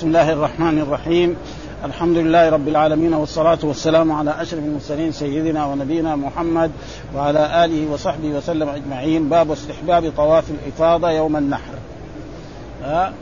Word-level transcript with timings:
بسم 0.00 0.08
الله 0.08 0.32
الرحمن 0.32 0.78
الرحيم. 0.78 1.36
الحمد 1.84 2.16
لله 2.16 2.48
رب 2.50 2.68
العالمين 2.68 3.14
والصلاة 3.14 3.58
والسلام 3.62 4.12
على 4.12 4.42
أشرف 4.42 4.64
المرسلين 4.64 5.12
سيدنا 5.12 5.66
ونبينا 5.66 6.16
محمد 6.16 6.70
وعلى 7.16 7.64
آله 7.64 7.92
وصحبه 7.92 8.28
وسلم 8.28 8.68
أجمعين. 8.68 9.28
باب 9.28 9.50
استحباب 9.50 10.12
طواف 10.16 10.44
الإفاضة 10.50 11.10
يوم 11.10 11.36
النحر. 11.36 11.72
آه 12.84 13.12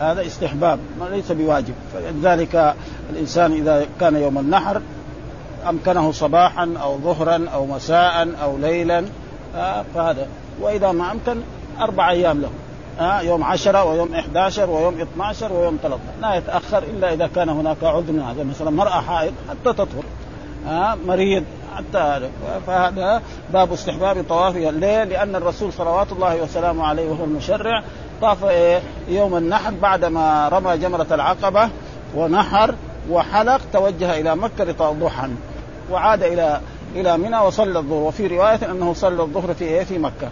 هذا 0.00 0.26
استحباب 0.26 0.78
ليس 1.10 1.32
بواجب. 1.32 1.74
فلذلك 1.94 2.74
الإنسان 3.10 3.52
إذا 3.52 3.86
كان 4.00 4.16
يوم 4.16 4.38
النحر 4.38 4.80
أمكنه 5.68 6.12
صباحا 6.12 6.74
أو 6.82 6.98
ظهرا 6.98 7.48
أو 7.54 7.66
مساء 7.66 8.28
أو 8.42 8.58
ليلا 8.58 9.04
آه 9.56 9.84
فهذا. 9.94 10.26
وإذا 10.60 10.92
ما 10.92 11.12
أمكن 11.12 11.40
أربع 11.80 12.10
أيام 12.10 12.40
له. 12.40 12.50
آه 13.00 13.20
يوم 13.20 13.44
عشرة 13.44 13.84
ويوم 13.84 14.14
11 14.14 14.70
ويوم 14.70 15.00
12 15.00 15.52
ويوم 15.52 15.78
13 15.82 16.00
لا 16.20 16.34
يتأخر 16.34 16.82
إلا 16.82 17.14
إذا 17.14 17.26
كان 17.26 17.48
هناك 17.48 17.84
عذر 17.84 18.12
من 18.12 18.20
هذا. 18.20 18.44
مثلا 18.44 18.70
مرأة 18.70 19.00
حائض 19.00 19.32
حتى 19.50 19.72
تطهر. 19.72 20.04
آه 20.68 20.96
مريض 21.06 21.44
حتى 21.76 21.98
هذا 21.98 22.30
فهذا 22.66 23.22
باب 23.52 23.72
استحباب 23.72 24.24
طوافها 24.28 24.70
ليه؟ 24.70 25.04
لأن 25.04 25.36
الرسول 25.36 25.72
صلوات 25.72 26.12
الله 26.12 26.42
وسلامه 26.42 26.86
عليه 26.86 27.10
وهو 27.10 27.24
المشرع 27.24 27.82
طاف 28.22 28.38
يوم 29.08 29.36
النحر 29.36 29.72
بعدما 29.82 30.48
رمى 30.48 30.78
جمرة 30.78 31.06
العقبة 31.10 31.68
ونحر 32.16 32.74
وحلق 33.10 33.60
توجه 33.72 34.20
إلى 34.20 34.36
مكة 34.36 34.92
ضحى 34.92 35.28
وعاد 35.90 36.22
إلى 36.22 36.60
إلى 36.96 37.18
منى 37.18 37.38
وصلى 37.38 37.78
الظهر. 37.78 38.02
وفي 38.02 38.26
رواية 38.26 38.70
أنه 38.70 38.94
صلى 38.94 39.22
الظهر 39.22 39.54
في 39.54 39.84
في 39.84 39.98
مكة. 39.98 40.28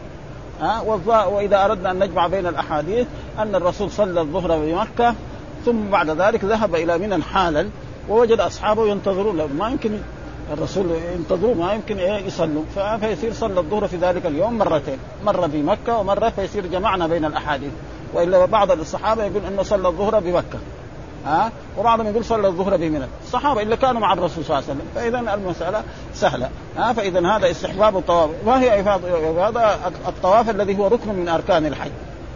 ها؟ 0.60 0.80
وإذا 1.27 1.65
أردنا 1.65 1.91
أن 1.91 1.98
نجمع 1.98 2.27
بين 2.27 2.46
الأحاديث 2.46 3.06
أن 3.38 3.55
الرسول 3.55 3.91
صلى 3.91 4.20
الظهر 4.20 4.59
بمكه 4.59 5.15
ثم 5.65 5.91
بعد 5.91 6.10
ذلك 6.10 6.45
ذهب 6.45 6.74
إلى 6.74 6.98
منى 6.98 7.23
حالا 7.23 7.69
ووجد 8.09 8.41
أصحابه 8.41 8.87
ينتظرون 8.87 9.52
ما 9.59 9.70
يمكن 9.70 9.98
الرسول 10.52 10.87
ينتظروا 11.15 11.54
ما 11.54 11.73
يمكن 11.73 11.98
إيه 11.98 12.26
يصلوا. 12.26 12.63
فيصير 13.01 13.32
صلى 13.32 13.60
الظهر 13.60 13.88
في 13.88 13.96
ذلك 13.96 14.26
اليوم 14.26 14.59
مرتين 14.59 14.98
مرة 15.24 15.46
في 15.46 15.63
مكة 15.63 15.98
ومرة 15.98 16.29
فيصير 16.29 16.66
جمعنا 16.66 17.07
بين 17.07 17.24
الأحاديث. 17.24 17.70
وإلا 18.15 18.45
بعض 18.45 18.70
الصحابة 18.70 19.24
يقول 19.24 19.43
إنه 19.45 19.63
صلى 19.63 19.88
الظهر 19.88 20.20
بمكة. 20.20 20.59
ها؟ 21.27 21.52
وبعضهم 21.79 22.07
يقول 22.07 22.24
صلى 22.24 22.49
الظهر 22.49 22.77
بمنى 22.77 23.05
الصحابة 23.24 23.63
اللي 23.63 23.77
كانوا 23.77 24.01
مع 24.01 24.13
الرسول 24.13 24.45
صلى 24.45 24.59
الله 24.59 24.69
عليه 24.69 24.80
وسلم. 24.80 24.88
فإذا 24.95 25.35
المسألة 25.35 25.82
سهلة. 26.15 26.51
ها؟ 26.77 26.93
فإذا 26.93 27.37
هذا 27.37 27.51
استحباب 27.51 27.96
الطواف. 27.96 28.30
ما 28.46 28.60
هي 28.60 28.80
هذا 28.80 29.93
الطواف 30.09 30.51
الذي 30.51 30.79
هو 30.79 30.87
ركن 30.87 31.15
من 31.15 31.29
أركان 31.29 31.66
الحج. 31.66 31.91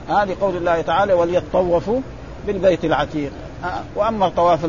ها؟ 0.08 0.24
لقول 0.24 0.56
الله 0.56 0.80
تعالى 0.80 1.12
وليطوفوا 1.12 2.00
بالبيت 2.46 2.84
العتيق. 2.84 3.32
وأما 3.96 4.28
طواف 4.28 4.60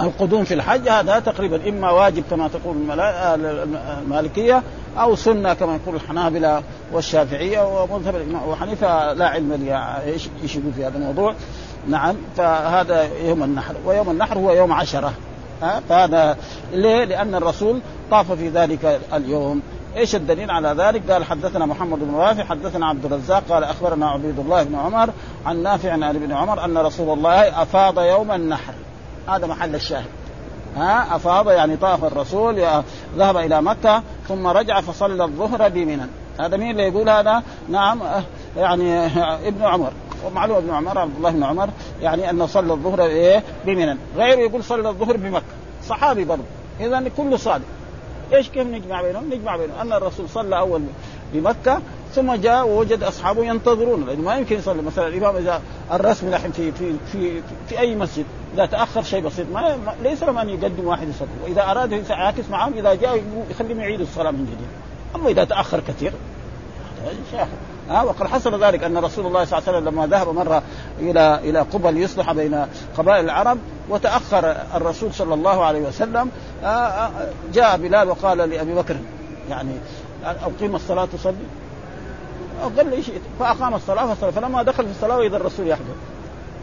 القدوم 0.00 0.44
في 0.44 0.54
الحج 0.54 0.88
هذا 0.88 1.18
تقريبا 1.18 1.68
إما 1.68 1.90
واجب 1.90 2.24
كما 2.30 2.48
تقول 2.48 2.76
المالكية 4.02 4.62
أو 4.98 5.16
سنة 5.16 5.54
كما 5.54 5.74
يقول 5.74 5.94
الحنابلة 5.94 6.62
والشافعية 6.92 7.60
ومذهب 7.60 8.16
الإمام 8.16 8.42
أبو 8.42 8.54
حنيفة. 8.54 9.12
لا 9.12 9.28
علم 9.28 9.52
لي 9.52 10.02
إيش 10.42 10.56
يقول 10.56 10.72
في 10.72 10.84
هذا 10.84 10.98
الموضوع. 10.98 11.34
نعم 11.88 12.16
فهذا 12.36 13.08
يوم 13.24 13.42
النحر 13.42 13.74
ويوم 13.84 14.10
النحر 14.10 14.38
هو 14.38 14.52
يوم 14.52 14.72
عشرة 14.72 15.12
ها 15.62 15.80
فهذا 15.88 16.36
ليه؟ 16.72 17.04
لأن 17.04 17.34
الرسول 17.34 17.80
طاف 18.10 18.32
في 18.32 18.48
ذلك 18.48 19.00
اليوم 19.14 19.62
إيش 19.96 20.14
الدليل 20.14 20.50
على 20.50 20.68
ذلك؟ 20.68 21.10
قال 21.10 21.24
حدثنا 21.24 21.66
محمد 21.66 21.98
بن 21.98 22.14
رافع 22.14 22.44
حدثنا 22.44 22.86
عبد 22.86 23.04
الرزاق 23.04 23.42
قال 23.48 23.64
أخبرنا 23.64 24.10
عبيد 24.10 24.38
الله 24.38 24.62
بن 24.62 24.74
عمر 24.74 25.10
عن 25.46 25.62
نافع 25.62 25.92
عن 25.92 26.02
ابن 26.02 26.32
عمر 26.32 26.64
أن 26.64 26.78
رسول 26.78 27.18
الله 27.18 27.62
أفاض 27.62 27.98
يوم 27.98 28.32
النحر 28.32 28.72
هذا 29.28 29.46
محل 29.46 29.74
الشاهد 29.74 30.06
ها 30.76 31.16
أفاض 31.16 31.50
يعني 31.50 31.76
طاف 31.76 32.04
الرسول 32.04 32.66
ذهب 33.16 33.36
إلى 33.36 33.62
مكة 33.62 34.02
ثم 34.28 34.46
رجع 34.46 34.80
فصلى 34.80 35.24
الظهر 35.24 35.68
بمنى 35.68 36.06
هذا 36.40 36.56
مين 36.56 36.70
اللي 36.70 36.82
يقول 36.82 37.08
هذا؟ 37.08 37.42
نعم 37.68 38.00
يعني 38.56 39.06
ابن 39.48 39.62
عمر 39.62 39.92
ومعلوم 40.26 40.56
ابن 40.56 40.70
عمر 40.70 40.98
عبد 40.98 41.16
الله 41.16 41.30
بن 41.30 41.42
عمر 41.42 41.68
يعني 42.02 42.30
انه 42.30 42.46
صلى 42.46 42.72
الظهر 42.72 43.04
إيه؟ 43.04 43.42
بمنى. 43.66 43.98
غيره 44.16 44.40
يقول 44.40 44.64
صلى 44.64 44.88
الظهر 44.88 45.16
بمكة. 45.16 45.44
صحابي 45.88 46.24
برضه. 46.24 46.42
إذا 46.80 47.10
كله 47.16 47.36
صادق. 47.36 47.64
إيش 48.32 48.48
كيف 48.48 48.66
نجمع 48.66 49.02
بينهم؟ 49.02 49.34
نجمع 49.34 49.56
بينهم. 49.56 49.78
أن 49.78 49.92
الرسول 49.92 50.28
صلى 50.28 50.58
أول 50.58 50.82
بمكة 51.32 51.80
ثم 52.14 52.34
جاء 52.34 52.66
ووجد 52.66 53.02
أصحابه 53.02 53.44
ينتظرون. 53.44 54.06
لأنه 54.06 54.22
ما 54.22 54.36
يمكن 54.36 54.56
يصلي. 54.56 54.82
مثلا 54.82 55.08
الإمام 55.08 55.36
إذا 55.36 55.62
الرسم 55.92 56.28
الحين 56.28 56.52
في 56.52 56.72
في 56.72 56.94
في 57.12 57.40
في 57.68 57.78
أي 57.78 57.94
مسجد 57.94 58.24
إذا 58.54 58.66
تأخر 58.66 59.02
شيء 59.02 59.20
بسيط 59.20 59.46
ما 59.52 59.78
ليس 60.02 60.22
له 60.22 60.42
أن 60.42 60.48
يقدم 60.48 60.86
واحد 60.86 61.08
يصلي. 61.08 61.28
وإذا 61.44 61.62
أراد 61.70 61.92
يعاكس 62.10 62.50
معهم 62.50 62.72
إذا 62.72 62.94
جاء 62.94 63.22
يخليهم 63.50 63.80
يعيدوا 63.80 64.04
الصلاة 64.04 64.30
من 64.30 64.44
جديد. 64.44 64.68
أما 65.14 65.28
إذا 65.28 65.44
تأخر 65.44 65.80
كثير 65.88 66.12
ها 67.90 68.02
وقد 68.02 68.26
حصل 68.26 68.64
ذلك 68.64 68.84
أن 68.84 68.98
رسول 68.98 69.26
الله 69.26 69.44
صلى 69.44 69.58
الله 69.58 69.68
عليه 69.68 69.78
وسلم 69.78 69.94
لما 69.94 70.06
ذهب 70.06 70.28
مرة 70.28 70.62
إلى 71.00 71.40
إلى 71.44 71.60
قبى 71.60 71.90
ليصلح 71.90 72.32
بين 72.32 72.66
قبائل 72.98 73.24
العرب 73.24 73.58
وتأخر 73.88 74.56
الرسول 74.74 75.14
صلى 75.14 75.34
الله 75.34 75.64
عليه 75.64 75.80
وسلم 75.80 76.30
جاء 77.52 77.76
بلال 77.76 78.08
وقال 78.08 78.38
لأبي 78.38 78.74
بكر 78.74 78.96
يعني 79.50 79.72
أقيم 80.24 80.76
الصلاة 80.76 81.04
تصلي 81.04 81.34
قال 82.76 82.90
لي 82.90 83.02
شئت 83.02 83.20
فأقام 83.40 83.74
الصلاة 83.74 84.14
فصلى 84.14 84.32
فلما 84.32 84.62
دخل 84.62 84.84
في 84.84 84.90
الصلاة 84.90 85.16
واذا 85.18 85.36
الرسول 85.36 85.68
يحضر 85.68 85.94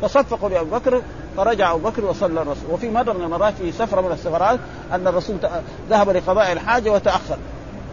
فصفقوا 0.02 0.50
لأبي 0.50 0.70
بكر 0.70 1.02
فرجع 1.38 1.72
أبو 1.72 1.90
بكر 1.90 2.06
وصلى 2.06 2.42
الرسول 2.42 2.72
وفي 2.72 2.90
مره 2.90 3.14
من 3.14 3.22
المرات 3.24 3.54
في 3.54 3.72
سفرة 3.72 4.02
من 4.02 4.12
السفرات 4.12 4.60
أن 4.92 5.08
الرسول 5.08 5.38
ذهب 5.90 6.10
لقضاء 6.10 6.52
الحاجة 6.52 6.92
وتأخر 6.92 7.38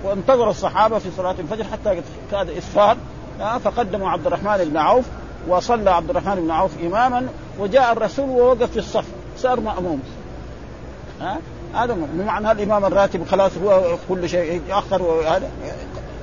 وانتظر 0.04 0.50
الصحابة 0.50 0.98
في 0.98 1.08
صلاة 1.16 1.34
الفجر 1.38 1.64
حتى 1.64 2.02
كاد 2.30 2.50
إسفار 2.50 2.96
فقدموا 3.38 4.08
عبد 4.10 4.26
الرحمن 4.26 4.64
بن 4.64 4.76
عوف 4.76 5.04
وصلى 5.48 5.90
عبد 5.90 6.10
الرحمن 6.10 6.34
بن 6.34 6.50
عوف 6.50 6.70
إماما 6.82 7.28
وجاء 7.58 7.92
الرسول 7.92 8.28
ووقف 8.28 8.70
في 8.70 8.78
الصف 8.78 9.04
صار 9.36 9.60
مأموم. 9.60 10.02
ها 11.20 11.38
هذا 11.74 11.96
بمعنى 12.12 12.52
الإمام 12.52 12.84
الراتب 12.84 13.26
خلاص 13.26 13.52
هو 13.64 13.96
كل 14.08 14.28
شيء 14.28 14.52
يتأخر 14.52 15.02
وهذا. 15.02 15.50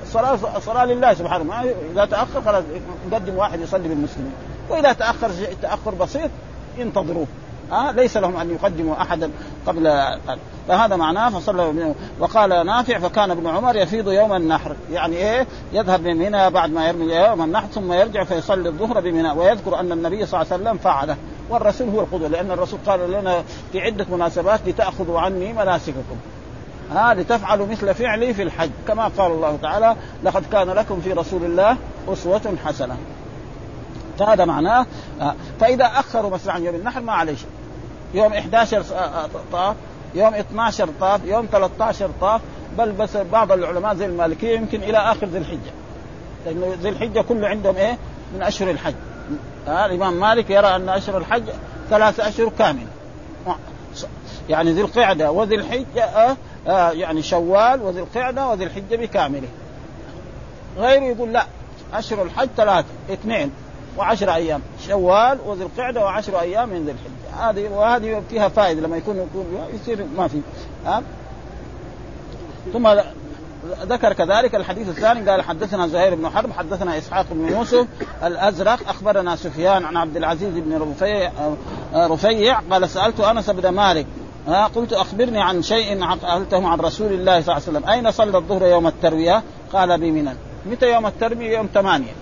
الصلاه 0.02 0.38
صلاة 0.58 0.84
لله 0.84 1.14
سبحانه 1.14 1.44
ما 1.44 1.64
إذا 1.92 2.04
تأخر 2.04 2.42
خلاص 2.42 2.64
نقدم 3.10 3.34
واحد 3.34 3.60
يصلي 3.60 3.88
بالمسلمين. 3.88 4.32
وإذا 4.68 4.92
تأخر 4.92 5.30
تأخر 5.62 5.94
بسيط 5.94 6.30
ينتظروه. 6.78 7.26
ها 7.72 7.92
ليس 7.92 8.16
لهم 8.16 8.36
أن 8.36 8.50
يقدموا 8.50 9.02
أحدا 9.02 9.30
قبل 9.66 9.84
فهذا 10.68 10.96
معناه 10.96 11.28
فصلى 11.28 11.94
وقال 12.20 12.66
نافع 12.66 12.98
فكان 12.98 13.30
ابن 13.30 13.46
عمر 13.46 13.76
يفيض 13.76 14.08
يوم 14.08 14.32
النحر. 14.32 14.76
يعني 14.92 15.16
إيه؟ 15.16 15.46
يذهب 15.72 16.00
من 16.00 16.22
هنا 16.22 16.48
بعد 16.48 16.70
ما 16.70 16.88
يرمي 16.88 17.14
يوم 17.14 17.42
النحر 17.42 17.66
ثم 17.66 17.92
يرجع 17.92 18.24
فيصلي 18.24 18.68
الظهر 18.68 19.00
بمنى. 19.00 19.30
ويذكر 19.30 19.80
أن 19.80 19.92
النبي 19.92 20.26
صلى 20.26 20.42
الله 20.42 20.52
عليه 20.52 20.62
وسلم 20.62 20.78
فعله. 20.78 21.16
والرسول 21.50 21.88
هو 21.88 22.00
القدوة 22.00 22.28
لأن 22.28 22.50
الرسول 22.50 22.78
قال 22.86 23.10
لنا 23.10 23.42
في 23.72 23.80
عدة 23.80 24.06
مناسبات 24.10 24.60
لتأخذوا 24.66 25.20
عني 25.20 25.52
مناسككم. 25.52 26.16
ها 26.92 27.14
لتفعلوا 27.14 27.66
مثل 27.66 27.94
فعلي 27.94 28.34
في 28.34 28.42
الحج. 28.42 28.70
كما 28.88 29.08
قال 29.18 29.32
الله 29.32 29.58
تعالى 29.62 29.96
لقد 30.24 30.44
كان 30.52 30.70
لكم 30.70 31.00
في 31.00 31.12
رسول 31.12 31.44
الله 31.44 31.76
أسوة 32.08 32.54
حسنة. 32.64 32.96
فهذا 34.18 34.44
معناه 34.44 34.86
فإذا 35.60 35.84
اخروا 35.84 36.30
مثلا 36.30 36.52
عن 36.52 36.64
يوم 36.64 36.74
النحر 36.74 37.00
ما 37.00 37.12
عليه 37.12 37.34
شيء. 37.34 37.48
يوم 38.14 38.32
11 38.32 38.82
طاف 39.52 39.76
يوم 40.14 40.34
12 40.34 40.88
طاف 41.00 41.20
يوم 41.24 41.46
13 41.52 42.10
طاف 42.20 42.40
بل 42.78 42.92
بس 42.92 43.16
بعض 43.16 43.52
العلماء 43.52 43.94
زي 43.94 44.06
المالكية 44.06 44.56
يمكن 44.56 44.82
إلى 44.82 44.98
آخر 44.98 45.26
ذي 45.26 45.38
الحجة. 45.38 45.72
لأنه 46.46 46.74
ذي 46.82 46.88
الحجة 46.88 47.20
كله 47.20 47.48
عندهم 47.48 47.76
إيه؟ 47.76 47.98
من 48.34 48.42
أشهر 48.42 48.70
الحج. 48.70 48.94
آه 49.68 49.86
الإمام 49.86 50.20
مالك 50.20 50.50
يرى 50.50 50.76
أن 50.76 50.88
أشهر 50.88 51.18
الحج 51.18 51.42
ثلاثة 51.90 52.28
أشهر 52.28 52.52
كاملة. 52.58 52.86
يعني 54.48 54.72
ذي 54.72 54.80
القعدة 54.80 55.30
وذي 55.30 55.54
الحجة 55.54 56.04
آه 56.04 56.36
آه 56.66 56.90
يعني 56.90 57.22
شوال 57.22 57.82
وذي 57.82 58.00
القعدة 58.00 58.48
وذي 58.48 58.64
الحجة 58.64 58.96
بكامله. 58.96 59.48
غيره 60.78 61.02
يقول 61.04 61.32
لا 61.32 61.46
أشهر 61.94 62.22
الحج 62.22 62.48
ثلاثة 62.56 62.86
اثنين. 63.12 63.50
وعشر 63.98 64.34
أيام. 64.34 64.62
شوال 64.86 65.38
وذي 65.46 65.62
القعدة 65.62 66.04
وعشر 66.04 66.40
أيام 66.40 66.68
من 66.68 66.84
ذي 66.84 66.92
الحجه 66.92 67.50
هذه 67.50 67.68
وهذه 67.68 68.22
فيها 68.30 68.48
فائدة 68.48 68.80
لما 68.80 68.96
يكون 68.96 69.16
يكون 69.16 69.68
يصير 69.74 70.06
ما 70.16 70.28
في. 70.28 70.40
ها؟ 70.86 71.02
ثم 72.72 72.88
ذكر 73.82 74.12
كذلك 74.12 74.54
الحديث 74.54 74.88
الثاني 74.88 75.30
قال 75.30 75.42
حدثنا 75.42 75.86
زهير 75.86 76.14
بن 76.14 76.28
حرب 76.28 76.52
حدثنا 76.52 76.98
إسحاق 76.98 77.26
بن 77.30 77.48
يوسف 77.48 77.86
الأزرق 78.24 78.88
أخبرنا 78.88 79.36
سفيان 79.36 79.84
عن 79.84 79.96
عبد 79.96 80.16
العزيز 80.16 80.54
بن 80.54 80.82
رفيع 80.82 81.32
رفيع 81.94 82.60
قال 82.70 82.88
سألت 82.88 83.20
أنس 83.20 83.50
بن 83.50 83.68
مالك 83.68 84.06
قلت 84.74 84.92
أخبرني 84.92 85.42
عن 85.42 85.62
شيء 85.62 86.04
قالته 86.04 86.68
عن 86.68 86.80
رسول 86.80 87.12
الله 87.12 87.40
صلى 87.40 87.56
الله 87.56 87.68
عليه 87.68 87.78
وسلم. 87.78 87.88
أين 87.88 88.10
صلى 88.10 88.38
الظهر 88.38 88.66
يوم 88.66 88.86
التروية؟ 88.86 89.42
قال 89.72 90.00
بمنى. 90.00 90.34
متى 90.66 90.92
يوم 90.92 91.06
التروية؟ 91.06 91.56
يوم 91.56 91.68
ثمانية. 91.74 92.12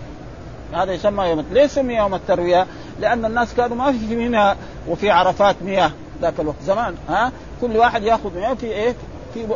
هذا 0.74 0.92
يسمى 0.92 1.24
يوم 1.24 1.44
ليش 1.52 1.70
سمي 1.70 1.94
يوم 1.94 2.14
التروية؟ 2.14 2.66
لأن 3.00 3.24
الناس 3.24 3.54
كانوا 3.54 3.76
ما 3.76 3.92
في 3.92 4.16
منها 4.16 4.56
وفي 4.88 5.10
عرفات 5.10 5.56
مياه 5.62 5.90
ذاك 6.22 6.40
الوقت. 6.40 6.62
زمان 6.62 6.94
ها؟ 7.08 7.32
كل 7.60 7.76
واحد 7.76 8.02
يأخذ 8.02 8.34
مياه 8.34 8.54
في 8.54 8.66
إيه؟ 8.66 8.94
في 9.34 9.46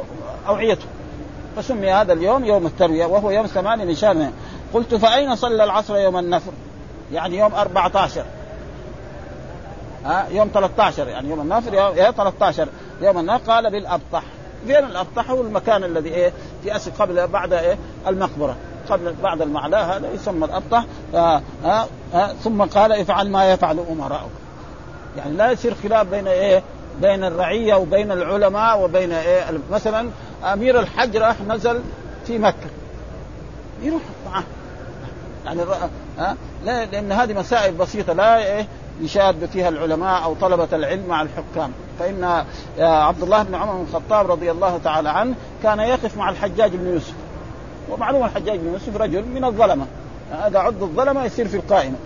أوعيته. 0.48 0.86
فسمي 1.56 1.92
هذا 1.92 2.12
اليوم 2.12 2.44
يوم 2.44 2.66
التروية 2.66 3.06
وهو 3.06 3.30
يوم 3.30 3.46
ثمانية 3.46 3.84
من 3.84 3.94
شهر 3.94 4.30
قلت 4.74 4.94
فأين 4.94 5.36
صلى 5.36 5.64
العصر 5.64 5.96
يوم 5.96 6.18
النفر؟ 6.18 6.52
يعني 7.12 7.38
يوم 7.38 7.54
14 7.54 8.24
ها؟ 10.04 10.26
يوم 10.30 10.50
13 10.54 11.08
يعني 11.08 11.28
يوم 11.30 11.40
النفر 11.40 11.74
يوم 11.74 11.94
13 11.94 12.68
يوم 13.02 13.18
النفر 13.18 13.52
قال 13.52 13.70
بالأبطح. 13.70 14.22
فين 14.66 14.84
الأبطح؟ 14.84 15.30
هو 15.30 15.40
المكان 15.40 15.84
الذي 15.84 16.08
إيه؟ 16.08 16.32
في 16.62 16.76
اسف 16.76 17.02
قبل 17.02 17.26
بعد 17.26 17.52
إيه؟ 17.52 17.78
المقبرة. 18.06 18.56
قبل 18.90 19.14
بعد 19.22 19.42
المعلاة 19.42 19.96
هذا 19.96 20.10
يسمى 20.12 20.44
الابطح 20.44 20.84
آه 21.14 21.42
آه 21.64 21.86
آه 22.14 22.32
ثم 22.44 22.62
قال 22.62 22.92
افعل 22.92 23.30
ما 23.30 23.52
يفعل 23.52 23.84
أمراؤك. 23.92 24.30
يعني 25.16 25.36
لا 25.36 25.50
يصير 25.50 25.74
خلاف 25.74 26.06
بين 26.06 26.26
إيه؟ 26.26 26.62
بين 27.02 27.24
الرعية 27.24 27.74
وبين 27.74 28.12
العلماء 28.12 28.80
وبين 28.82 29.12
إيه؟ 29.12 29.44
مثلا 29.70 30.10
أمير 30.52 30.80
الحج 30.80 31.16
راح 31.16 31.36
نزل 31.48 31.82
في 32.26 32.38
مكة. 32.38 32.68
يروح 33.82 34.02
معه. 34.26 34.44
يعني 35.44 35.62
ها 36.18 36.36
لا 36.64 36.84
لأن 36.84 37.12
هذه 37.12 37.32
مسائل 37.32 37.74
بسيطة 37.74 38.12
لا 38.12 38.38
إيه؟ 38.38 38.66
يشاد 39.00 39.46
فيها 39.52 39.68
العلماء 39.68 40.24
أو 40.24 40.34
طلبة 40.34 40.68
العلم 40.72 41.06
مع 41.08 41.22
الحكام. 41.22 41.72
فإن 41.98 42.44
عبد 42.78 43.22
الله 43.22 43.42
بن 43.42 43.54
عمر 43.54 43.72
بن 43.72 43.86
الخطاب 43.88 44.30
رضي 44.30 44.50
الله 44.50 44.78
تعالى 44.84 45.08
عنه 45.08 45.34
كان 45.62 45.80
يقف 45.80 46.16
مع 46.16 46.30
الحجاج 46.30 46.76
بن 46.76 46.86
يوسف. 46.92 47.14
ومعلوم 47.90 48.24
الحجاج 48.24 48.58
بن 48.58 48.72
يوسف 48.72 48.96
رجل 48.96 49.24
من 49.24 49.44
الظلمة. 49.44 49.86
هذا 50.32 50.58
عد 50.58 50.82
الظلمة 50.82 51.24
يصير 51.24 51.48
في 51.48 51.56
القائمة. 51.56 51.96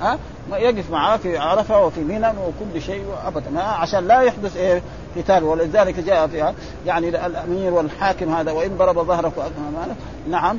ها؟ 0.00 0.18
يقف 0.52 0.90
معاه 0.90 1.16
في 1.16 1.38
عرفة 1.38 1.84
وفي 1.84 2.00
منى 2.00 2.28
وكل 2.28 2.82
شيء 2.82 3.04
ابدا 3.26 3.60
عشان 3.60 4.08
لا 4.08 4.20
يحدث 4.20 4.56
إيه؟ 4.56 4.82
قتال. 5.16 5.44
ولذلك 5.44 6.00
جاء 6.00 6.26
فيها 6.26 6.54
يعني 6.86 7.08
الأمير 7.08 7.74
والحاكم 7.74 8.34
هذا 8.34 8.52
وإن 8.52 8.76
ضرب 8.78 8.98
ظهرك 8.98 9.32
امامك 9.38 9.96
نعم. 10.30 10.58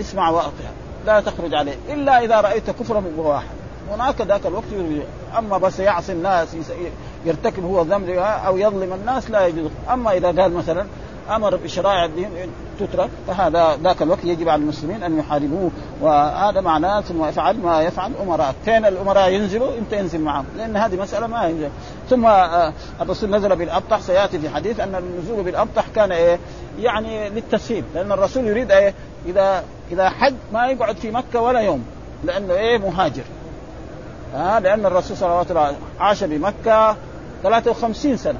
اسمع 0.00 0.30
واطع 0.30 0.70
لا 1.06 1.20
تخرج 1.20 1.54
عليه. 1.54 1.74
إلا 1.88 2.24
إذا 2.24 2.40
رأيت 2.40 2.70
كفرا 2.70 3.02
بواحد 3.16 3.46
هناك 3.92 4.20
ذاك 4.20 4.46
الوقت 4.46 4.64
أما 5.38 5.58
بس 5.58 5.78
يعصي 5.78 6.12
الناس 6.12 6.48
يرتكب 7.24 7.64
هو 7.64 7.82
ذنب 7.82 8.08
أو 8.18 8.56
يظلم 8.56 8.92
الناس 8.92 9.30
لا 9.30 9.46
يجوز. 9.46 9.70
أما 9.92 10.12
إذا 10.12 10.42
قال 10.42 10.52
مثلا 10.52 10.86
أمر 11.30 11.56
بشرائع 11.56 12.04
الدين 12.04 12.30
تترك 12.80 13.10
فهذا 13.26 13.78
ذاك 13.82 14.02
الوقت 14.02 14.24
يجب 14.24 14.48
على 14.48 14.62
المسلمين 14.62 15.02
أن 15.02 15.18
يحاربوه. 15.18 15.70
وهذا 16.00 16.60
معناه 16.60 17.00
ثم 17.00 17.24
يفعل 17.24 17.56
ما 17.56 17.82
يفعل 17.82 18.12
امراء 18.22 18.54
فين 18.64 18.84
الأمراء 18.84 19.30
ينزلوا 19.30 19.78
إنت 19.78 19.92
انزل 19.92 20.20
معهم. 20.20 20.44
لأن 20.56 20.76
هذه 20.76 20.96
مسألة 20.96 21.26
ما 21.26 21.44
ينزل. 21.44 21.68
ثم 22.10 22.26
الرسول 23.00 23.30
نزل 23.30 23.56
بالأبطح. 23.56 24.00
سيأتي 24.00 24.38
في 24.38 24.48
حديث 24.48 24.80
أن 24.80 24.94
النزول 24.94 25.44
بالأبطح 25.44 25.84
كان 25.94 26.12
إيه؟ 26.12 26.38
يعني 26.78 27.30
للتسهيل. 27.30 27.84
لأن 27.94 28.12
الرسول 28.12 28.46
يريد 28.46 28.70
إيه؟ 28.70 28.94
إذا 29.26 29.64
إذا 29.92 30.08
حج 30.08 30.34
ما 30.52 30.66
يقعد 30.66 30.96
في 30.96 31.10
مكة 31.10 31.40
ولا 31.40 31.60
يوم. 31.60 31.84
لأنه 32.24 32.54
إيه؟ 32.54 32.78
مهاجر. 32.78 33.24
ها 34.34 34.60
لأن 34.60 34.86
الرسول 34.86 35.16
صلى 35.16 35.26
الله 35.26 35.38
عليه 35.38 35.70
وسلم 35.70 35.76
عاش 36.00 36.24
بمكة 36.24 36.96
53 37.42 38.16
سنة. 38.16 38.38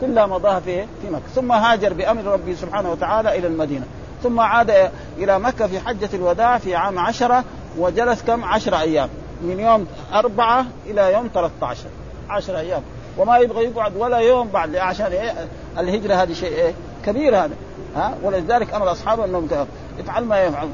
كلها 0.00 0.26
مضاها 0.26 0.60
في 0.60 0.86
في 1.02 1.10
مكة. 1.10 1.22
ثم 1.34 1.52
هاجر 1.52 1.92
بأمر 1.92 2.24
ربه 2.24 2.54
سبحانه 2.54 2.90
وتعالى 2.90 3.38
إلى 3.38 3.46
المدينة. 3.46 3.84
ثم 4.22 4.40
عاد 4.40 4.90
إلى 5.18 5.38
مكة 5.38 5.66
في 5.66 5.80
حجة 5.80 6.08
الوداع 6.14 6.58
في 6.58 6.76
عام 6.76 6.98
عشرة 6.98 7.44
وجلس 7.78 8.22
كم؟ 8.22 8.44
عشرة 8.44 8.80
أيام. 8.80 9.08
من 9.42 9.60
يوم 9.60 9.86
أربعة 10.12 10.66
إلى 10.86 11.12
يوم 11.12 11.30
13 11.34 11.84
عشرة 12.30 12.58
أيام. 12.58 12.82
وما 13.18 13.38
يبغى 13.38 13.64
يقعد 13.64 13.96
ولا 13.96 14.18
يوم 14.18 14.48
بعد 14.48 14.76
عشان 14.76 15.06
إيه؟ 15.06 15.34
الهجرة 15.78 16.14
هذه 16.14 16.32
شيء 16.32 16.52
إيه؟ 16.52 16.74
كبير 17.06 17.36
هذا. 17.36 17.54
ها؟ 17.96 18.14
ولذلك 18.22 18.74
أمر 18.74 18.92
أصحابه 18.92 19.24
أنهم 19.24 19.48
افعل 20.00 20.24
ما 20.24 20.42
يفعل 20.42 20.68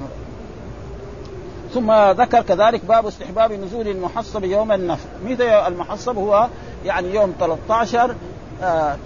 ثم 1.74 1.92
ذكر 1.92 2.42
كذلك 2.42 2.84
باب 2.84 3.06
استحباب 3.06 3.52
نزول 3.52 3.88
المحصب 3.88 4.44
يوم 4.44 4.72
النفر 4.72 5.08
متى 5.24 5.66
المحصب؟ 5.66 6.18
هو 6.18 6.48
يعني 6.84 7.14
يوم 7.14 7.34
13 7.40 8.10
آه 8.10 8.14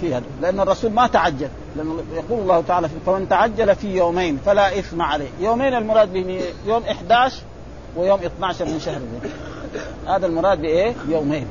في 0.01 0.15
هذا 0.15 0.25
لأن 0.41 0.61
الرسول 0.61 0.93
ما 0.93 1.07
تعجل. 1.07 1.49
لأنه 1.77 2.03
يقول 2.15 2.41
الله 2.41 2.61
تعالى 2.61 2.89
فمن 3.07 3.29
تعجل 3.29 3.77
في 3.77 3.97
يومين 3.97 4.39
فلا 4.47 4.79
إثم 4.79 5.03
عليه. 5.03 5.29
يومين 5.41 5.75
المراد 5.75 6.13
به 6.13 6.43
يوم 6.67 6.83
11 6.83 7.43
ويوم 7.97 8.21
12 8.21 8.65
من 8.65 8.81
شهر 8.81 8.99
ذي. 8.99 9.31
هذا 10.07 10.27
المراد 10.27 10.63
بإيه؟ 10.63 10.95
يومين. 11.09 11.47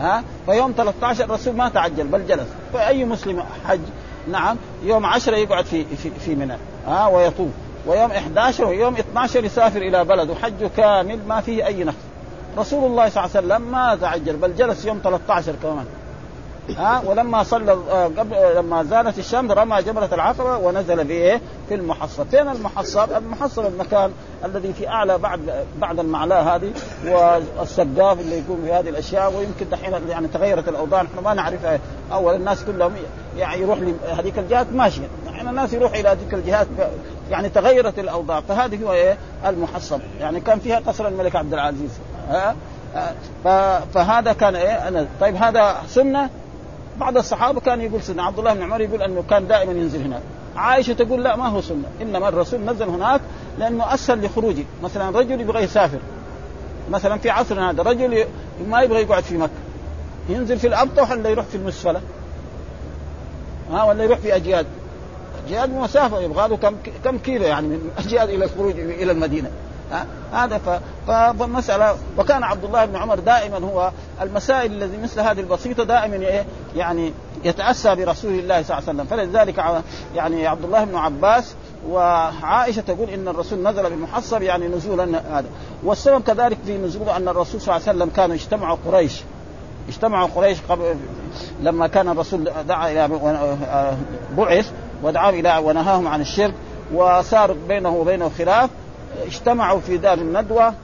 ها؟ 0.00 0.24
فيوم 0.46 0.72
13 0.76 1.24
الرسول 1.24 1.56
ما 1.56 1.68
تعجل 1.68 2.06
بل 2.06 2.26
جلس. 2.26 2.48
فأي 2.72 3.04
مسلم 3.04 3.42
حج؟ 3.66 3.80
نعم. 4.28 4.56
يوم 4.82 5.06
10 5.06 5.36
يقعد 5.36 5.64
في 5.64 5.84
في, 5.84 6.10
في 6.10 6.34
منى. 6.34 6.56
ها؟ 6.86 7.06
ويطوف. 7.06 7.50
ويوم 7.86 8.10
11 8.10 8.64
ويوم 8.64 8.96
12 8.96 9.44
يسافر 9.44 9.82
إلى 9.82 10.04
بلده 10.04 10.34
حج 10.34 10.66
كامل 10.76 11.18
ما 11.28 11.40
فيه 11.40 11.66
أي 11.66 11.84
نقص. 11.84 11.96
رسول 12.58 12.84
الله 12.84 13.08
صلى 13.08 13.24
الله 13.24 13.36
عليه 13.36 13.46
وسلم 13.46 13.72
ما 13.72 13.94
تعجل 14.00 14.36
بل 14.36 14.56
جلس 14.56 14.84
يوم 14.84 15.00
13 15.04 15.52
كمان. 15.62 15.86
ها 16.68 17.02
ولما 17.06 17.42
صلى 17.42 17.72
قبل 18.18 18.36
لما 18.56 18.82
زالت 18.82 19.18
الشمس 19.18 19.50
رمى 19.50 19.82
جمرة 19.82 20.08
العقبة 20.12 20.56
ونزل 20.56 21.04
بايه؟ 21.04 21.40
في 21.68 21.74
المحصب، 21.74 22.26
فين 22.30 22.48
المحصب؟ 22.48 23.12
المحصب 23.16 23.66
المكان 23.66 24.12
الذي 24.44 24.72
في 24.72 24.88
أعلى 24.88 25.18
بعد 25.18 25.64
بعد 25.78 25.98
المعلاة 25.98 26.56
هذه 26.56 26.72
والسقاف 27.06 28.20
اللي 28.20 28.38
يكون 28.38 28.62
في 28.64 28.72
هذه 28.72 28.88
الأشياء 28.88 29.32
ويمكن 29.32 29.66
دحين 29.70 30.08
يعني 30.08 30.28
تغيرت 30.28 30.68
الأوضاع 30.68 31.02
نحن 31.02 31.24
ما 31.24 31.34
نعرفها 31.34 31.78
أول 32.12 32.34
الناس 32.34 32.64
كلهم 32.64 32.92
يعني 33.36 33.62
يروح 33.62 33.78
لهذيك 33.80 34.38
الجهات 34.38 34.72
ماشية، 34.72 35.08
دحين 35.26 35.48
الناس 35.48 35.72
يروح 35.72 35.92
إلى 35.92 36.08
هذيك 36.08 36.34
الجهات 36.34 36.66
يعني 37.30 37.48
تغيرت 37.48 37.98
الأوضاع. 37.98 38.40
فهذه 38.40 38.82
هو 38.82 38.92
إيه؟ 38.92 39.18
المحصب، 39.46 40.00
يعني 40.20 40.40
كان 40.40 40.58
فيها 40.58 40.80
قصر 40.86 41.08
الملك 41.08 41.36
عبد 41.36 41.52
العزيز. 41.52 41.90
ها؟ 42.28 42.54
فهذا 43.94 44.32
كان 44.32 44.56
إيه؟ 44.56 44.88
أنا 44.88 45.06
طيب 45.20 45.36
هذا 45.36 45.76
سنة؟ 45.88 46.30
بعض 47.00 47.16
الصحابة 47.16 47.60
كان 47.60 47.80
يقول 47.80 48.02
سنه 48.02 48.22
عبد 48.22 48.38
الله 48.38 48.54
بن 48.54 48.62
عمر 48.62 48.80
يقول 48.80 49.02
أنه 49.02 49.24
كان 49.30 49.46
دائما 49.46 49.72
ينزل 49.72 50.02
هناك. 50.02 50.22
عائشة 50.56 50.92
تقول 50.92 51.24
لا 51.24 51.36
ما 51.36 51.48
هو 51.48 51.60
سنة. 51.60 51.84
إنما 52.02 52.28
الرسول 52.28 52.60
نزل 52.60 52.88
هناك 52.88 53.20
لأنه 53.58 53.94
أسهل 53.94 54.24
لخروجه. 54.24 54.64
مثلا 54.82 55.18
رجل 55.18 55.40
يبغى 55.40 55.62
يسافر. 55.62 55.98
مثلا 56.90 57.18
في 57.18 57.30
عصرنا 57.30 57.70
هذا 57.70 57.82
رجل 57.82 58.24
ما 58.68 58.80
يبغى 58.82 59.02
يقعد 59.02 59.22
في 59.22 59.38
مكة. 59.38 59.50
ينزل 60.28 60.58
في 60.58 60.66
الابطح 60.66 61.10
ولا 61.10 61.28
يروح 61.28 61.44
في 61.44 61.54
المسفلة؟ 61.54 62.00
ها 63.72 63.84
ولا 63.84 64.04
يروح 64.04 64.18
في 64.18 64.36
أجياد؟ 64.36 64.66
أجياد 65.46 65.70
مسافة 65.70 66.20
يبغى 66.20 66.48
له 66.48 66.56
كم 66.56 66.76
كم 67.04 67.18
كيلو 67.18 67.44
يعني 67.44 67.68
من 67.68 67.90
أجياد 67.98 68.28
إلى 68.28 68.44
الخروج 68.44 68.80
إلى 68.80 69.12
المدينة. 69.12 69.50
هذا 70.32 70.80
فمسألة. 71.06 71.96
وكان 72.18 72.42
عبد 72.42 72.64
الله 72.64 72.84
بن 72.84 72.96
عمر 72.96 73.18
دائما 73.18 73.58
هو 73.58 73.90
المسائل 74.22 74.82
التي 74.82 75.02
مثل 75.02 75.20
هذه 75.20 75.40
البسيطة 75.40 75.84
دائما 75.84 76.44
يعني 76.76 77.12
يتأسى 77.44 77.94
برسول 77.94 78.30
الله 78.30 78.62
صلى 78.62 78.78
الله 78.78 78.88
عليه 78.88 79.02
وسلم. 79.02 79.04
فلذلك 79.04 79.82
يعني 80.14 80.46
عبد 80.46 80.64
الله 80.64 80.84
بن 80.84 80.96
عباس 80.96 81.54
وعائشة 81.88 82.80
تقول 82.80 83.10
إن 83.10 83.28
الرسول 83.28 83.58
نزل 83.62 83.82
بالمحصب 83.82 84.42
يعني 84.42 84.68
نزولا 84.68 85.04
هذا. 85.38 85.48
والسبب 85.84 86.22
كذلك 86.22 86.58
في 86.66 86.78
نزوله 86.78 87.16
أن 87.16 87.28
الرسول 87.28 87.60
صلى 87.60 87.76
الله 87.76 87.88
عليه 87.88 87.98
وسلم 87.98 88.10
كانوا 88.16 88.36
اجتمعوا 88.36 88.76
قريش. 88.86 89.22
اجتمعوا 89.88 90.28
قريش 90.34 90.58
قبل 90.68 90.94
لما 91.60 91.86
كان 91.86 92.08
الرسول 92.08 92.50
دعا 92.68 92.90
إلى 92.92 93.08
بعث 94.36 94.70
ودعا 95.02 95.30
إلى 95.30 95.58
ونهاهم 95.64 96.08
عن 96.08 96.20
الشرك 96.20 96.54
وصار 96.94 97.52
بينه 97.52 97.96
وبينه 97.96 98.30
خلاف. 98.38 98.70
اجتمعوا 99.26 99.80
في 99.80 99.96
دار 99.96 100.18
الندوة 100.18 100.74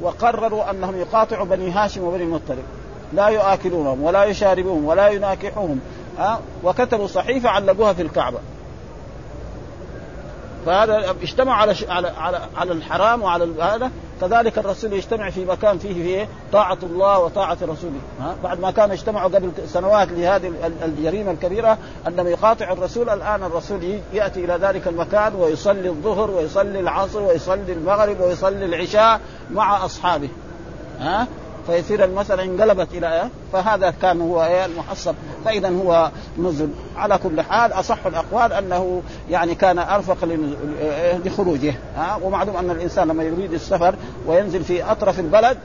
وقرروا 0.00 0.70
أنهم 0.70 0.96
يقاطعوا 0.96 1.46
بني 1.46 1.70
هاشم 1.70 2.04
وبني 2.04 2.22
المطلب. 2.22 2.64
لا 3.12 3.28
يؤكلونهم 3.28 4.02
ولا 4.02 4.24
يشاربوهم 4.24 4.84
ولا 4.84 5.08
يناكحوهم. 5.08 5.80
أه؟ 6.18 6.38
وكتبوا 6.64 7.06
صحيفة 7.06 7.48
علقوها 7.48 7.92
في 7.92 8.02
الكعبة. 8.02 8.38
فهذا 10.66 11.14
اجتمع 11.22 11.54
على 11.54 11.74
على 11.88 12.08
على, 12.08 12.40
على 12.56 12.72
الحرام 12.72 13.22
وعلى 13.22 13.62
هذا 13.62 13.90
كذلك 14.20 14.58
الرسول 14.58 14.92
يجتمع 14.92 15.30
في 15.30 15.44
مكان 15.44 15.78
فيه 15.78 15.94
فيه 15.94 16.28
طاعة 16.52 16.78
الله 16.82 17.18
وطاعة 17.18 17.58
رسوله 17.62 18.00
ها؟ 18.20 18.36
بعد 18.44 18.60
ما 18.60 18.70
كانوا 18.70 18.94
يجتمعوا 18.94 19.28
قبل 19.28 19.50
سنوات 19.66 20.08
لهذه 20.08 20.52
الجريمة 20.84 21.30
الكبيرة 21.30 21.78
أنهم 22.08 22.26
يقاطع 22.26 22.72
الرسول 22.72 23.10
الآن 23.10 23.42
الرسول 23.42 24.00
يأتي 24.12 24.44
إلى 24.44 24.58
ذلك 24.62 24.88
المكان 24.88 25.34
ويصلي 25.34 25.88
الظهر 25.88 26.30
ويصلي 26.30 26.80
العصر 26.80 27.22
ويصلي 27.22 27.72
المغرب 27.72 28.20
ويصلي 28.20 28.64
العشاء 28.64 29.20
مع 29.50 29.84
أصحابه 29.84 30.28
ها؟ 31.00 31.26
فيصير 31.68 32.04
المسألة 32.04 32.44
انقلبت 32.44 32.88
إلى 32.94 33.28
فهذا 33.52 33.90
كان 34.02 34.20
هو 34.20 34.44
إيه؟ 34.44 34.64
المحصب. 34.64 35.14
فإذا 35.44 35.68
هو 35.68 36.10
نزل. 36.38 36.68
على 36.96 37.18
كل 37.18 37.40
حال 37.40 37.72
أصح 37.72 38.06
الأقوال 38.06 38.52
أنه 38.52 39.02
يعني 39.30 39.54
كان 39.54 39.78
أرفق 39.78 40.16
لخروجه. 41.24 41.74
ها؟ 41.96 42.18
ومعلوم 42.22 42.56
أن 42.56 42.70
الإنسان 42.70 43.08
لما 43.08 43.22
يريد 43.22 43.52
السفر 43.52 43.94
وينزل 44.26 44.64
في 44.64 44.82
أطرف 44.82 45.20
البلد 45.20 45.58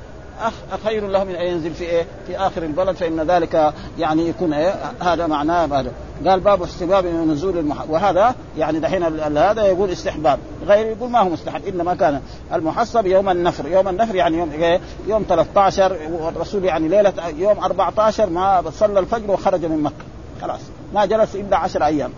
خير 0.86 1.08
له 1.08 1.24
من 1.24 1.36
أن 1.36 1.46
ينزل 1.46 1.74
في 1.74 1.84
إيه؟ 1.84 2.06
في 2.28 2.38
آخر 2.38 2.64
البلد 2.64 2.96
فإن 2.96 3.22
ذلك 3.22 3.74
يعني 4.00 4.30
يكون 4.30 4.54
إيه؟ 4.54 4.76
هذا 5.00 5.28
معناه 5.28 5.66
هذا. 5.66 5.92
قال 6.28 6.40
باب 6.40 6.64
استباب 6.64 7.06
نزول 7.06 7.58
المح... 7.58 7.90
وهذا 7.90 8.36
يعني 8.58 8.80
دحين 8.80 9.04
هذا 9.38 9.66
يقول 9.66 9.90
استحباب. 9.90 10.40
غير 10.68 10.88
يقول 10.88 11.10
ما 11.10 11.20
هو 11.20 11.30
مستحب 11.30 11.68
إنما 11.68 11.96
كان 11.96 12.22
المحصب 12.54 13.06
يوم 13.06 13.30
النفر. 13.30 13.68
يوم 13.68 13.88
النفر 13.88 14.16
يعني 14.16 14.38
يوم 14.38 14.52
إيه؟ 14.52 14.80
يوم 15.08 15.26
13 15.30 15.98
والرسول 16.12 16.64
يعني 16.64 16.88
ليلة 16.88 17.14
يوم 17.38 17.64
14 17.64 18.30
ما 18.30 18.64
صلى 18.80 19.00
الفجر 19.00 19.32
وخرج 19.32 19.66
من 19.66 19.84
مكة. 19.84 20.04
خلاص. 20.42 20.62
ما 20.94 21.06
جلس 21.06 21.36
إلا 21.36 21.58
10 21.58 21.86
أيام. 21.86 22.12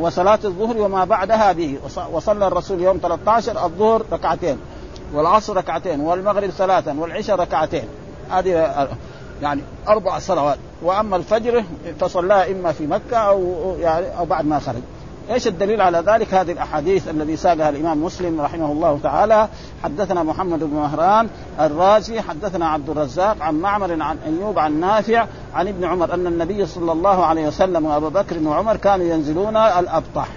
وصلاة 0.00 0.38
الظهر 0.44 0.78
وما 0.78 1.04
بعدها 1.04 1.52
به. 1.52 1.78
وصلى 2.12 2.46
الرسول 2.46 2.80
يوم 2.80 2.98
13 3.02 3.64
الظهر 3.64 4.02
ركعتين. 4.12 4.58
والعصر 5.12 5.56
ركعتين 5.56 6.00
والمغرب 6.00 6.50
ثلاثا 6.50 6.96
والعشاء 6.98 7.36
ركعتين. 7.36 7.84
هذه 8.30 8.88
يعني 9.42 9.62
أربع 9.88 10.18
صلوات. 10.18 10.58
وأما 10.82 11.16
الفجر 11.16 11.64
فصلاها 12.00 12.52
إما 12.52 12.72
في 12.72 12.86
مكة 12.86 13.16
أو 13.16 13.54
يعني 13.80 14.18
أو 14.18 14.24
بعد 14.24 14.46
ما 14.46 14.58
خرج. 14.58 14.82
إيش 15.30 15.46
الدليل 15.46 15.80
على 15.80 15.98
ذلك؟ 16.06 16.34
هذه 16.34 16.52
الأحاديث 16.52 17.08
الذي 17.08 17.36
ساقها 17.36 17.68
الإمام 17.68 18.04
مسلم 18.04 18.40
رحمه 18.40 18.72
الله 18.72 18.98
تعالى. 19.02 19.48
حدثنا 19.84 20.22
محمد 20.22 20.58
بن 20.58 20.76
مهران 20.76 21.28
الرازي 21.60 22.20
حدثنا 22.20 22.68
عبد 22.68 22.90
الرزاق 22.90 23.36
عن 23.40 23.54
معمر 23.54 24.02
عن 24.02 24.18
أيوب 24.26 24.58
عن 24.58 24.80
نافع 24.80 25.26
عن 25.54 25.68
ابن 25.68 25.84
عمر 25.84 26.14
أن 26.14 26.26
النبي 26.26 26.66
صلى 26.66 26.92
الله 26.92 27.24
عليه 27.24 27.46
وسلم 27.46 27.86
وأبو 27.86 28.08
بكر 28.08 28.38
وعمر 28.38 28.76
كانوا 28.76 29.06
ينزلون 29.06 29.56
الأبطح. 29.56 30.28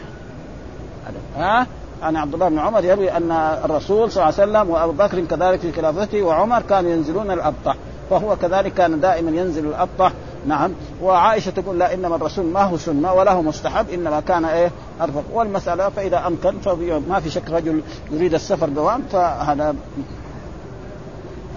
ها؟ 1.38 1.68
عن 2.02 2.16
عبد 2.16 2.34
الله 2.34 2.50
بن 2.50 2.60
عمر 2.60 2.84
يروي 2.84 3.12
أن 3.12 3.32
الرسول 3.66 4.12
صلى 4.12 4.24
الله 4.24 4.40
عليه 4.40 4.52
وسلم 4.52 4.70
وأبو 4.70 4.92
بكر 4.92 5.26
كذلك 5.26 5.60
في 5.60 5.72
خلافته 5.72 6.24
وعمر 6.24 6.62
كانوا 6.62 6.92
ينزلون 6.92 7.32
الأبطح 7.32 7.76
فهو 8.10 8.36
كذلك 8.36 8.74
كان 8.74 9.00
دائما 9.00 9.32
ينزل 9.32 9.66
الأبطح 9.66 10.12
نعم. 10.48 10.72
وعائشة 11.02 11.50
تقول 11.50 11.80
لا 11.80 11.94
إنما 11.94 12.16
الرسول 12.16 12.46
ما 12.46 12.62
هو 12.62 12.78
سنة 12.78 13.14
ولا 13.14 13.32
هو 13.32 13.42
مستحب 13.42 13.90
إنما 13.90 14.20
كان 14.20 14.46
إيه؟ 14.46 14.72
أرفق. 15.02 15.24
والمسألة 15.34 15.90
فإذا 15.90 16.28
امكن 16.28 16.60
فما 16.60 17.20
في 17.20 17.30
شك 17.30 17.50
رجل 17.50 17.82
يريد 18.12 18.34
السفر 18.34 18.70
دوام 18.70 19.02
فهذا 19.12 19.76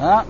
ها؟ 0.00 0.24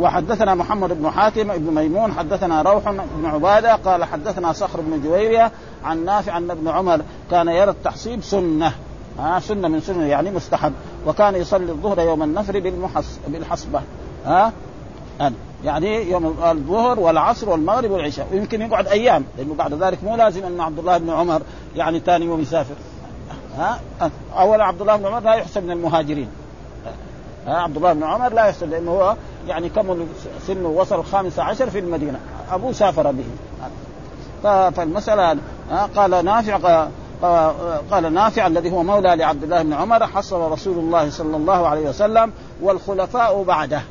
وحدثنا 0.00 0.54
محمد 0.54 1.02
بن 1.02 1.10
حاتم 1.10 1.56
بن 1.56 1.74
ميمون 1.74 2.12
حدثنا 2.12 2.62
روح 2.62 2.90
بن 2.90 3.26
عبادة 3.26 3.74
قال 3.74 4.04
حدثنا 4.04 4.52
صخر 4.52 4.80
بن 4.80 5.02
جويرية 5.02 5.52
عن 5.84 6.04
نافع 6.04 6.36
ان 6.36 6.50
ابن 6.50 6.68
عمر 6.68 7.00
كان 7.30 7.48
يرى 7.48 7.70
التحصيب 7.70 8.22
سنة. 8.22 8.72
ها 9.18 9.40
سنة 9.40 9.68
من 9.68 9.80
سنة 9.80 10.04
يعني 10.04 10.30
مستحب. 10.30 10.72
وكان 11.06 11.34
يصلي 11.34 11.72
الظهر 11.72 12.00
يوم 12.00 12.22
النفر 12.22 12.60
بالمحص 12.60 13.18
بالحصبة. 13.28 13.80
ها؟ 14.26 14.52
يعني 15.64 16.10
يوم 16.10 16.26
الظهر 16.26 17.00
والعصر 17.00 17.50
والمغرب 17.50 17.90
والعشاء. 17.90 18.28
ويمكن 18.32 18.62
يقعد 18.62 18.86
أيام 18.86 19.24
لأنه 19.38 19.54
بعد 19.54 19.74
ذلك 19.74 20.04
مو 20.04 20.16
لازم 20.16 20.44
أن 20.44 20.60
عبد 20.60 20.78
الله 20.78 20.98
بن 20.98 21.10
عمر 21.10 21.42
يعني 21.76 22.00
ثاني 22.00 22.24
يوم 22.26 22.40
يسافر. 22.40 22.74
ها؟ 23.56 23.80
اولا 24.36 24.64
عبد 24.64 24.80
الله 24.80 24.96
بن 24.96 25.06
عمر 25.06 25.20
لا 25.20 25.34
يحسب 25.34 25.64
من 25.64 25.70
المهاجرين. 25.70 26.28
ها؟ 27.46 27.56
عبد 27.56 27.76
الله 27.76 27.92
بن 27.92 28.02
عمر 28.02 28.32
لا 28.32 28.46
يحسب 28.46 28.70
لأنه 28.70 28.90
هو 28.90 29.16
يعني 29.48 29.68
كم 29.68 30.06
سنه 30.46 30.68
وصل 30.68 30.98
الخامسة 30.98 31.42
عشر 31.42 31.70
في 31.70 31.78
المدينة. 31.78 32.20
أبوه 32.50 32.72
سافر 32.72 33.12
به. 33.12 33.24
فالمسألة 34.70 35.38
قال 35.96 36.24
نافع 36.24 36.86
قال 37.90 38.12
نافع 38.14 38.46
الذي 38.46 38.72
هو 38.72 38.82
مولى 38.82 39.16
لعبد 39.16 39.42
الله 39.42 39.62
بن 39.62 39.72
عمر 39.72 40.06
حصل 40.06 40.52
رسول 40.52 40.78
الله 40.78 41.10
صلى 41.10 41.36
الله 41.36 41.68
عليه 41.68 41.88
وسلم 41.88 42.32
والخلفاء 42.62 43.42
بعده 43.42 43.82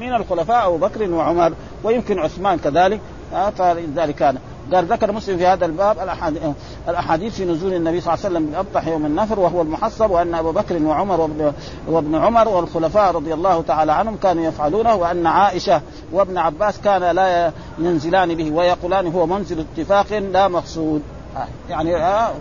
من 0.00 0.14
الخلفاء 0.14 0.66
أبو 0.66 0.76
بكر 0.76 1.10
وعمر 1.10 1.52
ويمكن 1.84 2.18
عثمان 2.18 2.58
كذلك 2.58 3.00
فلذلك 3.56 4.14
كان. 4.14 4.38
قال 4.74 4.84
ذكر 4.84 5.12
مسلم 5.12 5.38
في 5.38 5.46
هذا 5.46 5.66
الباب 5.66 5.96
الأحاديث 6.88 7.34
في 7.34 7.44
نزول 7.44 7.74
النبي 7.74 8.00
صلى 8.00 8.14
الله 8.14 8.24
عليه 8.24 8.36
وسلم 8.36 8.50
بأبطح 8.50 8.86
يوم 8.86 9.06
النفر 9.06 9.40
وهو 9.40 9.62
المحصب 9.62 10.10
وأن 10.10 10.34
أبو 10.34 10.52
بكر 10.52 10.82
وعمر 10.82 11.20
وابن, 11.20 11.52
وابن 11.88 12.14
عمر 12.14 12.48
والخلفاء 12.48 13.12
رضي 13.12 13.34
الله 13.34 13.62
تعالى 13.62 13.92
عنهم 13.92 14.16
كانوا 14.16 14.44
يفعلونه 14.44 14.94
وأن 14.94 15.26
عائشة 15.26 15.80
وابن 16.12 16.38
عباس 16.38 16.80
كان 16.80 17.02
لا 17.02 17.52
ينزلان 17.78 18.34
به 18.34 18.50
ويقولان 18.50 19.06
هو 19.06 19.26
منزل 19.26 19.64
اتفاق 19.76 20.12
لا 20.18 20.48
مقصود. 20.48 21.02
يعني 21.70 21.96
آه، 21.96 22.32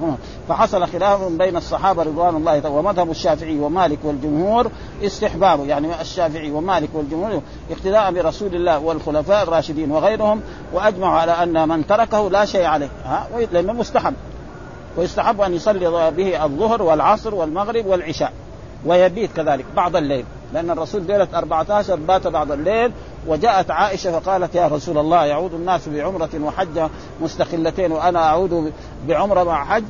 فحصل 0.49 0.87
خلاف 0.87 1.23
بين 1.23 1.57
الصحابة 1.57 2.03
رضوان 2.03 2.35
الله 2.35 2.69
ومذهب 2.69 3.11
الشافعي 3.11 3.59
ومالك 3.59 3.99
والجمهور 4.03 4.71
استحبابه 5.03 5.65
يعني 5.65 6.01
الشافعي 6.01 6.51
ومالك 6.51 6.89
والجمهور 6.93 7.41
اقتداء 7.71 8.11
برسول 8.11 8.55
الله 8.55 8.79
والخلفاء 8.79 9.43
الراشدين 9.43 9.91
وغيرهم 9.91 10.41
وأجمعوا 10.73 11.19
على 11.19 11.31
أن 11.31 11.69
من 11.69 11.87
تركه 11.87 12.29
لا 12.29 12.45
شيء 12.45 12.65
عليه. 12.65 12.89
ها 13.05 13.27
لأنه 13.51 13.73
مستحب. 13.73 14.13
ويستحب 14.97 15.41
أن 15.41 15.53
يصلي 15.53 16.11
به 16.11 16.45
الظهر 16.45 16.81
والعصر 16.81 17.35
والمغرب 17.35 17.85
والعشاء 17.85 18.33
ويبيت 18.85 19.33
كذلك 19.35 19.65
بعض 19.75 19.95
الليل. 19.95 20.25
لأن 20.53 20.71
الرسول 20.71 21.01
ليلة 21.01 21.27
14 21.33 21.95
بات 21.95 22.27
بعض 22.27 22.51
الليل 22.51 22.91
وجاءت 23.27 23.71
عائشة 23.71 24.19
فقالت 24.19 24.55
يا 24.55 24.67
رسول 24.67 24.97
الله 24.97 25.25
يعود 25.25 25.53
الناس 25.53 25.89
بعمرة 25.89 26.29
وحجة 26.43 26.89
مستقلتين 27.21 27.91
وأنا 27.91 28.23
أعود 28.23 28.73
بعمرة 29.07 29.43
مع 29.43 29.65
حج. 29.65 29.83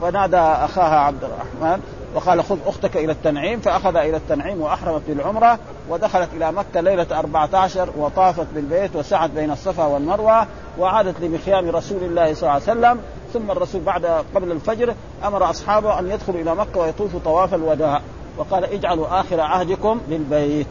فنادى 0.00 0.36
أخاها 0.36 0.98
عبد 0.98 1.24
الرحمن 1.24 1.82
وقال 2.14 2.44
خذ 2.44 2.58
أختك 2.66 2.96
إلى 2.96 3.12
التنعيم. 3.12 3.60
فأخذ 3.60 3.96
إلى 3.96 4.16
التنعيم 4.16 4.60
وأحرمت 4.60 5.02
بالعمرة 5.08 5.58
ودخلت 5.88 6.28
إلى 6.36 6.52
مكة 6.52 6.80
ليلة 6.80 7.06
14 7.18 7.88
وطافت 7.98 8.46
بالبيت 8.54 8.96
وسعت 8.96 9.30
بين 9.30 9.50
الصفا 9.50 9.84
والمروة 9.86 10.46
وعادت 10.78 11.20
لمخيام 11.20 11.70
رسول 11.70 12.02
الله 12.02 12.34
صلى 12.34 12.42
الله 12.42 12.52
عليه 12.52 12.62
وسلم. 12.62 13.00
ثم 13.32 13.50
الرسول 13.50 13.80
بعد 13.80 14.06
قبل 14.34 14.52
الفجر 14.52 14.94
أمر 15.24 15.50
أصحابه 15.50 15.98
أن 15.98 16.10
يدخلوا 16.10 16.40
إلى 16.40 16.54
مكة 16.54 16.80
ويطوفوا 16.80 17.20
طواف 17.24 17.54
الوداع. 17.54 18.00
وقال 18.40 18.64
اجعلوا 18.64 19.20
آخر 19.20 19.40
عهدكم 19.40 20.00
للبيت. 20.08 20.66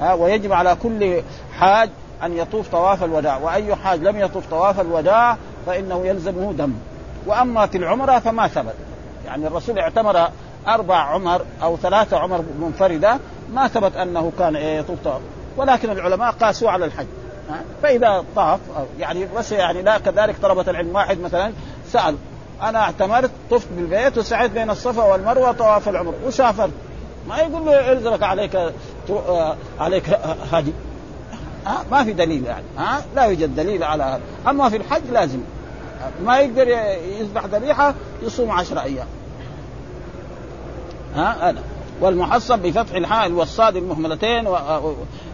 ها 0.00 0.14
ويجب 0.14 0.52
على 0.52 0.76
كل 0.82 1.22
حاج 1.58 1.90
أن 2.22 2.36
يطوف 2.36 2.68
طواف 2.68 3.04
الوداع 3.04 3.38
وأي 3.38 3.76
حاج 3.76 4.02
لم 4.02 4.20
يطوف 4.20 4.46
طواف 4.50 4.80
الوداع 4.80 5.36
فإنه 5.66 6.06
يلزمه 6.06 6.52
دم. 6.52 6.72
وأما 7.26 7.66
في 7.66 7.78
العمرة 7.78 8.18
فما 8.18 8.48
ثبت. 8.48 8.74
يعني 9.26 9.46
الرسول 9.46 9.78
اعتمر 9.78 10.28
أربع 10.68 10.96
عمر 10.96 11.42
أو 11.62 11.76
ثلاثة 11.76 12.18
عمر 12.18 12.44
منفردة 12.60 13.18
ما 13.52 13.68
ثبت 13.68 13.96
أنه 13.96 14.32
كان 14.38 14.56
يطوف 14.56 14.98
طواف. 15.04 15.20
ولكن 15.56 15.90
العلماء 15.90 16.30
قاسوا 16.30 16.70
على 16.70 16.84
الحج. 16.84 17.06
فإذا 17.82 18.24
طاف 18.36 18.60
يعني 18.98 19.26
بس 19.36 19.52
يعني 19.52 19.82
لا 19.82 19.98
كذلك 19.98 20.36
طلبة 20.42 20.70
العلم. 20.70 20.94
واحد 20.94 21.20
مثلا 21.20 21.52
سأل 21.88 22.16
أنا 22.62 22.78
اعتمرت 22.78 23.30
طفت 23.50 23.68
بالبيت 23.76 24.18
وسعيت 24.18 24.50
بين 24.50 24.70
الصفا 24.70 25.04
والمروة 25.04 25.52
طواف 25.52 25.88
العمر 25.88 26.14
وسافرت. 26.26 26.72
ما 27.28 27.36
يقول 27.36 27.66
له 27.66 27.92
الزمك 27.92 28.22
عليك 28.22 28.72
عليك 29.80 30.18
هدي. 30.52 30.72
ها؟ 31.66 31.84
ما 31.90 32.04
في 32.04 32.12
دليل 32.12 32.44
يعني 32.44 32.64
ها؟ 32.78 33.02
لا 33.16 33.24
يوجد 33.24 33.56
دليل 33.56 33.84
على 33.84 34.02
هذا. 34.02 34.20
أما 34.48 34.68
في 34.68 34.76
الحج 34.76 35.02
لازم. 35.12 35.40
ما 36.24 36.38
يقدر 36.38 36.68
يذبح 37.20 37.44
ذبيحة 37.44 37.94
يصوم 38.22 38.50
عشر 38.50 38.80
أيام. 38.80 39.06
ها؟ 41.14 41.50
هذا. 41.50 41.62
والمحصب 42.00 42.58
بفتح 42.58 42.94
الحاء 42.94 43.30
والصاد 43.30 43.76
المهملتين 43.76 44.46
و... 44.46 44.58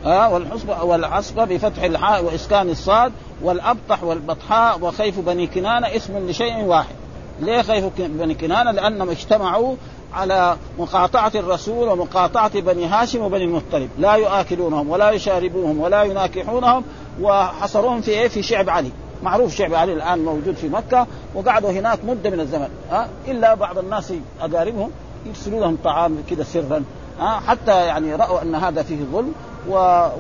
والحصب 0.04 0.68
والعصبة 0.82 1.44
بفتح 1.44 1.82
الحاء 1.82 2.24
وإسكان 2.24 2.70
الصاد 2.70 3.12
والأبطح 3.42 4.02
والبطحاء 4.04 4.78
وخيف 4.80 5.18
بني 5.20 5.46
كنانة 5.46 5.96
اسم 5.96 6.28
لشيء 6.28 6.64
واحد. 6.64 6.94
ليه 7.40 7.62
خيف 7.62 7.84
بني 7.98 8.34
كنانة؟ 8.34 8.70
لأنهم 8.70 9.10
اجتمعوا 9.10 9.74
على 10.14 10.56
مقاطعة 10.78 11.32
الرسول 11.34 11.88
ومقاطعة 11.88 12.60
بني 12.60 12.86
هاشم 12.86 13.22
وبني 13.22 13.44
المطلب. 13.44 13.90
لا 13.98 14.14
يؤكلونهم 14.14 14.90
ولا 14.90 15.10
يشاربوهم 15.10 15.80
ولا 15.80 16.02
يناكحونهم 16.02 16.84
وحصروهم 17.20 18.00
في 18.00 18.10
إيه؟ 18.10 18.28
في 18.28 18.42
شعب 18.42 18.70
علي. 18.70 18.90
معروف 19.22 19.54
شعب 19.54 19.74
علي 19.74 19.92
الآن 19.92 20.24
موجود 20.24 20.54
في 20.54 20.68
مكة 20.68 21.06
وقعدوا 21.34 21.70
هناك 21.70 21.98
مدة 22.04 22.30
من 22.30 22.40
الزمن. 22.40 22.68
ها؟ 22.90 23.08
إلا 23.28 23.54
بعض 23.54 23.78
الناس 23.78 24.12
أقاربهم 24.40 24.90
يرسلوا 25.26 25.60
لهم 25.60 25.78
طعام 25.84 26.16
كذا 26.30 26.42
سرا. 26.42 26.84
ها؟ 27.20 27.40
حتى 27.46 27.86
يعني 27.86 28.14
رأوا 28.14 28.42
أن 28.42 28.54
هذا 28.54 28.82
فيه 28.82 28.98
ظلم 29.12 29.32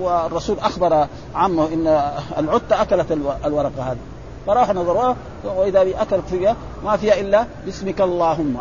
والرسول 0.00 0.58
أخبر 0.58 1.06
عمه 1.34 1.68
إن 1.72 2.12
العتة 2.38 2.82
أكلت 2.82 3.12
الورقة 3.44 3.82
هذه. 3.82 3.98
فراح 4.48 4.70
نظروها 4.70 5.16
وإذا 5.44 5.80
أكلت 5.80 6.24
فيها 6.30 6.56
ما 6.84 6.96
فيها 6.96 7.20
إلا 7.20 7.46
باسمك 7.66 8.00
اللهم. 8.00 8.56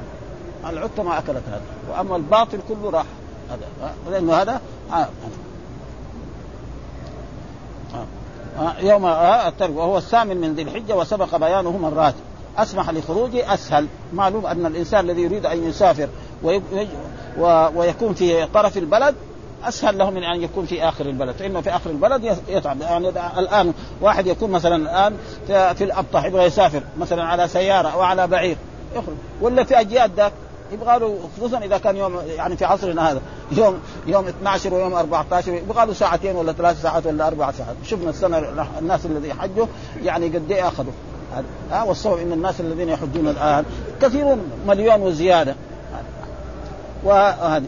العتة 0.70 1.03
ما 1.03 1.17
أكلت 1.17 1.44
هذا. 1.48 1.62
وأما 1.91 2.15
الباطل 2.15 2.60
كله 2.67 2.89
راح. 2.89 3.06
هذا. 3.50 3.94
لأنه 4.12 4.34
هذا. 4.34 4.62
آه. 4.94 5.08
آه. 8.60 8.79
يوم 8.79 9.06
آه. 9.06 9.53
وهو 9.62 9.98
الثامن 9.98 10.38
من 10.38 10.53
ذي 10.53 10.62
الحجة 10.62 10.96
وسبق 10.96 11.36
بيانه 11.36 11.77
مرات 11.77 12.15
أسمح 12.58 12.89
لخروجه 12.89 13.53
أسهل. 13.53 13.88
معلوم 14.13 14.46
أن 14.46 14.65
الإنسان 14.65 15.10
الذي 15.10 15.22
يريد 15.22 15.46
أن 15.46 15.63
يسافر 15.63 16.08
ويكون 17.75 18.13
في 18.13 18.46
طرف 18.46 18.77
البلد 18.77 19.15
أسهل 19.64 19.98
له 19.98 20.10
من 20.10 20.24
أن 20.24 20.44
يكون 20.44 20.66
في 20.66 20.84
آخر 20.84 21.06
البلد. 21.06 21.36
فانه 21.36 21.62
في 21.62 21.70
آخر 21.70 21.90
البلد 21.90 22.38
يتعب. 22.48 22.82
يعني 22.82 23.10
الآن 23.40 23.74
واحد 24.02 24.28
يكون 24.28 24.52
مثلا 24.52 24.76
الآن 24.76 25.18
في 25.48 25.84
الأبطح 25.84 26.26
يبغى 26.26 26.44
يسافر 26.44 26.82
مثلا 27.00 27.24
على 27.24 27.48
سيارة 27.48 27.88
أو 27.88 28.02
على 28.02 28.28
بعير 28.28 28.58
يخرج. 28.96 29.16
ولا 29.42 29.64
في 29.64 29.80
أجياد 29.80 30.12
ذاك 30.18 30.32
يبغى 30.72 31.00
له 31.00 31.20
خصوصا 31.38 31.58
إذا 31.58 31.78
كان 31.78 31.98
يوم 31.98 32.22
يعني 32.36 32.58
في 32.58 32.66
عصرنا 32.66 33.12
هذا 33.12 33.22
يوم 33.52 33.80
يوم 34.08 34.28
12 34.28 34.74
ويوم 34.74 34.94
14 34.94 35.54
يبغى 35.54 35.86
له 35.86 35.94
ساعتين 35.94 36.36
ولا 36.36 36.54
ثلاث 36.54 36.82
ساعات 36.82 37.06
ولا 37.06 37.28
أربع 37.28 37.52
ساعات. 37.52 37.76
شفنا 37.84 38.10
السنة 38.10 38.68
الناس 38.80 39.06
الذي 39.06 39.34
حجوا 39.34 39.66
يعني 40.04 40.28
قد 40.28 40.52
إيه 40.52 40.68
أخذوا. 40.68 40.94
ها 41.72 41.84
والصواب 41.84 42.20
إن 42.20 42.32
الناس 42.32 42.62
الذين 42.62 42.90
يحجون 42.90 43.28
الآن 43.28 43.66
كثيرون 44.02 44.52
مليون 44.68 45.02
وزيادة. 45.02 45.56
وهذه 47.04 47.64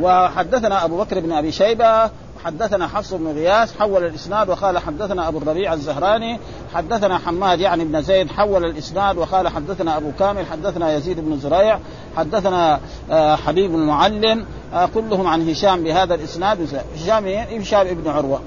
وحدثنا 0.00 0.84
أبو 0.84 0.98
بكر 0.98 1.20
بن 1.20 1.32
أبي 1.32 1.52
شيبة 1.52 2.10
حدثنا 2.44 2.88
حفص 2.88 3.14
بن 3.14 3.26
غياث 3.26 3.78
حول 3.78 4.04
الإسناد 4.04 4.48
وقال 4.48 4.78
حدثنا 4.78 5.28
أبو 5.28 5.38
الربيع 5.38 5.72
الزهراني 5.72 6.38
حدثنا 6.74 7.18
حماد 7.18 7.60
يعني 7.60 7.84
بن 7.84 8.02
زيد 8.02 8.30
حول 8.30 8.64
الإسناد 8.64 9.18
وقال 9.18 9.48
حدثنا 9.48 9.96
أبو 9.96 10.12
كامل 10.18 10.46
حدثنا 10.46 10.94
يزيد 10.94 11.20
بن 11.20 11.38
زريع 11.38 11.78
حدثنا 12.16 12.80
آه، 13.10 13.36
حبيب 13.36 13.74
المعلم 13.74 14.46
آه، 14.74 14.88
كلهم 14.94 15.26
عن 15.26 15.48
هشام 15.48 15.84
بهذا 15.84 16.14
الإسناد 16.14 16.82
هشام 16.96 17.26
هشام 17.60 17.86
ابن 17.86 18.10
عروة 18.10 18.40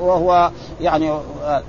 وهو 0.00 0.50
يعني 0.80 1.10
آه، 1.10 1.62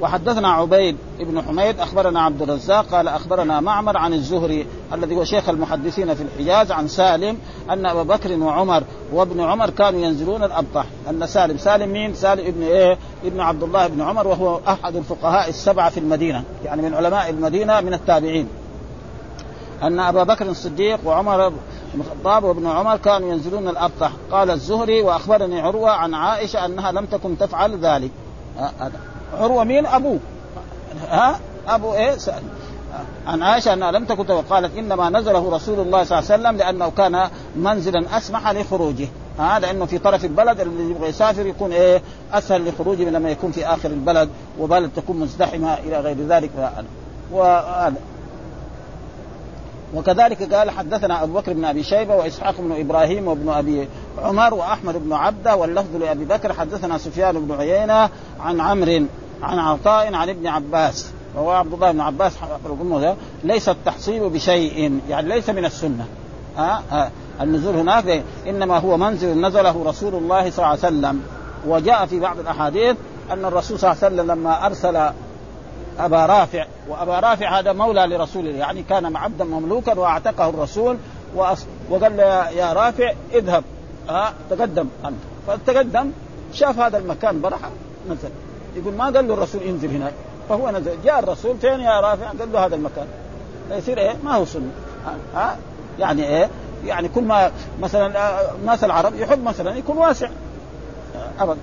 وحدثنا 0.00 0.48
عبيد 0.48 0.96
بن 1.20 1.42
حميد 1.42 1.80
أخبرنا 1.80 2.20
عبد 2.20 2.42
الرزاق 2.42 2.86
قال 2.86 3.08
أخبرنا 3.08 3.60
معمر 3.60 3.96
عن 3.96 4.12
الزهري 4.12 4.66
الذي 4.92 5.16
هو 5.16 5.24
شيخ 5.24 5.48
المحدثين 5.48 6.14
في 6.14 6.22
الحجاز 6.22 6.72
عن 6.72 6.88
سالم 6.88 7.38
أن 7.70 7.86
أبا 7.86 8.02
بكر 8.02 8.32
وعمر 8.32 8.82
وابن 9.12 9.40
عمر 9.40 9.70
كانوا 9.70 10.00
ينزلون 10.00 10.44
الأبطح. 10.44 10.86
أن 11.10 11.26
سالم 11.26 11.58
سالم 11.58 11.92
مين؟ 11.92 12.14
سالم 12.14 12.46
ابن 12.46 12.62
إيه؟ 12.62 12.98
ابن 13.24 13.40
عبد 13.40 13.62
الله 13.62 13.86
بن 13.86 14.00
عمر 14.00 14.28
وهو 14.28 14.60
أحد 14.68 14.96
الفقهاء 14.96 15.48
السبعة 15.48 15.90
في 15.90 16.00
المدينة 16.00 16.44
يعني 16.64 16.82
من 16.82 16.94
علماء 16.94 17.30
المدينة 17.30 17.80
من 17.80 17.94
التابعين. 17.94 18.48
أن 19.82 20.00
أبا 20.00 20.22
بكر 20.22 20.46
الصديق 20.46 21.00
وعمر 21.04 21.48
بن 21.48 21.56
الخطاب 21.94 22.44
وابن 22.44 22.66
عمر 22.66 22.96
كانوا 22.96 23.32
ينزلون 23.32 23.68
الأبطح. 23.68 24.12
قال 24.30 24.50
الزهري 24.50 25.02
وأخبرني 25.02 25.60
عروة 25.60 25.90
عن 25.90 26.14
عائشة 26.14 26.64
أنها 26.64 26.92
لم 26.92 27.06
تكن 27.06 27.38
تفعل 27.38 27.78
ذلك. 27.78 28.10
هذا. 28.58 29.15
عروة 29.34 29.64
مين؟ 29.64 29.86
أبوه. 29.86 30.18
ها؟ 31.10 31.40
أبو 31.68 31.94
إيه؟ 31.94 32.16
سأل. 32.16 32.42
عن 33.26 33.42
عائشة 33.42 33.72
أنها 33.72 33.92
لم 33.92 34.04
تكن 34.04 34.24
قالت 34.24 34.76
إنما 34.76 35.10
نزله 35.10 35.50
رسول 35.56 35.80
الله 35.80 36.04
صلى 36.04 36.18
الله 36.18 36.32
عليه 36.32 36.42
وسلم 36.42 36.56
لأنه 36.56 36.90
كان 36.90 37.30
منزلا 37.56 38.16
أسمح 38.16 38.50
لخروجه. 38.50 39.08
ها؟ 39.38 39.58
لأنه 39.58 39.86
في 39.86 39.98
طرف 39.98 40.24
البلد 40.24 40.60
الذي 40.60 40.90
يبغى 40.90 41.08
يسافر 41.08 41.46
يكون 41.46 41.72
إيه؟ 41.72 42.02
أسهل 42.32 42.68
لخروجه 42.68 43.04
من 43.04 43.12
لما 43.12 43.30
يكون 43.30 43.52
في 43.52 43.66
آخر 43.66 43.88
البلد 43.90 44.28
وبلد 44.58 44.90
تكون 44.96 45.16
مزدحمة 45.16 45.74
إلى 45.74 46.00
غير 46.00 46.16
ذلك. 46.28 46.50
وهذا 47.32 47.94
وكذلك 49.96 50.54
قال 50.54 50.70
حدثنا 50.70 51.22
أبو 51.22 51.32
بكر 51.32 51.52
بن 51.52 51.64
أبي 51.64 51.82
شيبة 51.82 52.16
وإسحاق 52.16 52.54
بن 52.58 52.80
إبراهيم 52.80 53.28
وابن 53.28 53.48
أبي 53.48 53.88
عمر 54.18 54.54
وأحمد 54.54 55.04
بن 55.04 55.12
عبدة 55.12 55.56
واللفظ 55.56 55.96
لأبي 55.96 56.24
بكر. 56.24 56.52
حدثنا 56.52 56.98
سفيان 56.98 57.46
بن 57.46 57.54
عيينة 57.54 58.10
عن 58.40 58.60
عمرو 58.60 59.06
عن 59.42 59.58
عطاء 59.58 60.14
عن 60.14 60.28
ابن 60.28 60.46
عباس 60.46 61.10
وهو 61.34 61.50
عبد 61.50 61.72
الله 61.72 61.92
بن 61.92 62.00
عباس. 62.00 62.32
ليس 63.44 63.68
التحصيل 63.68 64.28
بشيء 64.28 65.00
يعني 65.08 65.28
ليس 65.28 65.50
من 65.50 65.64
السنة. 65.64 66.06
ها 66.56 66.82
أه؟ 66.92 67.10
النزول 67.40 67.74
هناك 67.76 68.22
إنما 68.46 68.78
هو 68.78 68.96
منزل 68.96 69.40
نزله 69.40 69.84
رسول 69.86 70.14
الله 70.14 70.50
صلى 70.50 70.58
الله 70.58 70.66
عليه 70.66 70.78
وسلم. 70.78 71.22
وجاء 71.66 72.06
في 72.06 72.20
بعض 72.20 72.38
الأحاديث 72.38 72.96
أن 73.32 73.44
الرسول 73.44 73.78
صلى 73.78 73.92
الله 73.92 74.04
عليه 74.04 74.14
وسلم 74.14 74.32
لما 74.32 74.66
أرسل 74.66 75.10
أبا 76.00 76.26
رافع 76.26 76.66
وأبا 76.88 77.20
رافع 77.20 77.58
هذا 77.58 77.72
مولى 77.72 78.06
لرسول 78.06 78.46
الله 78.46 78.58
يعني 78.58 78.82
كان 78.82 79.16
عبدا 79.16 79.44
مملوكا 79.44 79.98
وأعتقه 79.98 80.48
الرسول 80.48 80.96
وقال 81.90 82.16
له 82.16 82.50
يا 82.50 82.72
رافع 82.72 83.12
اذهب. 83.32 83.64
ها 84.08 84.32
تقدم 84.50 84.88
أنت. 85.04 85.16
فتقدم 85.46 86.10
شاف 86.52 86.78
هذا 86.78 86.98
المكان 86.98 87.40
برح 87.40 87.58
نزل. 88.10 88.30
يقول 88.76 88.94
ما 88.94 89.04
قال 89.04 89.28
له 89.28 89.34
الرسول 89.34 89.62
انزل 89.62 89.88
هناك. 89.88 90.12
فهو 90.48 90.70
نزل. 90.70 91.02
جاء 91.04 91.18
الرسول 91.18 91.56
فين 91.58 91.80
يا 91.80 92.00
رافع؟ 92.00 92.26
قال 92.26 92.52
له 92.52 92.66
هذا 92.66 92.74
المكان. 92.74 93.06
يصير 93.70 93.98
إيه؟ 93.98 94.14
ما 94.24 94.34
هو 94.34 94.44
سنة. 94.44 94.70
ها 95.34 95.56
يعني 95.98 96.28
إيه؟ 96.28 96.50
يعني 96.84 97.08
كل 97.08 97.22
ما 97.22 97.50
مثلا 97.80 98.06
الناس 98.54 98.84
آه، 98.84 98.86
العرب 98.86 99.14
يحب 99.14 99.44
مثلا 99.44 99.76
يكون 99.76 99.96
واسع. 99.96 100.28
ابدا. 101.40 101.60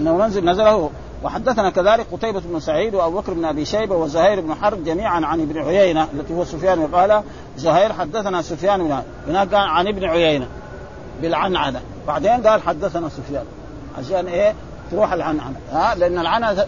إنه 0.00 0.16
منزل 0.16 0.50
نزله 0.50 0.90
وحدثنا 1.24 1.70
كذلك 1.70 2.06
قتيبة 2.12 2.40
بن 2.40 2.60
سعيد 2.60 2.94
وأبو 2.94 3.20
بكر 3.20 3.32
بن 3.32 3.44
أبي 3.44 3.64
شيبة 3.64 3.96
وزهير 3.96 4.40
بن 4.40 4.54
حرب 4.54 4.84
جميعا 4.84 5.26
عن 5.26 5.40
ابن 5.40 5.58
عيينة 5.58 6.08
التي 6.14 6.34
هو 6.34 6.44
سفيان 6.44 6.86
قال 6.86 7.22
زهير 7.56 7.92
حدثنا 7.92 8.42
سفيان 8.42 8.88
بن 8.88 9.02
هناك 9.28 9.54
عن 9.54 9.86
ابن 9.86 10.04
عيينة 10.04 10.46
بالعنعنة. 11.22 11.80
بعدين 12.06 12.46
قال 12.46 12.62
حدثنا 12.62 13.08
سفيان. 13.08 13.44
عشان 13.98 14.26
إيه؟ 14.26 14.54
تروح 14.90 15.12
العنعنة. 15.12 15.56
ها؟ 15.72 15.94
لأن 15.94 16.18
العنعنة 16.18 16.66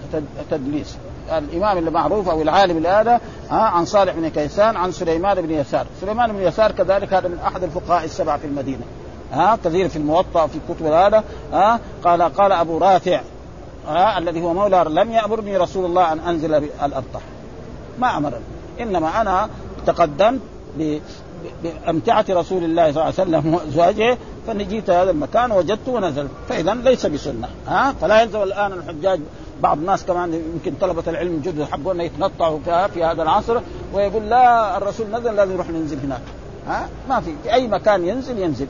تدليس. 0.51 0.97
الإمام 1.33 1.79
اللي 1.79 1.91
معروف 1.91 2.29
أو 2.29 2.43
العالم 2.43 2.87
هذا 2.87 3.21
ها؟ 3.51 3.61
عن 3.61 3.85
صالح 3.85 4.15
بن 4.15 4.29
كيسان 4.29 4.77
عن 4.77 4.93
سليمان 4.93 5.43
بن 5.43 5.51
يسار، 5.51 5.87
سليمان 6.01 6.33
بن 6.33 6.43
يسار 6.43 6.73
كذلك 6.73 7.15
هذا 7.15 7.29
من 7.29 7.39
أحد 7.47 7.63
الفقهاء 7.63 8.05
السبعة 8.05 8.39
في 8.39 8.47
المدينة. 8.47 8.85
ها؟ 9.33 9.59
كثير 9.65 9.89
في 9.89 9.97
الموطأ 9.97 10.47
في 10.47 10.59
كتب 10.69 10.87
هذا 10.87 11.25
ها؟ 11.53 11.81
قال 12.05 12.23
قال 12.23 12.53
أبو 12.53 12.79
رافع 12.79 13.21
الذي 14.19 14.43
هو 14.43 14.55
مولى 14.55 14.85
لم 14.89 15.11
يأمرني 15.11 15.57
رسول 15.57 15.85
الله 15.85 16.13
أن 16.13 16.19
أنزل 16.19 16.55
الأبطح 16.55 17.21
ما 17.99 18.17
أمرني 18.17 18.45
إنما 18.81 19.21
أنا 19.21 19.49
تقدمت 19.87 20.41
بأمتعة 21.63 22.25
رسول 22.31 22.65
الله 22.65 22.93
صلى 22.93 23.03
الله 23.03 23.03
عليه 23.03 23.15
وسلم 23.15 23.55
وأزواجه 23.55 24.19
فاني 24.47 24.65
جيت 24.65 24.91
هذا 24.91 25.11
المكان 25.11 25.53
وجدته 25.53 25.93
ونزلت. 25.93 26.31
فإذا 26.49 26.75
ليس 26.75 27.07
بسنة. 27.07 27.49
ها؟ 27.67 27.95
فلا 28.01 28.23
يلزم 28.23 28.43
الآن 28.43 28.73
الحجاج 28.73 29.21
بعض 29.61 29.79
الناس 29.79 30.05
كمان 30.05 30.35
يمكن 30.35 30.75
طلبة 30.81 31.03
العلم 31.07 31.41
جد 31.45 31.59
يحبون 31.59 32.01
يتنطعوا 32.01 32.59
في 32.95 33.05
هذا 33.05 33.23
العصر 33.23 33.61
ويقول 33.95 34.23
لا 34.31 34.77
الرسول 34.77 35.07
نزل 35.07 35.37
لازم 35.37 35.53
نروح 35.53 35.71
ننزل 35.71 35.99
هناك. 35.99 36.21
ها؟ 36.69 36.89
ما 37.09 37.21
في. 37.21 37.35
في 37.43 37.53
أي 37.53 37.69
مكان 37.69 38.05
ينزل 38.05 38.39
ينزل. 38.39 38.67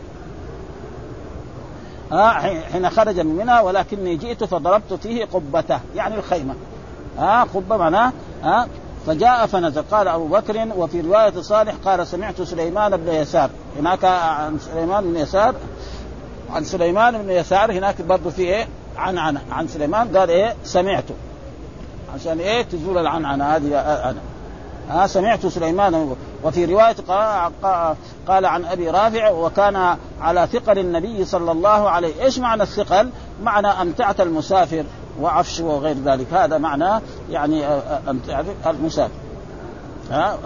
حين 2.73 2.91
خرج 2.91 3.21
من 3.21 3.37
منها 3.37 3.61
ولكني 3.61 4.17
جئت 4.17 4.45
فضربت 4.45 4.95
فيه 4.95 5.25
قبته 5.25 5.81
يعني 5.95 6.15
الخيمة. 6.15 6.55
ها 7.19 7.43
قبة 7.43 7.77
معناه 7.77 8.13
ها 8.43 8.69
فجاء 9.07 9.47
فنزل. 9.47 9.83
قال 9.83 10.09
أبو 10.09 10.27
بكر 10.27 10.69
وفي 10.77 11.01
رواية 11.01 11.41
صالح 11.41 11.75
قال 11.85 12.07
سمعت 12.07 12.43
سليمان 12.43 12.97
بن 12.97 13.09
يسار. 13.09 13.51
هناك 13.79 14.05
عن 14.05 14.59
سليمان 14.59 15.05
بن 15.05 15.17
يسار 15.17 15.55
عن 16.51 16.65
سليمان 16.65 17.19
بن 17.23 17.31
يسار 17.31 17.73
هناك 17.73 18.03
برضه 18.03 18.31
في 18.31 18.43
إيه؟ 18.43 18.69
عنعنة. 18.97 19.41
عن 19.53 19.69
سليمان 19.69 20.17
قال 20.17 20.31
إيه؟ 20.31 20.55
سمعته 20.65 21.15
عشان 22.15 22.41
إيه؟ 22.41 22.63
تزول 22.63 22.99
العنعنة 22.99 23.45
هذه 23.45 23.79
أنا. 24.11 24.21
ها 24.91 25.07
سمعت 25.07 25.47
سليمان 25.47 26.17
وفي 26.45 26.65
رواية 26.65 26.97
قال 28.29 28.47
عن 28.47 28.65
أبي 28.65 28.91
رافع 28.91 29.31
وكان 29.31 29.97
على 30.21 30.49
ثقل 30.53 30.79
النبي 30.79 31.25
صلى 31.25 31.53
الله 31.53 31.91
عليه 31.91 32.23
إيش 32.23 32.39
معنى 32.39 32.63
الثقل؟ 32.63 33.11
معنى 33.43 33.67
أمتعة 33.67 34.17
المسافر 34.21 34.85
وعفش 35.21 35.61
وغير 35.61 35.97
ذلك. 36.05 36.27
هذا 36.33 36.59
معنى 36.59 37.03
يعني 37.31 37.67
أمتعة 38.09 38.45
المسافر. 38.67 39.15
ها 40.11 40.39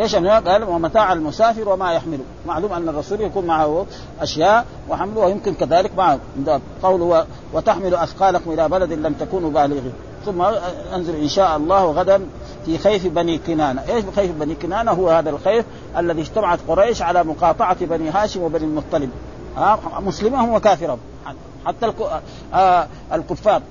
إيش 0.00 0.14
قال 0.14 0.64
ومتاع 0.64 1.12
المسافر 1.12 1.68
وما 1.68 1.92
يحمله 1.92 2.24
معلوم 2.46 2.72
أن 2.72 2.88
الرسول 2.88 3.20
يكون 3.20 3.44
معه 3.44 3.86
أشياء 4.20 4.66
وحمله 4.88 5.20
ويمكن 5.20 5.54
كذلك 5.54 5.90
معه. 5.96 6.18
قوله 6.82 7.26
وتحمل 7.52 7.94
أثقالكم 7.94 8.52
إلى 8.52 8.68
بلد 8.68 8.92
لم 8.92 9.12
تكونوا 9.12 9.50
بالغين. 9.50 9.92
ثم 10.26 10.42
أنزل 10.94 11.14
إن 11.16 11.28
شاء 11.28 11.56
الله 11.56 11.90
غدا 11.90 12.26
في 12.66 12.78
خيف 12.78 13.06
بني 13.06 13.38
كنانة. 13.38 13.82
إيش 13.88 14.04
خيف 14.16 14.30
بني 14.30 14.54
كنانة؟ 14.54 14.90
هو 14.90 15.10
هذا 15.10 15.30
الخيف 15.30 15.64
الذي 15.98 16.20
اجتمعت 16.20 16.58
قريش 16.68 17.02
على 17.02 17.24
مقاطعة 17.24 17.86
بني 17.86 18.10
هاشم 18.10 18.42
وبني 18.42 18.64
المطلب. 18.64 19.10
مسلمهم 20.00 20.54
وكافرهم 20.54 20.98
حتى 21.66 21.92
آه 22.54 22.86
الكفار 23.12 23.62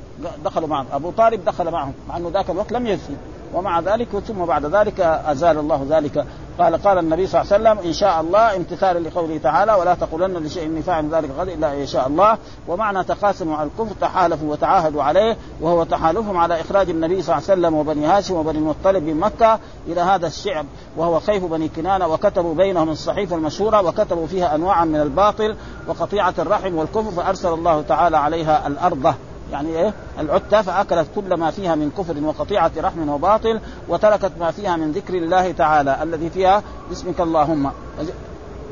دخلوا 0.46 0.68
معهم. 0.68 0.86
أبو 0.94 1.12
طالب 1.12 1.46
دخل 1.46 1.72
معهم 1.72 1.94
مع 2.10 2.18
أنه 2.18 2.30
ذاك 2.30 2.50
الوقت 2.50 2.72
لم 2.72 2.88
يسلم 2.88 3.18
ومع 3.54 3.80
ذلك 3.80 4.20
ثم 4.28 4.46
بعد 4.46 4.66
ذلك 4.66 5.00
أزال 5.00 5.58
الله 5.58 5.86
ذلك. 5.90 6.26
قال 6.60 6.84
قال 6.84 6.98
النبي 6.98 7.28
صلى 7.28 7.42
الله 7.42 7.54
عليه 7.54 7.64
وسلم 7.64 7.88
إن 7.88 7.94
شاء 7.94 8.22
الله 8.22 8.56
امتثالا 8.56 9.10
لقوله 9.10 9.38
تعالى 9.38 9.74
ولا 9.74 9.96
تقولن 9.96 10.38
لشيء 10.38 10.66
اني 10.66 10.82
فاعل 10.82 11.10
ذلك 11.10 11.30
غدا 11.38 11.54
إلا 11.54 11.74
إن 11.74 11.88
شاء 11.88 12.08
الله. 12.08 12.38
ومعنى 12.68 13.04
تقاسموا 13.04 13.58
على 13.58 13.70
الكفر 13.70 13.96
تحالفوا 14.02 14.52
وتعاهدوا 14.52 15.04
عليه 15.04 15.38
وهو 15.62 15.84
تحالفهم 15.84 16.38
على 16.38 16.62
إخراج 16.62 16.90
النبي 16.90 17.22
صلى 17.22 17.38
الله 17.38 17.50
عليه 17.50 17.60
وسلم 17.60 17.74
وبني 17.74 18.06
هاشم 18.06 18.36
وبني 18.36 18.58
المطلب 18.58 19.04
من 19.04 19.20
مكة 19.20 19.60
إلى 19.88 20.02
هذا 20.02 20.28
الشعب 20.28 20.66
وهو 20.98 21.20
خيف 21.20 21.44
بني 21.44 21.68
كنانة 21.68 22.08
وكتبوا 22.08 22.56
بينهم 22.56 22.90
الصحيفة 22.90 23.36
المشهورة 23.36 23.82
وكتبوا 23.82 24.28
فيها 24.28 24.56
انواعا 24.56 24.86
من 24.86 25.02
الباطل 25.02 25.56
وقطيعة 25.88 26.34
الرحم 26.40 26.76
والكفر 26.76 27.12
فأرسل 27.12 27.54
الله 27.54 27.82
تعالى 27.82 28.18
عليها 28.18 28.68
الأرض. 28.68 29.14
يعني 29.52 29.78
إيه؟ 29.78 29.94
العتة 30.20 30.62
فأكلت 30.62 31.08
كل 31.16 31.34
ما 31.34 31.52
فيها 31.52 31.76
من 31.76 31.92
كفر 31.98 32.24
وقطيعة 32.24 32.72
رحم 32.78 33.10
وباطل 33.10 33.60
وتركت 33.88 34.32
ما 34.40 34.52
فيها 34.52 34.76
من 34.76 34.92
ذكر 34.92 35.14
الله 35.14 35.52
تعالى 35.52 36.04
الذي 36.04 36.30
فيها 36.30 36.64
باسمك 36.90 37.22
اللهم. 37.22 37.72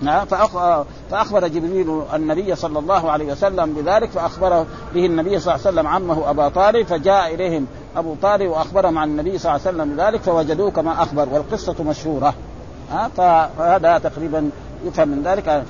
نعم. 0.02 0.26
فأخبر 1.12 1.48
جبريل 1.48 2.02
النبي 2.13 2.56
صلى 2.56 2.80
الله 2.80 3.12
عليه 3.12 3.32
وسلم 3.32 3.74
بذلك 3.74 4.10
فأخبر 4.10 4.66
به 4.94 5.06
النبي 5.06 5.40
صلى 5.40 5.56
الله 5.56 5.68
عليه 5.68 5.76
وسلم 5.76 5.88
عمه 5.88 6.30
أبا 6.30 6.50
طالب 6.50 6.88
فجاء 6.88 7.34
إليهم 7.34 7.68
أبو 7.96 8.16
طالب 8.22 8.50
وأخبرهم 8.50 8.98
عن 8.98 9.10
النبي 9.10 9.38
صلى 9.38 9.56
الله 9.56 9.68
عليه 9.68 9.78
وسلم 9.78 9.96
بذلك 9.96 10.22
فوجدوه 10.22 10.72
كما 10.72 11.04
أخبر 11.04 11.30
والقصة 11.32 11.84
مشهورة. 11.84 12.34
فهذا 13.18 13.98
تقريبا 13.98 14.50
يفهم 14.86 15.08
من 15.08 15.24
ذلك. 15.24 15.63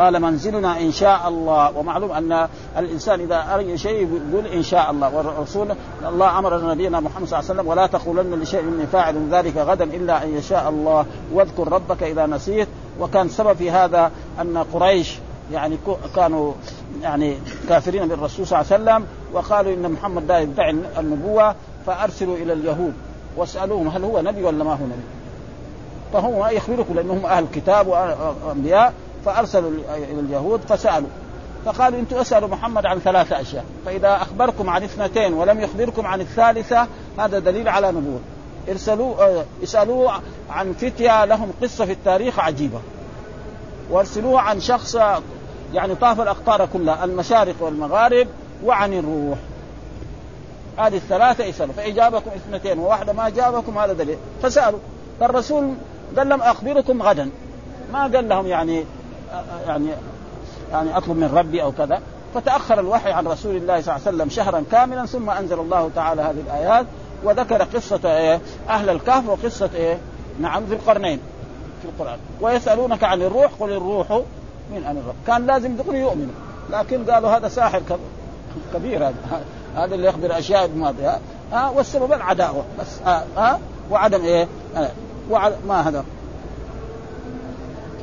قال 0.00 0.22
منزلنا 0.22 0.80
إن 0.80 0.92
شاء 0.92 1.28
الله. 1.28 1.76
ومعلوم 1.76 2.12
أن 2.12 2.48
الإنسان 2.78 3.20
إذا 3.20 3.54
أرى 3.54 3.78
شيء 3.78 4.20
يقول 4.32 4.46
إن 4.46 4.62
شاء 4.62 4.90
الله. 4.90 5.16
والرسول 5.16 5.74
الله 6.08 6.38
أمر 6.38 6.72
نبينا 6.74 7.00
محمد 7.00 7.28
صلى 7.28 7.38
الله 7.38 7.50
عليه 7.50 7.60
وسلم 7.60 7.66
ولا 7.66 7.86
تقولن 7.86 8.40
لشيء 8.42 8.60
إني 8.60 8.86
فاعل 8.86 9.28
ذلك 9.30 9.56
غدا 9.56 9.84
إلا 9.84 10.24
أن 10.24 10.34
يشاء 10.36 10.68
الله. 10.68 11.06
واذكر 11.32 11.72
ربك 11.72 12.02
إذا 12.02 12.26
نسيت. 12.26 12.68
وكان 13.00 13.28
سبب 13.28 13.52
في 13.52 13.70
هذا 13.70 14.10
أن 14.40 14.58
قريش 14.58 15.18
يعني 15.52 15.78
كانوا 16.16 16.52
يعني 17.02 17.38
كافرين 17.68 18.08
بالرسول 18.08 18.46
صلى 18.46 18.60
الله 18.60 18.72
عليه 18.72 18.82
وسلم. 18.82 19.06
وقالوا 19.32 19.74
إن 19.74 19.92
محمد 19.92 20.24
لا 20.28 20.38
يدعي 20.38 20.70
النبوة. 20.98 21.54
فأرسلوا 21.86 22.36
إلى 22.36 22.52
اليهود. 22.52 22.94
واسالوهم 23.36 23.88
هل 23.88 24.04
هو 24.04 24.20
نبي 24.20 24.44
ولا 24.44 24.64
ما 24.64 24.72
هو 24.72 24.84
نبي؟ 24.84 25.06
فهم 26.12 26.56
يخبركم 26.56 26.94
لأنهم 26.94 27.26
أهل 27.26 27.46
كتاب 27.54 27.86
وأنبياء. 27.86 28.92
فأرسلوا 29.24 29.70
إلى 29.94 30.20
اليهود 30.20 30.60
فسألوا. 30.60 31.08
فقالوا 31.64 31.98
أنتم 31.98 32.16
اسالوا 32.16 32.48
محمد 32.48 32.86
عن 32.86 32.98
ثلاثة 32.98 33.40
أشياء. 33.40 33.64
فإذا 33.86 34.16
أخبركم 34.16 34.70
عن 34.70 34.82
اثنتين 34.82 35.34
ولم 35.34 35.60
يخبركم 35.60 36.06
عن 36.06 36.20
الثالثة 36.20 36.86
هذا 37.18 37.38
دليل 37.38 37.68
على 37.68 37.92
نبوة. 37.92 38.20
ارسلوا 38.68 39.24
آه، 39.24 39.44
اسالوه 39.62 40.20
عن 40.50 40.72
فتيا 40.72 41.26
لهم 41.26 41.52
قصة 41.62 41.84
في 41.84 41.92
التاريخ 41.92 42.38
عجيبة. 42.38 42.80
وارسلوه 43.90 44.40
عن 44.40 44.60
شخص 44.60 44.96
يعني 45.74 45.94
طاف 45.94 46.20
الأقطار 46.20 46.66
كلها 46.72 47.04
المشارق 47.04 47.54
والمغارب 47.60 48.28
وعن 48.64 48.92
الروح. 48.92 49.38
هذه 50.78 50.96
الثلاثة 50.96 51.44
يسالوا 51.44 51.74
فإجابكم 51.74 52.30
اثنتين 52.30 52.78
وواحده 52.78 53.12
ما 53.12 53.28
جابكم 53.28 53.78
هذا 53.78 53.92
دليل. 53.92 54.18
فسألوا. 54.42 54.78
فالرسول 55.20 55.74
قال 56.16 56.28
لهم 56.28 56.42
أخبركم 56.42 57.02
غدا. 57.02 57.30
ما 57.92 58.02
قال 58.02 58.28
لهم 58.28 58.46
يعني 58.46 58.84
يعني 59.66 59.88
يعني 60.72 60.96
أطلب 60.96 61.16
من 61.16 61.30
ربي 61.34 61.62
أو 61.62 61.72
كذا. 61.72 62.00
فتأخر 62.34 62.80
الوحي 62.80 63.12
عن 63.12 63.26
رسول 63.26 63.56
الله 63.56 63.80
صلى 63.80 63.96
الله 63.96 64.06
عليه 64.06 64.16
وسلم 64.16 64.28
شهرا 64.28 64.64
كاملا 64.72 65.06
ثم 65.06 65.30
أنزل 65.30 65.60
الله 65.60 65.90
تعالى 65.94 66.22
هذه 66.22 66.40
الآيات 66.46 66.86
وذكر 67.24 67.62
قصة 67.62 68.00
إيه؟ 68.04 68.40
أهل 68.68 68.90
الكهف 68.90 69.28
وقصة 69.28 69.70
إيه؟ 69.74 69.98
نعم 70.40 70.64
ذي 70.64 70.74
القرنين 70.74 71.20
في 71.82 71.88
القرآن. 71.88 72.18
ويسألونك 72.40 73.04
عن 73.04 73.22
الروح 73.22 73.52
قل 73.60 73.72
الروح 73.72 74.22
من 74.72 74.84
أمر 74.84 75.00
الرب. 75.00 75.14
كان 75.26 75.46
لازم 75.46 75.76
يقولوا 75.76 76.00
يؤمنوا 76.00 76.34
لكن 76.70 77.04
قالوا 77.04 77.30
هذا 77.30 77.48
ساحر 77.48 77.82
كبير 78.74 79.08
هذا. 79.08 79.42
هذا 79.76 79.94
اللي 79.94 80.08
يخبر 80.08 80.38
أشياء 80.38 80.66
بماضي 80.66 81.02
ها؟ 81.52 81.70
والسبب 81.70 82.12
العداوة. 82.12 82.64
بس 82.80 82.98
ها, 83.04 83.24
ها؟ 83.36 83.60
وعدم 83.90 84.24
إيه؟ 84.24 84.48
وعد 85.30 85.54
ما 85.68 85.88
هذا؟ 85.88 86.04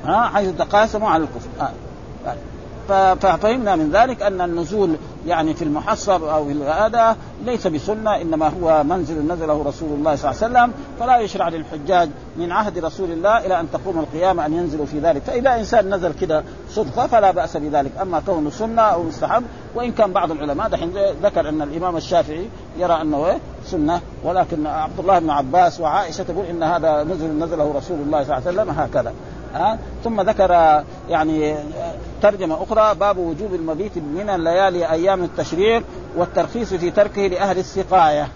ها 0.08 0.28
حيث 0.28 0.50
تقاسموا 0.58 1.10
على 1.10 1.24
الكفر 1.24 1.50
آه. 1.62 1.72
ففهمنا 2.88 3.76
من 3.76 3.92
ذلك 3.92 4.22
أن 4.22 4.42
النزول 4.42 4.96
يعني 5.26 5.54
في 5.54 5.64
المحصب 5.64 6.24
أو 6.24 6.50
هذا 6.68 7.18
ليس 7.46 7.68
بسنة 7.68 8.22
إنما 8.22 8.48
هو 8.48 8.84
منزل 8.84 9.28
نزله 9.28 9.64
رسول 9.64 9.90
الله 9.90 10.16
صلى 10.16 10.32
الله 10.32 10.44
عليه 10.60 10.70
وسلم 10.70 10.84
فلا 11.00 11.18
يشرع 11.18 11.50
للحجاج 11.50 12.10
من 12.38 12.52
عهد 12.52 12.78
رسول 12.86 13.12
الله 13.12 13.46
إلى 13.46 13.60
أن 13.60 13.72
تقوم 13.72 14.00
القيامة 14.00 14.46
أن 14.46 14.54
ينزلوا 14.54 14.86
في 14.86 15.00
ذلك 15.00 15.22
فإذا 15.22 15.56
إنسان 15.56 15.96
نزل 15.96 16.14
كده 16.14 16.44
صدفة 16.70 17.08
فلا 17.08 17.32
بأس 17.32 17.58
بذلك 17.58 17.92
أما 18.02 18.22
كونه 18.26 18.50
سنة 18.50 18.82
أو 18.82 19.04
مستحب 19.04 19.44
وإن 19.76 19.92
كان 19.92 20.14
بعض 20.14 20.32
العلماء 20.32 20.70
دحين 20.70 20.94
ذكر 21.24 21.50
أن 21.50 21.62
الإمام 21.62 21.98
الشافعي 21.98 22.50
يرى 22.78 23.02
أنه 23.02 23.28
إيه؟ 23.28 23.38
سنة 23.66 24.02
ولكن 24.24 24.68
عبد 24.68 25.00
الله 25.00 25.20
بن 25.20 25.30
عباس 25.30 25.80
وعائشة 25.80 26.24
تقول 26.24 26.46
إن 26.46 26.64
هذا 26.64 27.04
نزل 27.04 27.40
نزله 27.40 27.74
رسول 27.76 27.98
الله 28.00 28.24
صلى 28.24 28.38
الله 28.38 28.48
عليه 28.48 28.62
وسلم 28.62 28.70
هكذا 28.80 29.14
ها؟ 29.54 29.80
ثم 30.04 30.22
ذكر 30.22 30.84
يعني 31.10 31.56
ترجمة 32.22 32.64
أخرى 32.64 32.96
باب 32.96 33.18
وجوب 33.18 33.54
المبيت 33.54 33.98
من 33.98 34.30
الليالي 34.30 34.92
أيام 34.92 35.24
التشريق 35.24 35.84
والترخيص 36.16 36.74
في 36.74 36.92
تركه 36.92 37.28
لأهل 37.28 37.58
السقاية. 37.58 38.28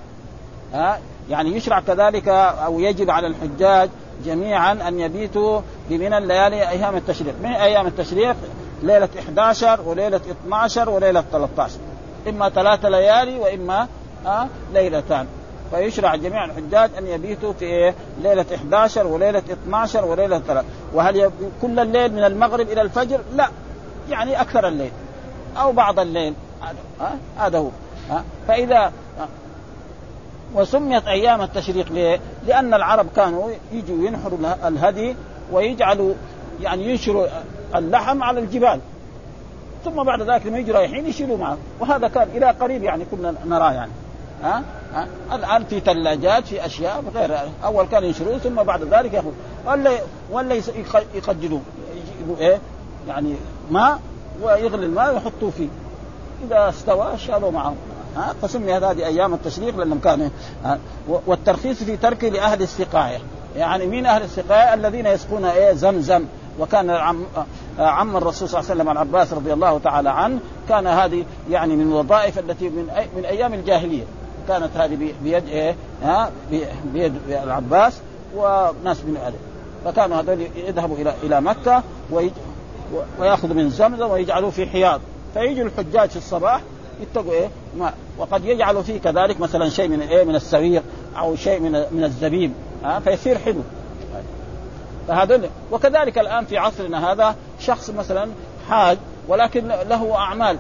ها؟ 0.74 1.00
يعني 1.30 1.56
يشرع 1.56 1.80
كذلك 1.80 2.28
أو 2.28 2.80
يجب 2.80 3.10
على 3.10 3.28
الحجاج 3.28 3.90
جميعا 4.26 4.72
أن 4.88 5.00
يبيتوا 5.00 5.62
بمن 5.90 6.14
الليالي 6.14 6.70
أيام 6.70 6.96
التشريق. 6.96 7.36
من 7.44 7.50
أيام 7.52 7.88
التشريق؟ 7.88 8.36
ليلة 8.84 9.10
11 9.20 9.82
وليلة 9.86 10.22
12 10.46 10.90
وليلة 10.90 11.24
13 11.32 11.80
إما 12.30 12.50
ثلاثة 12.50 12.90
ليالي 12.90 13.40
وإما 13.40 13.88
ليلتان. 14.74 15.28
فيشرع 15.72 16.16
جميع 16.16 16.46
الحجاج 16.46 16.90
أن 16.98 17.08
يبيتوا 17.08 17.54
في 17.54 17.66
إيه؟ 17.66 17.96
ليلة 18.24 18.46
11 18.56 19.08
وليلة 19.08 19.44
12 19.52 20.06
وليلة 20.06 20.40
3 20.40 20.68
وهل 20.94 21.16
يب... 21.16 21.32
كل 21.62 21.80
الليل 21.80 22.14
من 22.14 22.24
المغرب 22.24 22.70
إلى 22.70 22.82
الفجر؟ 22.82 23.22
لا. 23.36 23.48
يعني 24.10 24.42
أكثر 24.42 24.68
الليل. 24.68 24.92
أو 25.58 25.72
بعض 25.72 26.00
الليل. 26.00 26.34
هذا 27.38 27.58
هو. 27.60 27.70
ها؟ 28.10 28.24
فاذا 28.48 28.92
وسميت 30.56 31.08
أيام 31.08 31.42
التشريق 31.42 31.92
ليه؟ 31.92 32.20
لأن 32.48 32.74
العرب 32.74 33.08
كانوا 33.16 33.52
يجوا 33.72 34.08
ينحروا 34.08 34.40
الهدي 34.68 35.16
ويجعلوا 35.52 36.14
يعني 36.62 36.90
ينشروا 36.90 37.28
اللحم 37.76 38.24
على 38.24 38.40
الجبال. 38.40 38.80
ثم 39.86 40.04
بعد 40.04 40.22
ذلك 40.22 40.46
لما 40.46 40.60
يجوا 40.60 40.76
رايحين 40.76 41.06
يشيلوا 41.06 41.38
معه. 41.38 41.58
وهذا 41.80 42.08
كان 42.08 42.28
إلى 42.36 42.46
قريب 42.46 42.84
يعني 42.84 43.06
كنا 43.12 43.36
نراه 43.46 43.72
يعني. 43.72 43.92
ها؟ 44.44 44.64
ها؟ 44.94 45.08
الان 45.34 45.64
في 45.64 45.80
ثلاجات 45.80 46.48
في 46.48 46.66
أشياء 46.66 47.04
غير 47.16 47.38
أول 47.64 47.86
كانوا 47.86 48.08
ينشروه 48.08 48.38
ثم 48.38 48.64
بعد 48.64 48.84
ذلك 48.84 49.14
ياخذ 49.14 49.32
ولا 49.66 49.92
ولا 50.32 50.56
يقدلوه 51.16 51.62
يجيبوا 51.96 52.38
إيه؟ 52.38 52.60
يعني 53.08 53.36
ماء 53.72 54.00
ويغلي 54.42 54.86
الماء 54.86 55.14
ويحطوه 55.14 55.52
فيه. 55.52 55.68
إذا 56.48 56.70
استوى 56.70 57.18
شالوا 57.18 57.52
معه. 57.52 57.76
ها؟ 58.18 58.34
فسمي 58.42 58.74
هذه 58.74 59.06
أيام 59.06 59.34
التشريق 59.34 59.78
لأنهم 59.78 60.00
كانوا 60.00 60.30
والترخيص 61.28 61.84
في 61.84 61.98
تركه 61.98 62.30
لأهل 62.30 62.62
السقاية. 62.62 63.20
يعني 63.58 63.88
مين 63.88 64.06
أهل 64.06 64.24
السقاية 64.24 64.74
الذين 64.74 65.06
يسقون 65.06 65.46
إيه؟ 65.46 65.74
زمزم. 65.74 66.26
وكان 66.60 66.90
عم 66.90 67.26
عم 67.80 68.18
الرسول 68.18 68.50
صلى 68.50 68.60
الله 68.60 68.72
عليه 68.72 68.82
وسلم 68.82 68.92
العباس 68.92 69.34
رضي 69.34 69.54
الله 69.54 69.80
تعالى 69.80 70.10
عنه 70.10 70.40
كان 70.70 70.88
هذه 70.88 71.26
يعني 71.50 71.76
من 71.76 71.88
الوظائف 71.92 72.40
التي 72.40 72.70
من 72.70 72.88
من 73.18 73.26
أيام 73.26 73.54
الجاهلية. 73.54 74.04
كانت 74.48 74.70
هذه 74.78 75.14
بيد 75.24 75.48
إيه؟ 75.48 75.76
ها؟ 76.04 76.32
بيد 76.94 77.14
العباس 77.30 78.00
وناس 78.36 79.04
من 79.04 79.18
اهله 79.18 79.38
فكانوا 79.86 80.22
هذول 80.22 80.48
يذهبوا 80.56 80.98
إلى 80.98 81.14
إلى 81.24 81.42
مكة 81.42 81.84
ويأخذوا 83.20 83.56
من 83.56 83.70
زمزم 83.70 84.10
ويجعلوه 84.10 84.50
في 84.50 84.66
حياض. 84.66 85.02
فيجوا 85.34 85.66
الحجاج 85.66 86.10
في 86.10 86.18
الصباح 86.18 86.62
يتقوا 87.02 87.32
إيه؟ 87.34 87.50
ما 87.78 87.94
وقد 88.18 88.46
يجعلوا 88.46 88.82
فيه 88.82 89.00
كذلك 89.00 89.40
مثلا 89.40 89.70
شيء 89.70 89.88
من 89.88 90.02
إيه؟ 90.02 90.24
من 90.24 90.36
السويق 90.36 90.84
أو 91.18 91.36
شيء 91.36 91.60
من 91.60 91.72
من 91.92 92.04
الزبيب 92.04 92.52
ها؟ 92.84 93.00
فيصير 93.00 93.38
حلو. 93.38 93.62
فهذول 95.08 95.50
وكذلك 95.72 96.18
الآن 96.18 96.46
في 96.46 96.58
عصرنا 96.58 97.12
هذا 97.12 97.36
شخص 97.60 97.90
مثلا 97.90 98.30
حاج 98.70 98.98
ولكن 99.28 99.68
له 99.68 100.16
أعمال. 100.16 100.58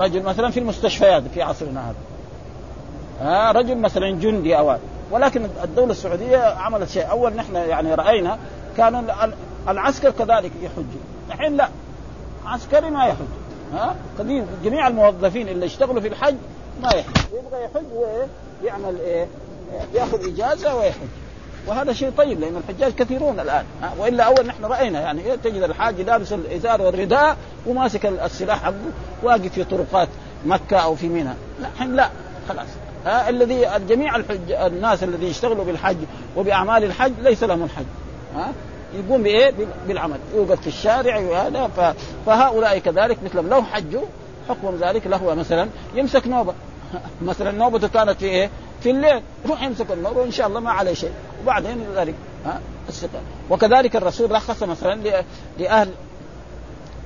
رجل 0.00 0.22
مثلا 0.22 0.50
في 0.50 0.60
المستشفيات 0.60 1.22
في 1.34 1.42
عصرنا 1.42 1.90
هذا. 1.90 1.96
ها 3.20 3.52
رجل 3.52 3.78
مثلا 3.78 4.10
جندي 4.10 4.58
أو 4.58 4.76
ولكن 5.10 5.48
الدولة 5.64 5.90
السعودية 5.90 6.38
عملت 6.38 6.88
شيء. 6.90 7.10
أول 7.10 7.32
نحن 7.32 7.54
يعني 7.54 7.94
رأينا 7.94 8.38
كانوا 8.76 9.02
العسكر 9.68 10.10
كذلك 10.10 10.52
يحجوا 10.62 11.00
الحين 11.28 11.56
لا 11.56 11.68
عسكري 12.46 12.90
ما 12.90 13.06
يحج. 13.06 13.26
ها 13.72 13.94
قديم 14.18 14.46
جميع 14.64 14.88
الموظفين 14.88 15.48
اللي 15.48 15.66
يشتغلوا 15.66 16.00
في 16.00 16.08
الحج 16.08 16.36
ما 16.82 16.88
يحج. 16.88 17.16
يبغى 17.32 17.64
يحج 17.64 17.86
ويعمل 18.62 19.00
إيه؟ 19.00 19.26
يأخذ 19.94 20.32
إجازة 20.32 20.76
ويحج. 20.76 21.08
وهذا 21.66 21.92
شيء 21.92 22.12
طيب 22.18 22.40
لأن 22.40 22.56
الحجاج 22.56 22.92
كثيرون 22.92 23.40
الآن. 23.40 23.64
وإلا 23.98 24.24
أول 24.24 24.46
نحن 24.46 24.64
رأينا 24.64 25.00
يعني 25.00 25.36
تجد 25.36 25.62
الحاج 25.62 26.00
لابس 26.00 26.32
الإزار 26.32 26.82
والرداء 26.82 27.36
وماسك 27.66 28.06
السلاح 28.06 28.64
حقه 28.64 28.74
واقف 29.22 29.52
في 29.52 29.64
طرقات 29.64 30.08
مكة 30.46 30.76
أو 30.76 30.94
في 30.94 31.08
منى. 31.08 31.34
لا 31.60 31.84
لا 31.84 32.10
خلاص. 32.48 32.68
ها 33.08 33.28
الذي 33.28 33.66
جميع 33.88 34.16
الحج 34.16 34.52
الناس 34.52 35.02
الذين 35.02 35.28
يشتغلوا 35.28 35.64
بالحج 35.64 35.96
وبأعمال 36.36 36.84
الحج 36.84 37.12
ليس 37.22 37.42
لهم 37.44 37.64
الحج. 37.64 37.84
ها؟ 38.34 38.52
يقوم 38.94 39.22
بإيه؟ 39.22 39.52
بالعمل. 39.88 40.18
يوقف 40.34 40.60
في 40.60 40.66
الشارع 40.66 41.18
وهذا 41.18 41.70
فهؤلاء 42.26 42.78
كذلك 42.78 43.18
مثلهم. 43.24 43.48
لو 43.48 43.62
حجوا 43.62 44.02
حكم 44.48 44.76
ذلك. 44.80 45.06
له 45.06 45.34
مثلا 45.34 45.68
يمسك 45.94 46.26
نوبة. 46.26 46.54
مثلا 47.22 47.50
نوبته 47.50 47.88
كانت 47.88 48.18
في 48.18 48.26
إيه؟ 48.26 48.50
في 48.82 48.90
الليل. 48.90 49.22
يروح 49.44 49.62
يمسك 49.62 49.90
النور 49.90 50.18
وإن 50.18 50.30
شاء 50.30 50.46
الله 50.46 50.60
ما 50.60 50.70
عليه 50.70 50.94
شيء. 50.94 51.12
وبعدين 51.42 51.86
ذلك 51.96 52.14
ها 52.46 52.60
وكذلك 53.50 53.96
الرسول 53.96 54.30
رخص 54.30 54.62
مثلا 54.62 55.22
لأهل 55.58 55.90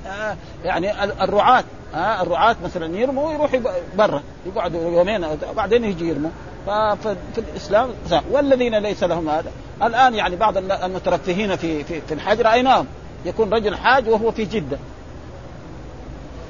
آه 0.07 0.37
يعني 0.65 1.05
الرعاة. 1.05 1.65
آه 1.95 2.23
الرعاة 2.23 2.57
مثلا 2.65 2.97
يرموا 2.97 3.29
ويروحوا 3.29 3.61
برا 3.99 4.23
يقعدوا 4.47 4.93
يومين 4.93 5.27
بعدين 5.57 5.85
يجي 5.85 6.09
يرموا. 6.09 6.31
ففي 6.67 7.17
الإسلام 7.39 7.91
والذين 8.31 8.79
ليس 8.79 9.05
لهم 9.05 9.29
هذا. 9.29 9.51
الآن 9.83 10.15
يعني 10.15 10.37
بعض 10.37 10.57
المترفهين 10.57 11.57
في 11.57 11.85
في, 11.85 12.01
في 12.01 12.15
الحج 12.15 12.41
رايناهم 12.41 12.87
يكون 13.25 13.55
رجل 13.55 13.77
حاج 13.77 14.09
وهو 14.09 14.31
في 14.31 14.45
جدة. 14.45 14.79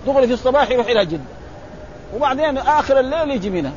دغري 0.06 0.26
في 0.26 0.32
الصباح 0.32 0.70
يروح 0.70 0.86
إلى 0.86 1.06
جدة. 1.06 1.24
وبعدين 2.14 2.58
آخر 2.58 3.00
الليل 3.00 3.30
يجي 3.30 3.50
منها 3.50 3.72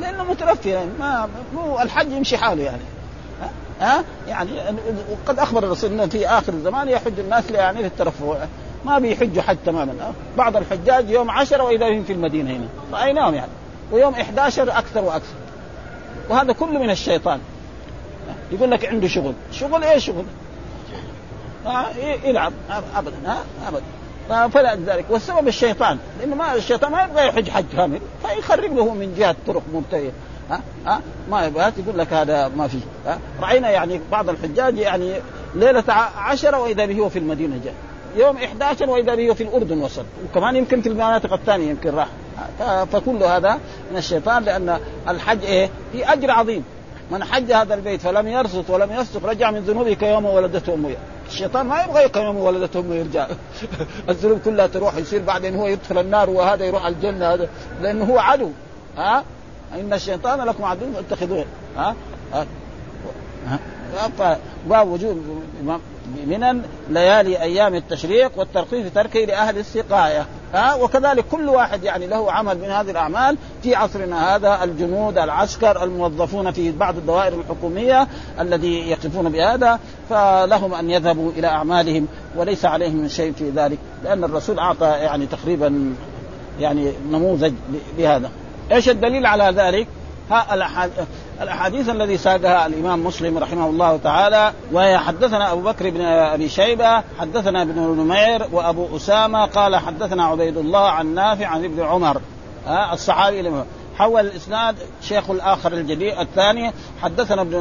لأنه 0.00 0.24
مترفه 0.24 0.70
يعني 0.70 0.90
ما 0.98 1.28
مو 1.54 1.80
الحج 1.80 2.12
يمشي 2.12 2.36
حاله 2.36 2.62
يعني. 2.62 2.82
ها؟ 3.80 4.04
يعني 4.28 4.50
وقد 5.10 5.38
أخبر 5.38 5.64
الرسول 5.64 5.90
إنه 5.90 6.06
في 6.06 6.28
آخر 6.28 6.52
الزمان 6.52 6.88
يحج 6.88 7.18
الناس 7.18 7.50
يعني 7.50 7.82
للترفه. 7.82 8.48
ما 8.84 8.98
بيحجوا 8.98 9.42
حج 9.42 9.56
تماما 9.66 10.12
بعض 10.36 10.56
الحجاج 10.56 11.10
يوم 11.10 11.30
عشرة 11.30 11.62
وإذا 11.62 11.88
هم 11.88 12.04
في 12.04 12.12
المدينة 12.12 12.50
هنا. 12.50 12.66
رايناهم 12.92 13.34
يعني. 13.34 13.50
ويوم 13.92 14.14
11 14.14 14.78
أكثر 14.78 15.04
وأكثر. 15.04 15.34
وهذا 16.28 16.52
كله 16.52 16.78
من 16.78 16.90
الشيطان. 16.90 17.40
يقول 18.52 18.70
لك 18.70 18.84
عنده 18.84 19.08
شغل. 19.08 19.34
شغل 19.52 19.84
إيه 19.84 19.98
شغل؟ 19.98 20.24
يلعب. 22.24 22.52
ابدا. 22.96 23.16
ابدا. 23.68 24.48
فلا 24.48 24.76
ذلك. 24.76 25.04
والسبب 25.10 25.48
الشيطان. 25.48 25.98
لأنه 26.20 26.36
ما 26.36 26.54
الشيطان 26.54 26.92
ما 26.92 27.02
يبغى 27.02 27.26
يحج 27.26 27.50
حج 27.50 27.64
كامل. 27.76 28.00
فيخرب 28.22 28.76
له 28.76 28.94
من 28.94 29.14
جهة 29.18 29.36
طرق 29.46 29.62
مبتدئة. 29.74 30.12
ها؟ 30.50 30.60
ها؟ 30.86 31.00
ما 31.30 31.46
يبغى. 31.46 31.72
يقول 31.78 31.98
لك 31.98 32.12
هذا 32.12 32.48
ما 32.48 32.68
ها؟ 33.06 33.18
رأينا 33.42 33.70
يعني 33.70 34.00
بعض 34.12 34.28
الحجاج 34.28 34.78
يعني 34.78 35.14
ليلة 35.54 35.84
عشرة 36.16 36.58
وإذا 36.58 36.86
به 36.86 36.98
هو 36.98 37.08
في 37.08 37.18
المدينة 37.18 37.60
جاء. 37.64 37.74
يوم 38.16 38.36
11 38.36 38.90
وإذا 38.90 39.14
به 39.14 39.34
في 39.34 39.42
الأردن 39.42 39.82
وصل. 39.82 40.04
وكمان 40.24 40.56
يمكن 40.56 40.80
في 40.80 40.88
المناطق 40.88 41.32
الثانية 41.32 41.70
يمكن 41.70 41.94
راح. 41.94 42.08
فكل 42.84 43.22
هذا 43.22 43.58
من 43.90 43.96
الشيطان 43.96 44.42
لأن 44.42 44.80
الحج 45.08 45.44
إيه؟ 45.44 45.70
في 45.92 46.12
أجر 46.12 46.30
عظيم. 46.30 46.64
من 47.10 47.24
حج 47.24 47.52
هذا 47.52 47.74
البيت 47.74 48.00
فلم 48.00 48.28
يرصد 48.28 48.70
ولم 48.70 48.92
يصدق 48.92 49.26
رجع 49.26 49.50
من 49.50 49.58
ذنوبه 49.58 49.94
كيوم 49.94 50.24
ولدته 50.24 50.74
أمه. 50.74 50.96
الشيطان 51.28 51.66
ما 51.66 51.82
يبغى 51.82 52.24
يوم 52.24 52.36
ولدته 52.36 52.80
أمه 52.80 52.94
يرجع. 52.94 53.26
الذنوب 54.08 54.40
كلها 54.44 54.66
تروح 54.66 54.96
يصير 54.96 55.22
بعدين 55.22 55.56
هو 55.56 55.66
يدخل 55.66 55.98
النار 55.98 56.30
وهذا 56.30 56.64
يروح 56.64 56.86
الجنة 56.86 57.34
هذا. 57.34 57.48
لأنه 57.82 58.04
هو 58.04 58.18
عدو. 58.18 58.50
ها؟ 58.96 59.24
إن 59.74 59.92
الشيطان 59.92 60.40
لكم 60.40 60.64
عدو 60.64 60.86
فاتخذوه. 60.92 61.44
ها, 61.76 61.94
ها؟ 62.32 62.46
باب 64.66 64.88
وجوب 64.88 65.18
من 66.26 66.62
ليالي 66.90 67.42
أيام 67.42 67.74
التشريق 67.74 68.38
والترخيص 68.38 68.92
تركه 68.94 69.20
لأهل 69.20 69.58
السقاية. 69.58 70.26
ها؟ 70.54 70.74
وكذلك 70.74 71.24
كل 71.30 71.48
واحد 71.48 71.84
يعني 71.84 72.06
له 72.06 72.32
عمل 72.32 72.58
من 72.58 72.70
هذه 72.70 72.90
الأعمال. 72.90 73.36
في 73.62 73.74
عصرنا 73.74 74.36
هذا 74.36 74.64
الجنود 74.64 75.18
العسكر 75.18 75.84
الموظفون 75.84 76.50
في 76.50 76.72
بعض 76.72 76.96
الدوائر 76.96 77.40
الحكومية 77.40 78.08
الذي 78.40 78.90
يقفون 78.90 79.28
بهذا 79.28 79.78
فلهم 80.10 80.74
أن 80.74 80.90
يذهبوا 80.90 81.32
إلى 81.32 81.46
أعمالهم 81.46 82.08
وليس 82.36 82.64
عليهم 82.64 83.08
شيء 83.08 83.32
في 83.32 83.50
ذلك 83.50 83.78
لأن 84.04 84.24
الرسول 84.24 84.58
أعطى 84.58 84.86
يعني 84.86 85.26
تقريبا 85.26 85.94
يعني 86.60 86.92
نموذج 87.10 87.52
لهذا. 87.98 88.30
إيش 88.72 88.88
الدليل 88.88 89.26
على 89.26 89.62
ذلك؟ 89.62 89.86
ها 90.30 90.54
الأحاديث 91.40 91.88
الذي 91.88 92.16
ساقها 92.16 92.66
الإمام 92.66 93.04
مسلم 93.04 93.38
رحمه 93.38 93.66
الله 93.66 93.96
تعالى 93.96 94.52
وهي 94.72 94.98
حدثنا 94.98 95.52
أبو 95.52 95.60
بكر 95.60 95.90
بن 95.90 96.00
أبي 96.00 96.48
شيبة 96.48 97.02
حدثنا 97.20 97.62
ابن 97.62 97.80
نمير 97.80 98.46
وأبو 98.52 98.96
أسامة 98.96 99.44
قال 99.44 99.76
حدثنا 99.76 100.24
عبيد 100.24 100.56
الله 100.56 100.88
عن 100.90 101.14
نافع 101.14 101.46
عن 101.46 101.64
ابن 101.64 101.82
عمر. 101.82 102.20
الصحابي 102.92 103.42
حول 104.00 104.20
الإسناد 104.26 104.76
شيخ 105.02 105.30
الآخر 105.30 105.72
الجديد 105.72 106.18
الثاني. 106.18 106.72
حدثنا 107.02 107.42
ابن 107.42 107.56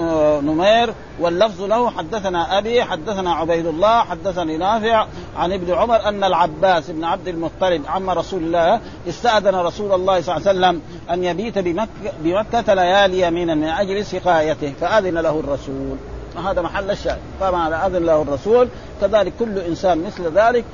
نمير 0.46 0.94
واللفظ 1.20 1.62
له 1.62 1.90
حدثنا 1.90 2.58
أبي 2.58 2.84
حدثنا 2.84 3.34
عبيد 3.34 3.66
الله 3.66 4.00
حدثني 4.00 4.58
نافع 4.58 5.08
عن 5.36 5.54
ابن 5.54 5.74
عمر 5.74 6.08
أن 6.08 6.24
العباس 6.24 6.90
بن 6.90 7.04
عبد 7.04 7.28
المطلب 7.28 7.82
عم 7.88 8.10
رسول 8.10 8.44
الله 8.44 8.82
استأذن 9.10 9.56
رسول 9.56 9.92
الله 9.92 10.22
صلى 10.22 10.38
الله 10.38 10.48
عليه 10.48 10.60
وسلم 10.60 10.82
أن 11.12 11.24
يبيت 11.24 11.58
بمكه 11.60 11.90
بمكة 12.20 12.74
ليالي 12.74 13.22
يمينا 13.22 13.56
من 13.56 13.68
أجل 13.68 14.06
سقايته 14.06 14.74
فأذن 14.82 15.18
له 15.18 15.40
الرسول. 15.40 15.98
هذا 16.38 16.62
محل 16.62 16.92
الشاهد. 16.92 17.20
فما 17.40 17.88
أذن 17.88 18.06
له 18.06 18.22
الرسول. 18.22 18.68
كذلك 19.02 19.34
كل 19.40 19.60
إنسان 19.60 20.04
مثل 20.04 20.32
ذلك. 20.34 20.66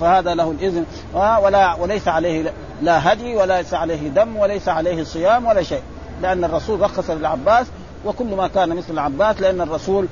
فهذا 0.00 0.34
له 0.34 0.50
الإذن. 0.50 0.84
ولا 1.14 1.74
وليس 1.74 2.08
عليه 2.08 2.52
لا 2.82 3.12
هدي 3.12 3.34
وليس 3.36 3.74
عليه 3.74 4.08
دم 4.08 4.36
وليس 4.36 4.68
عليه 4.68 5.04
صيام 5.04 5.46
ولا 5.46 5.62
شيء. 5.62 5.82
لأن 6.22 6.44
الرسول 6.44 6.80
رخص 6.80 7.10
للعباس 7.10 7.66
وكل 8.04 8.34
ما 8.34 8.48
كان 8.48 8.76
مثل 8.76 8.92
العباس 8.92 9.40
لأن 9.40 9.60
الرسول 9.60 10.08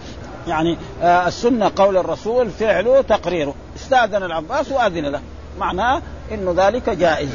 يعني 0.49 0.79
آه 1.03 1.29
السنة 1.29 1.73
قول 1.77 1.97
الرسول 1.97 2.51
فعله 2.51 3.01
تقريره. 3.01 3.55
استأذن 3.77 4.23
العباس 4.23 4.73
وأذن 4.73 5.07
له. 5.07 5.21
معناه 5.59 6.03
إنه 6.33 6.55
ذلك 6.57 6.91
جائز. 6.91 7.31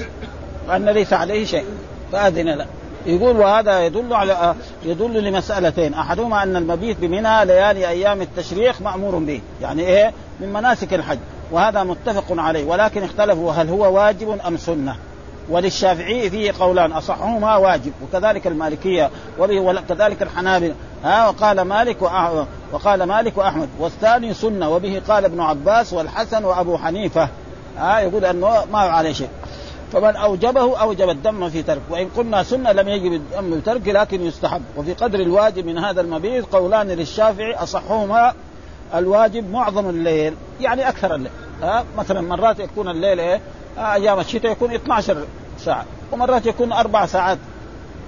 وأن 0.68 0.90
ليس 0.90 1.14
عليه 1.14 1.46
شيء. 1.46 1.66
فأذن 2.12 2.50
له. 2.50 2.66
يقول 3.06 3.38
وهذا 3.38 3.86
يدل 3.86 4.14
على 4.14 4.56
يدل 4.86 5.24
لمسألتين. 5.24 5.94
أحدهما 5.94 6.44
أن 6.44 6.56
المبيت 6.56 6.98
بمنى 7.00 7.46
ليالي 7.46 7.88
أيام 7.88 8.22
التشريق 8.22 8.82
مأمور 8.82 9.16
به. 9.16 9.42
يعني 9.62 9.82
إيه؟ 9.82 10.14
من 10.40 10.54
مناسك 10.54 10.94
الحج. 10.94 11.20
وهذا 11.52 11.84
متفق 11.84 12.26
عليه. 12.30 12.66
ولكن 12.66 13.04
اختلفوا 13.04 13.52
هل 13.52 13.70
هو 13.70 13.96
واجب 13.96 14.40
أم 14.48 14.58
سنة. 14.58 14.96
وللشافعي 15.50 16.30
فيه 16.30 16.54
قولان. 16.60 16.92
أصحهما 16.92 17.56
واجب. 17.56 17.92
وكذلك 18.04 18.48
المالكية. 18.48 19.10
وكذلك 19.40 20.22
الحنابلة. 20.22 20.76
ها؟ 21.04 21.30
وقال 21.30 21.62
مالك 21.62 22.02
وقال 22.72 23.04
مالك 23.04 23.38
وأحمد. 23.38 23.70
والثاني 23.80 24.34
سنة. 24.34 24.70
وبه 24.70 25.02
قال 25.08 25.26
ابن 25.26 25.40
عباس 25.40 25.94
والحسن 25.94 26.44
وأبو 26.44 26.78
حنيفة. 26.78 27.28
ها؟ 27.78 28.00
يقول 28.00 28.26
أنه 28.26 28.66
ما 28.72 28.80
عليه 28.80 29.14
شيء. 29.14 29.30
فمن 29.94 30.16
أوجبه 30.16 30.82
أوجب 30.82 31.10
الدم 31.10 31.50
في 31.50 31.64
ترك 31.64 31.82
وإن 31.90 32.10
قلنا 32.18 32.44
سنة 32.44 32.72
لم 32.72 32.90
يجب 32.90 33.14
الدم 33.14 33.56
في 33.56 33.62
ترك 33.62 33.88
لكن 33.88 34.22
يستحب. 34.22 34.62
وفي 34.78 34.94
قدر 34.94 35.20
الواجب 35.20 35.66
من 35.66 35.78
هذا 35.78 36.02
المبيت 36.02 36.46
قولان 36.46 36.88
للشافعي 36.88 37.56
أصحهما 37.56 38.34
الواجب 38.96 39.52
معظم 39.52 39.90
الليل 39.90 40.34
يعني 40.62 40.90
أكثر 40.90 41.16
الليل. 41.16 41.32
ها؟ 41.62 41.84
مثلا 41.98 42.22
مرات 42.22 42.60
يكون 42.60 42.90
الليل 42.90 43.20
إيه؟ 43.20 43.42
أيام 43.78 44.20
الشتاء 44.20 44.52
يكون 44.52 44.74
12 44.74 45.26
ساعة 45.60 45.86
ومرات 46.12 46.46
يكون 46.46 46.72
أربع 46.72 47.06
ساعات. 47.06 47.38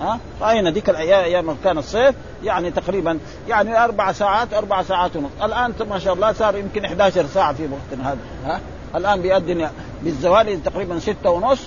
ها؟ 0.01 0.19
رأينا 0.41 0.71
ذيك 0.71 0.89
الأيام 0.89 1.23
أيام 1.23 1.57
كان 1.63 1.77
الصيف 1.77 2.15
يعني 2.43 2.71
تقريبا 2.71 3.19
يعني 3.47 3.83
أربع 3.83 4.11
ساعات 4.11 4.53
أربع 4.53 4.83
ساعات 4.83 5.15
ونص. 5.15 5.31
الآن 5.43 5.73
ما 5.89 5.99
شاء 5.99 6.13
الله 6.13 6.33
صار 6.33 6.55
يمكن 6.55 6.85
11 6.85 7.25
ساعة 7.25 7.53
في 7.53 7.63
وقتنا 7.63 8.11
هذا. 8.11 8.19
ها؟ 8.45 8.59
الآن 8.95 9.21
بيأذن 9.21 9.69
بالزوال 10.03 10.63
تقريبا 10.63 10.99
ستة 10.99 11.29
ونص 11.29 11.59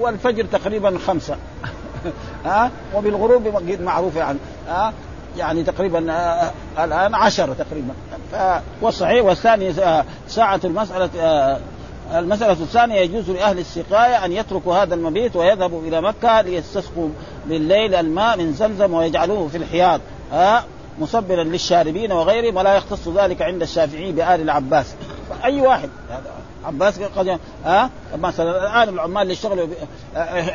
والفجر 0.00 0.44
تقريبا 0.44 0.98
خمسة. 1.06 1.36
ها؟ 2.46 2.70
وبالغروب 2.94 3.62
معروف 3.80 4.16
يعني 4.16 4.38
ها؟ 4.68 4.92
يعني 5.36 5.64
تقريبا 5.64 6.12
آه 6.12 6.50
الآن 6.78 7.14
عشرة 7.14 7.52
تقريبا. 7.54 7.94
والصحيح 8.80 9.24
والثاني 9.24 9.70
آه 9.70 10.04
ساعة 10.28 10.60
المسألة 10.64 11.10
آه 11.20 11.58
المسألة 12.14 12.52
الثانية 12.52 13.00
يجوز 13.00 13.30
لأهل 13.30 13.58
السقاية 13.58 14.24
أن 14.24 14.32
يتركوا 14.32 14.74
هذا 14.74 14.94
المبيت 14.94 15.36
ويذهبوا 15.36 15.82
إلى 15.82 16.00
مكة 16.02 16.40
ليستسقوا 16.40 17.08
بالليل 17.46 17.94
الماء 17.94 18.38
من 18.38 18.52
زمزم 18.52 18.94
ويجعلوه 18.94 19.48
في 19.48 19.56
الحياض 19.56 20.00
ها؟ 20.32 20.64
مصبرا 20.98 21.44
للشاربين 21.44 22.12
وغيرهم 22.12 22.56
ولا 22.56 22.74
يختص 22.74 23.08
ذلك 23.08 23.42
عند 23.42 23.62
الشافعي 23.62 24.12
بآل 24.12 24.40
العباس. 24.40 24.94
أي 25.44 25.60
واحد 25.60 25.88
عباس 26.64 27.00
قد 27.00 27.38
ها؟ 27.64 27.90
مثلا 28.18 28.50
الآن 28.50 28.94
العمال 28.94 29.22
اللي 29.22 29.32
يشتغلوا 29.32 29.66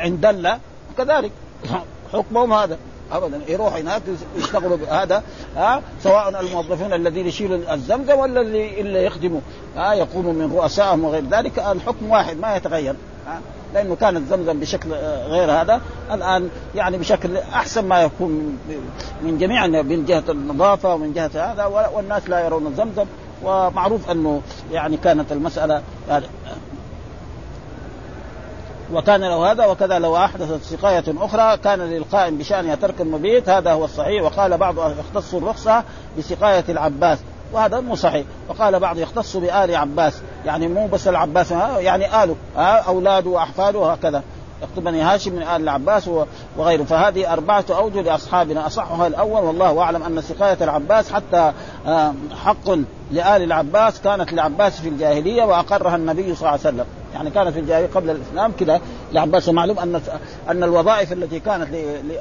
عند 0.02 0.20
دلة 0.20 0.58
كذلك. 0.98 1.32
حكمهم 2.12 2.52
هذا. 2.52 2.78
ابدا. 3.12 3.40
يروح 3.48 3.74
هناك 3.74 4.02
يشتغلوا 4.36 4.76
بهذا 4.76 5.22
ها؟ 5.56 5.82
سواء 6.02 6.40
الموظفين 6.40 6.92
الذين 6.92 7.26
يشيلوا 7.26 7.74
الزمزم 7.74 8.18
ولا 8.18 8.40
اللي 8.40 8.80
اللي 8.80 9.04
يخدموا. 9.04 9.40
ها؟ 9.76 9.92
يقوموا 9.92 10.32
من 10.32 10.52
رؤسائهم 10.56 11.04
وغير 11.04 11.24
ذلك. 11.30 11.58
الحكم 11.58 12.10
واحد 12.10 12.36
ما 12.36 12.56
يتغير. 12.56 12.96
ها؟ 13.26 13.40
لأنه 13.74 13.96
كانت 13.96 14.30
زمزم 14.30 14.60
بشكل 14.60 14.92
غير 15.28 15.50
هذا. 15.50 15.80
الآن 16.12 16.48
يعني 16.74 16.98
بشكل 16.98 17.36
أحسن 17.36 17.84
ما 17.84 18.02
يكون 18.02 18.58
من 19.22 19.38
جميع 19.38 19.66
من 19.66 20.04
جهة 20.04 20.24
النظافة 20.28 20.94
ومن 20.94 21.12
جهة 21.12 21.30
هذا 21.34 21.64
والناس 21.64 22.28
لا 22.28 22.44
يرون 22.44 22.74
زمزم 22.76 23.04
ومعروف 23.42 24.10
أنه 24.10 24.42
يعني 24.72 24.96
كانت 24.96 25.32
المسألة 25.32 25.82
يعني 26.08 26.26
وكان 28.92 29.20
له 29.20 29.52
هذا 29.52 29.66
وكذا 29.66 29.98
لو 29.98 30.16
أحدثت 30.16 30.62
سقاية 30.62 31.04
أخرى 31.08 31.56
كان 31.56 31.78
للقائم 31.78 32.38
بشانها 32.38 32.74
ترك 32.74 33.00
المبيت 33.00 33.48
هذا 33.48 33.72
هو 33.72 33.84
الصحيح. 33.84 34.22
وقال 34.22 34.58
بعض 34.58 34.74
يختص 34.78 35.34
الرخصة 35.34 35.84
بسقاية 36.18 36.64
العباس 36.68 37.18
وهذا 37.52 37.80
مو 37.80 37.94
صحيح. 37.94 38.26
وقال 38.48 38.80
بعض 38.80 38.98
يختص 38.98 39.36
بآل 39.36 39.76
عباس 39.76 40.20
يعني 40.46 40.68
مو 40.68 40.86
بس 40.86 41.08
العباس 41.08 41.50
يعني 41.78 42.22
آله 42.22 42.36
أولاده 42.88 43.30
وأحفاده 43.30 43.78
وهكذا 43.78 44.22
يكتب 44.62 44.84
بني 44.84 45.02
هاشم 45.02 45.32
من 45.32 45.42
آل 45.42 45.62
العباس 45.62 46.10
وغيره 46.56 46.84
فهذه 46.84 47.32
أربعة 47.32 47.64
أوجه 47.70 48.00
لأصحابنا. 48.00 48.66
أصحها 48.66 49.06
الأول 49.06 49.44
والله 49.44 49.80
أعلم 49.80 50.02
أن 50.02 50.20
سقاية 50.20 50.56
العباس 50.60 51.12
حتى 51.12 51.52
حق 52.44 52.70
لآل 53.10 53.42
العباس 53.42 54.00
كانت 54.00 54.32
للعباس 54.32 54.80
في 54.80 54.88
الجاهلية 54.88 55.44
وأقرها 55.44 55.96
النبي 55.96 56.34
صلى 56.34 56.38
الله 56.38 56.48
عليه 56.48 56.60
وسلم. 56.60 56.84
يعني 57.14 57.30
كانت 57.30 57.48
في 57.48 57.60
الجاهلية 57.60 57.88
قبل 57.94 58.10
الإسلام 58.10 58.52
كذا 58.52 58.80
لعباس. 59.12 59.48
ومعلوم 59.48 59.78
أن 59.78 60.00
أن 60.48 60.62
الوظائف 60.62 61.12
التي 61.12 61.40
كانت. 61.40 61.70
ل... 61.70 61.76
ل... 62.08 62.18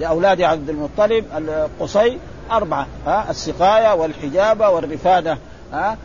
لأولاد 0.00 0.40
عبد 0.42 0.70
المطلب 0.70 1.24
القصي 1.36 2.18
أربعة 2.50 2.86
ها 3.06 3.30
السقاية 3.30 3.94
والحجابة 3.94 4.68
والرفادة 4.68 5.38
ها. 5.72 5.96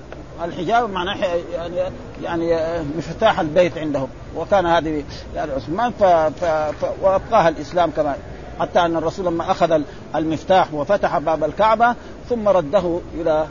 الحجاب 0.45 0.89
معناه 0.89 1.25
يعني 1.53 1.75
يعني 2.23 2.59
مفتاح 2.97 3.39
البيت 3.39 3.77
عندهم. 3.77 4.07
وكان 4.35 4.65
هذه 4.65 5.03
يعني 5.35 5.51
عثمان 5.51 5.91
ف... 5.91 6.03
ف... 6.03 6.45
ف... 6.45 6.85
وأبقاها 7.01 7.49
الإسلام 7.49 7.91
كما 7.91 8.15
حتى 8.59 8.79
أن 8.79 8.97
الرسول 8.97 9.25
لما 9.25 9.51
أخذ 9.51 9.81
المفتاح 10.15 10.73
وفتح 10.73 11.17
باب 11.17 11.43
الكعبة 11.43 11.95
ثم 12.29 12.47
رده 12.47 12.99
إلى 13.13 13.47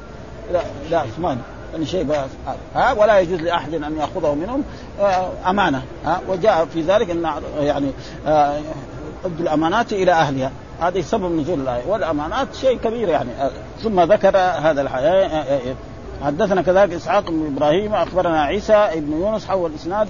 إلى 0.51 0.61
إلى 0.87 0.97
عثمان. 0.97 1.39
يعني 1.73 1.87
شيء 1.87 2.27
ها؟ 2.75 2.93
ولا 2.93 3.19
يجوز 3.19 3.41
لأحد 3.41 3.75
أن 3.75 3.97
يأخذه 3.97 4.35
منهم 4.35 4.65
أمانة. 5.47 5.83
ها؟ 6.05 6.21
وجاء 6.29 6.65
في 6.65 6.83
ذلك 6.83 7.11
إن 7.11 7.31
يعني 7.61 7.91
ادوا 8.27 9.41
الأمانات 9.41 9.93
إلى 9.93 10.13
أهلها. 10.13 10.51
هذه 10.81 11.01
سبب 11.01 11.33
نزول 11.33 11.61
الآية. 11.61 11.87
والأمانات 11.87 12.55
شيء 12.55 12.79
كبير 12.79 13.09
يعني. 13.09 13.31
ثم 13.83 14.01
ذكر 14.01 14.37
هذا 14.39 14.83
الحياة 14.83 15.75
حدثنا 16.25 16.63
كذلك 16.63 16.93
إسحاق 16.93 17.31
بن 17.31 17.47
إبراهيم 17.47 17.95
أخبرنا 17.95 18.43
عيسى 18.43 18.73
ابن 18.73 19.13
يونس 19.13 19.47
حول 19.47 19.71
الإسناد 19.71 20.09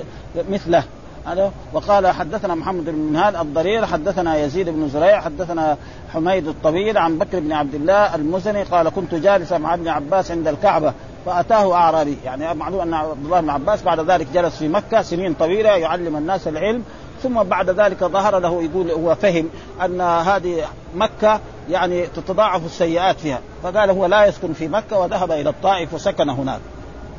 مثله. 0.51 0.85
هذا 1.27 1.53
وقال 1.73 2.07
حدثنا 2.07 2.55
محمد 2.55 2.85
بن 2.85 2.95
منهال 2.95 3.37
الضرير 3.37 3.87
حدثنا 3.87 4.37
يزيد 4.37 4.69
بن 4.69 4.89
زريع 4.89 5.21
حدثنا 5.21 5.77
حميد 6.13 6.49
الطويل 6.49 6.99
عن 6.99 7.19
بكر 7.19 7.41
بن 7.41 7.53
عبد 7.53 7.75
الله 7.75 8.15
المزني 8.15 8.63
قال 8.63 8.89
كنت 8.89 9.15
جالسا 9.15 9.59
مع 9.59 9.75
ابن 9.75 9.89
عباس 9.89 10.31
عند 10.31 10.49
الكعبة 10.49 10.93
فأتاه 11.27 11.75
أعرابي. 11.75 12.17
يعني 12.25 12.55
معلوم 12.55 12.81
أن 12.81 12.95
عبد 12.95 13.25
الله 13.25 13.41
بن 13.41 13.51
عباس 13.51 13.83
بعد 13.83 14.01
ذلك 14.01 14.27
جلس 14.35 14.57
في 14.57 14.69
مكة 14.69 15.03
سنين 15.03 15.35
طويلة 15.35 15.71
يعلم 15.71 16.17
الناس 16.17 16.49
العلم 16.49 16.83
ثم 17.23 17.43
بعد 17.43 17.71
ذلك 17.71 18.05
ظهر 18.05 18.39
له 18.39 18.63
يقول 18.63 18.91
هو 18.91 19.15
فهم 19.15 19.49
أن 19.85 20.01
هذه 20.01 20.65
مكة 20.95 21.41
يعني 21.71 22.07
تتضاعف 22.07 22.67
السيئات 22.67 23.21
فيها. 23.21 23.41
فقال 23.63 23.91
هو 23.91 24.07
لا 24.07 24.27
يسكن 24.27 24.53
في 24.53 24.69
مكة 24.69 24.99
وذهب 24.99 25.33
إلى 25.33 25.51
الطائف 25.51 25.95
وسكن 25.95 26.31
هناك 26.31 26.61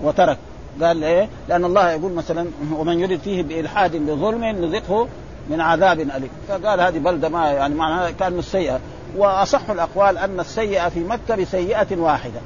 وترك. 0.01 0.37
قال 0.81 1.03
إيه؟ 1.03 1.29
لأن 1.49 1.65
الله 1.65 1.91
يقول 1.91 2.11
مثلا 2.11 2.47
ومن 2.73 2.99
يرد 2.99 3.19
فيه 3.19 3.43
بإلحاد 3.43 3.95
بظلم 3.95 4.43
نذقه 4.43 5.07
من 5.49 5.61
عذاب 5.61 5.99
أليم. 5.99 6.29
فقال 6.47 6.81
هذه 6.81 6.99
بلدة 6.99 7.29
ما 7.29 7.51
يعني 7.51 7.75
معناها 7.75 8.11
كأن 8.11 8.39
السيئة. 8.39 8.79
وأصح 9.17 9.69
الأقوال 9.69 10.17
أن 10.17 10.39
السيئة 10.39 10.89
في 10.89 10.99
مكة 10.99 11.35
بسيئة 11.35 11.97
واحدة. 11.97 12.39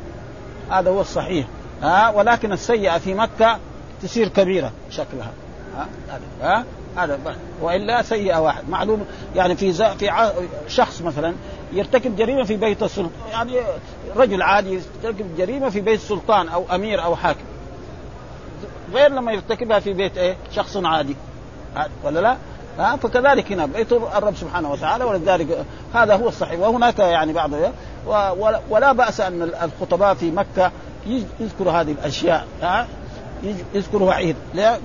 هذا 0.70 0.90
هو 0.90 1.02
الصحيح. 1.02 1.48
ها؟ 1.82 2.10
ولكن 2.10 2.52
السيئة 2.52 2.98
في 2.98 3.14
مكة 3.14 3.58
تصير 4.04 4.28
كبيرة 4.28 4.72
شكلها. 4.90 5.32
ها؟ 5.78 5.88
ها؟ 6.42 6.64
هذا 6.98 7.20
وإلا 7.62 8.02
سيئة 8.02 8.38
واحد. 8.38 8.70
معلوم 8.70 9.06
يعني 9.36 9.56
في 9.56 9.74
في 9.74 10.32
شخص 10.68 11.02
مثلا 11.02 11.34
يرتكب 11.74 12.16
جريمة 12.16 12.44
في 12.44 12.56
بيت 12.56 12.84
السلطان 12.84 13.12
يعني 13.32 13.60
رجل 14.16 14.42
عادي 14.42 14.74
يرتكب 15.04 15.38
جريمة 15.38 15.70
في 15.70 15.82
بيت 15.82 16.00
سلطان 16.00 16.50
أو 16.50 16.66
أمير 16.76 17.04
أو 17.04 17.16
حاكم. 17.16 17.44
غير 18.94 19.12
لما 19.12 19.32
يرتكبها 19.32 19.80
في 19.80 19.94
بيت 19.94 20.18
إيه؟ 20.18 20.36
شخص 20.52 20.78
عادي. 20.78 21.16
ولا 22.04 22.20
لا؟ 22.20 22.38
ها؟ 22.80 22.96
فكذلك 22.96 23.52
هنا 23.52 23.66
بيت 23.66 23.92
الرب 23.92 24.36
سبحانه 24.36 24.72
وتعالى 24.72 25.04
ولذلك 25.04 25.66
هذا 25.94 26.16
هو 26.16 26.28
الصحيح. 26.28 26.60
وهناك 26.60 27.00
يعني 27.00 27.34
بعض 27.34 27.52
ولا 28.70 28.92
بأس 28.92 29.22
أن 29.22 29.42
الخطباء 29.42 30.14
في 30.14 30.32
مكة 30.32 30.72
يذكر 31.40 31.70
هذه 31.70 31.92
الأشياء. 31.92 32.48
ها؟ 32.62 32.88
يذكر 33.74 34.04
وعيد. 34.04 34.36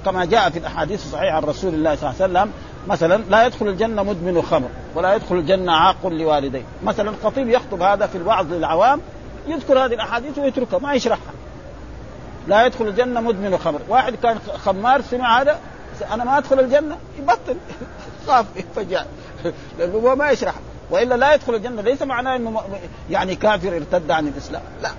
كما 0.05 0.25
جاء 0.25 0.51
في 0.51 0.59
الأحاديث 0.59 1.07
الصحيحة 1.07 1.37
عن 1.37 1.43
رسول 1.43 1.75
الله 1.75 1.95
صلى 1.95 2.11
الله 2.11 2.23
عليه 2.23 2.33
وسلم 2.33 2.53
مثلا 2.89 3.23
لا 3.31 3.47
يدخل 3.47 3.69
الجنة 3.69 4.03
مدمن 4.03 4.43
خمر 4.43 4.69
ولا 4.95 5.15
يدخل 5.15 5.35
الجنة 5.35 5.73
عاق 5.73 6.07
لوالديه. 6.07 6.63
مثلا 6.85 7.11
الخطيب 7.11 7.49
يخطب 7.49 7.83
هذا 7.83 8.07
في 8.07 8.19
الوعظ 8.19 8.53
للعوام 8.53 9.01
يذكر 9.47 9.79
هذه 9.79 9.95
الأحاديث 9.95 10.39
ويتركها 10.39 10.79
ما 10.79 10.95
يشرحها. 10.95 11.33
لا 12.49 12.67
يدخل 12.67 12.89
الجنة 12.89 13.21
مدمن 13.21 13.59
خمر. 13.59 13.81
واحد 13.89 14.15
كان 14.15 14.39
خمار 14.65 15.03
سمع 15.03 15.41
هذا 15.41 15.59
أنا 16.13 16.25
ما 16.25 16.39
أدخل 16.39 16.61
الجنة؟ 16.61 16.97
يبطل. 17.19 17.57
خاف 18.27 18.47
فجاء 18.77 19.07
لأنه 19.79 19.95
هو 19.95 20.17
ما 20.17 20.31
يشرح. 20.31 20.55
وإلا 20.91 21.15
لا 21.15 21.35
يدخل 21.35 21.55
الجنة 21.55 21.83
ليس 21.83 22.03
معناه 22.03 22.37
إنه 22.37 22.63
يعني 23.11 23.35
كافر 23.35 23.77
ارتد 23.77 24.11
عن 24.11 24.29
الإسلام. 24.29 24.63
لا. 24.83 24.91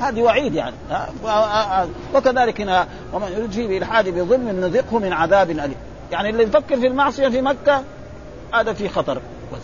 هذه 0.00 0.22
وعيد 0.22 0.54
يعني 0.54 0.76
ها 0.90 1.86
وكذلك 2.14 2.60
هنا 2.60 2.86
ومن 3.12 3.48
فيه 3.50 3.68
بالحاد 3.68 4.08
بظلم 4.08 4.48
نذقه 4.48 4.98
من 4.98 5.12
عذاب 5.12 5.50
أليم. 5.50 5.76
يعني 6.12 6.30
اللي 6.30 6.42
يفكر 6.42 6.76
في 6.76 6.86
المعصية 6.86 7.28
في 7.28 7.42
مكة 7.42 7.82
هذا 8.54 8.72
في 8.72 8.88
خطر. 8.88 9.18
بس 9.52 9.60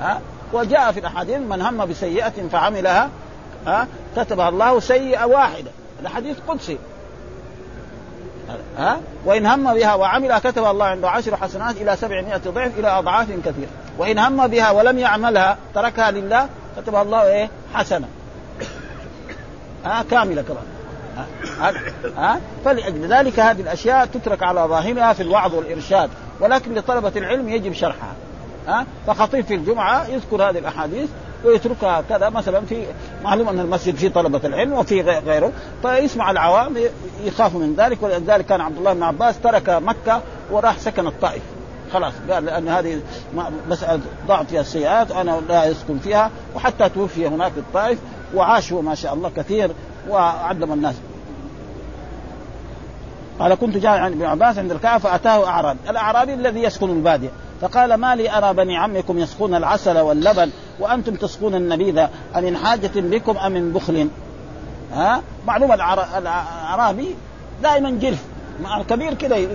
ها 0.00 0.20
وجاء 0.52 0.92
في 0.92 1.00
الأحاديث 1.00 1.36
من 1.36 1.60
هم 1.60 1.86
بسيئة 1.86 2.48
فعملها 2.52 3.10
ها 3.66 3.86
كتبها 4.16 4.48
الله 4.48 4.80
سيئة 4.80 5.24
واحدة. 5.24 5.70
الحديث 6.00 6.36
قدسي 6.48 6.78
ها 8.78 9.00
وإن 9.24 9.46
هم 9.46 9.74
بها 9.74 9.94
وعملها 9.94 10.38
كتب 10.38 10.64
الله 10.64 10.86
عنده 10.86 11.10
عشر 11.10 11.36
حسنات 11.36 11.76
إلى 11.76 11.96
سبعمائة 11.96 12.36
ضعف 12.38 12.78
إلى 12.78 12.88
أضعاف 12.88 13.28
كثيرة. 13.30 13.68
وإن 13.98 14.18
هم 14.18 14.46
بها 14.46 14.70
ولم 14.70 14.98
يعملها 14.98 15.56
تركها 15.74 16.10
لله 16.10 16.48
كتبها 16.76 17.02
الله 17.02 17.22
إيه؟ 17.22 17.50
حسنة. 17.74 18.08
ها 19.84 20.04
كاملة 20.10 20.42
كمان. 20.42 20.64
ها, 21.60 21.72
ها 22.16 22.40
فلأجل 22.64 23.06
ذلك 23.08 23.40
هذه 23.40 23.60
الأشياء 23.60 24.06
تترك 24.06 24.42
على 24.42 24.60
ظاهرها 24.60 25.12
في 25.12 25.22
الوعظ 25.22 25.54
والإرشاد 25.54 26.10
ولكن 26.40 26.74
لطلبة 26.74 27.12
العلم 27.16 27.48
يجب 27.48 27.72
شرحها. 27.72 28.14
ها 28.68 28.86
فخطيب 29.06 29.44
في 29.44 29.54
الجمعة 29.54 30.06
يذكر 30.08 30.42
هذه 30.50 30.58
الأحاديث 30.58 31.08
ويتركها 31.44 32.00
كذا 32.08 32.28
مثلا 32.28 32.60
في 32.60 32.86
معلوم 33.24 33.48
أن 33.48 33.60
المسجد 33.60 33.96
فيه 33.96 34.08
طلبة 34.08 34.40
العلم 34.44 34.72
وفي 34.72 35.00
غيره 35.00 35.52
فيسمع 35.82 36.30
العوام 36.30 36.76
يخافوا 37.24 37.60
من 37.60 37.74
ذلك 37.74 38.02
ولذلك 38.02 38.46
كان 38.46 38.60
عبد 38.60 38.76
الله 38.78 38.92
بن 38.92 39.02
عباس 39.02 39.40
ترك 39.40 39.68
مكة 39.70 40.22
وراح 40.50 40.78
سكن 40.78 41.06
الطائف. 41.06 41.42
خلاص 41.94 42.12
قال 42.30 42.44
لأن 42.44 42.68
هذه 42.68 43.00
مسألة 43.68 44.00
ضعت 44.26 44.46
فيها 44.46 44.60
السيئات 44.60 45.10
أنا 45.10 45.40
لا 45.48 45.64
يسكن 45.64 45.98
فيها 45.98 46.30
وحتى 46.56 46.88
توفي 46.88 47.26
هناك 47.26 47.52
الطائف 47.56 47.98
وعاشوا 48.34 48.82
ما 48.82 48.94
شاء 48.94 49.14
الله 49.14 49.30
كثير 49.36 49.70
وعلم 50.08 50.72
الناس 50.72 50.94
قال 53.38 53.54
كنت 53.54 53.76
جاء 53.76 53.98
عند 53.98 54.14
ابن 54.14 54.24
عباس 54.24 54.58
عند 54.58 54.72
الكعبة 54.72 54.98
فأتاه 54.98 55.46
أعرابي، 55.46 55.78
الأعرابي 55.88 56.34
الذي 56.34 56.62
يسكن 56.62 56.90
البادية، 56.90 57.30
فقال 57.60 57.94
ما 57.94 58.14
لي 58.14 58.38
أرى 58.38 58.54
بني 58.54 58.76
عمكم 58.76 59.18
يسقون 59.18 59.54
العسل 59.54 59.98
واللبن 59.98 60.50
وأنتم 60.80 61.14
تسقون 61.14 61.54
النبيذ 61.54 62.06
أمن 62.36 62.56
حاجة 62.56 62.90
بكم 62.94 63.38
أم 63.38 63.52
من 63.52 63.72
بخل؟ 63.72 64.08
ها؟ 64.92 65.22
معلوم 65.46 65.72
الأعرابي 65.72 67.14
دائما 67.62 67.90
جلف 67.90 68.24
مع 68.62 68.80
الكبير 68.80 69.14
كده 69.14 69.48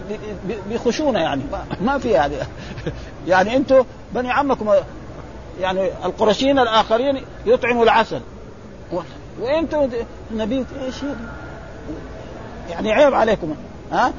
بخشونه 0.69 1.19
يعني. 1.19 1.41
ما 1.81 1.97
في 1.97 2.17
هذه 2.17 2.47
يعني 3.27 3.55
أنتم 3.57 3.85
بني 4.13 4.31
عمكم 4.31 4.73
يعني 5.61 5.89
القرشيين 6.05 6.59
الآخرين 6.59 7.21
يطعموا 7.45 7.83
العسل. 7.83 8.21
وأنتم 9.41 9.89
النبي 10.31 10.65
إيش 10.85 10.95
يعني 12.69 12.91
عيب 12.91 13.13
عليكم. 13.13 13.55
ها؟ 13.91 14.13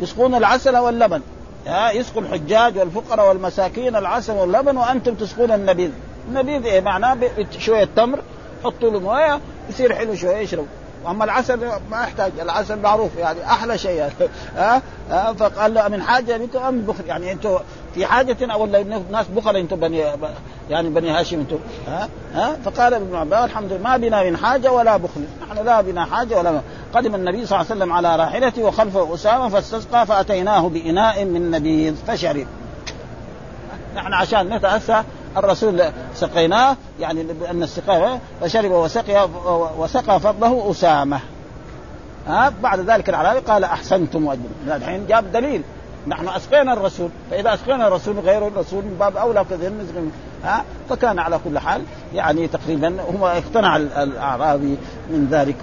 يسقون 0.00 0.34
العسل 0.34 0.76
واللبن. 0.76 1.20
ها؟ 1.66 1.90
يسقوا 1.90 2.22
الحجاج 2.22 2.78
والفقراء 2.78 3.28
والمساكين 3.28 3.96
العسل 3.96 4.32
واللبن 4.32 4.76
وأنتم 4.76 5.14
تسقون 5.14 5.52
النبيذ. 5.52 5.90
النبيذ 6.28 6.64
إيه؟ 6.64 6.80
معناه 6.80 7.18
شوية 7.58 7.88
تمر 7.96 8.18
حطوا 8.64 8.90
له 8.90 9.00
موية 9.00 9.40
يصير 9.70 9.94
حلو 9.94 10.14
شوية 10.14 10.36
يشرب. 10.36 10.66
واما 11.04 11.24
العسل 11.24 11.66
ما 11.90 12.02
يحتاج 12.02 12.32
العسل 12.40 12.78
معروف 12.78 13.16
يعني 13.16 13.44
أحلى 13.44 13.78
شيء 13.78 13.90
يعني. 13.90 14.12
ها؟ 14.56 14.82
ها؟ 15.10 15.32
فقال 15.32 15.74
له 15.74 15.88
من 15.88 16.02
حاجة 16.02 16.36
بكم 16.36 16.58
أم 16.58 16.80
بخل 16.80 17.06
يعني 17.06 17.32
أنتم 17.32 17.58
في 17.94 18.06
حاجة 18.06 18.56
ولا 18.56 18.80
الناس 18.80 19.26
بخل 19.36 19.56
أنتم 19.56 19.76
بني 19.76 20.04
يعني 20.70 20.88
بني 20.88 21.10
هاشم 21.10 21.40
أنتم. 21.40 21.58
ها؟ 21.88 22.08
ها؟ 22.34 22.56
فقال 22.64 22.94
ابن 22.94 23.16
عباس 23.16 23.44
الحمد 23.44 23.72
لله 23.72 23.82
ما 23.82 23.96
بنا 23.96 24.22
من 24.22 24.36
حاجة 24.36 24.72
ولا 24.72 24.96
بخل. 24.96 25.20
نحن 25.42 25.64
لا 25.64 25.80
بنا 25.80 26.04
حاجة 26.04 26.38
ولا 26.38 26.60
قدم 26.94 27.14
النبي 27.14 27.46
صلى 27.46 27.60
الله 27.60 27.70
عليه 27.70 27.80
وسلم 27.80 27.92
على 27.92 28.16
راحلته 28.16 28.62
وخلفه 28.62 29.14
أسامة 29.14 29.48
فاستسقى 29.48 30.06
فأتيناه 30.06 30.68
بإناء 30.68 31.24
من 31.24 31.50
نبيذ 31.50 31.94
فشرب. 32.06 32.46
نحن 33.96 34.12
عشان 34.12 34.54
نتأسى 34.54 35.02
الرسول 35.36 35.82
سقيناه 36.14 36.76
يعني 37.00 37.26
أن 37.50 37.62
السقايه 37.62 38.20
فشرب 38.40 38.70
وسقي 38.70 39.28
وسقى 39.78 40.20
فضله 40.20 40.70
أسامة. 40.70 41.20
ها 42.26 42.52
بعد 42.62 42.80
ذلك 42.80 43.08
العربي 43.08 43.38
قال 43.38 43.64
أحسنتم 43.64 44.26
واجبتم 44.26 44.72
الحين 44.72 45.06
جاب 45.06 45.32
دليل. 45.32 45.62
نحن 46.06 46.28
أسقينا 46.28 46.72
الرسول. 46.72 47.10
فإذا 47.30 47.54
أسقينا 47.54 47.88
الرسول 47.88 48.18
غير 48.18 48.46
الرسول 48.46 48.84
من 48.84 48.96
باب 49.00 49.16
أولى 49.16 49.44
كثير 49.50 49.72
ها 50.44 50.64
فكان 50.90 51.18
على 51.18 51.40
كل 51.44 51.58
حال 51.58 51.82
يعني 52.14 52.48
تقريبا 52.48 52.96
هو 53.20 53.26
اقتنع 53.28 53.76
الأعرابي 53.76 54.76
من 55.10 55.28
ذلك. 55.30 55.56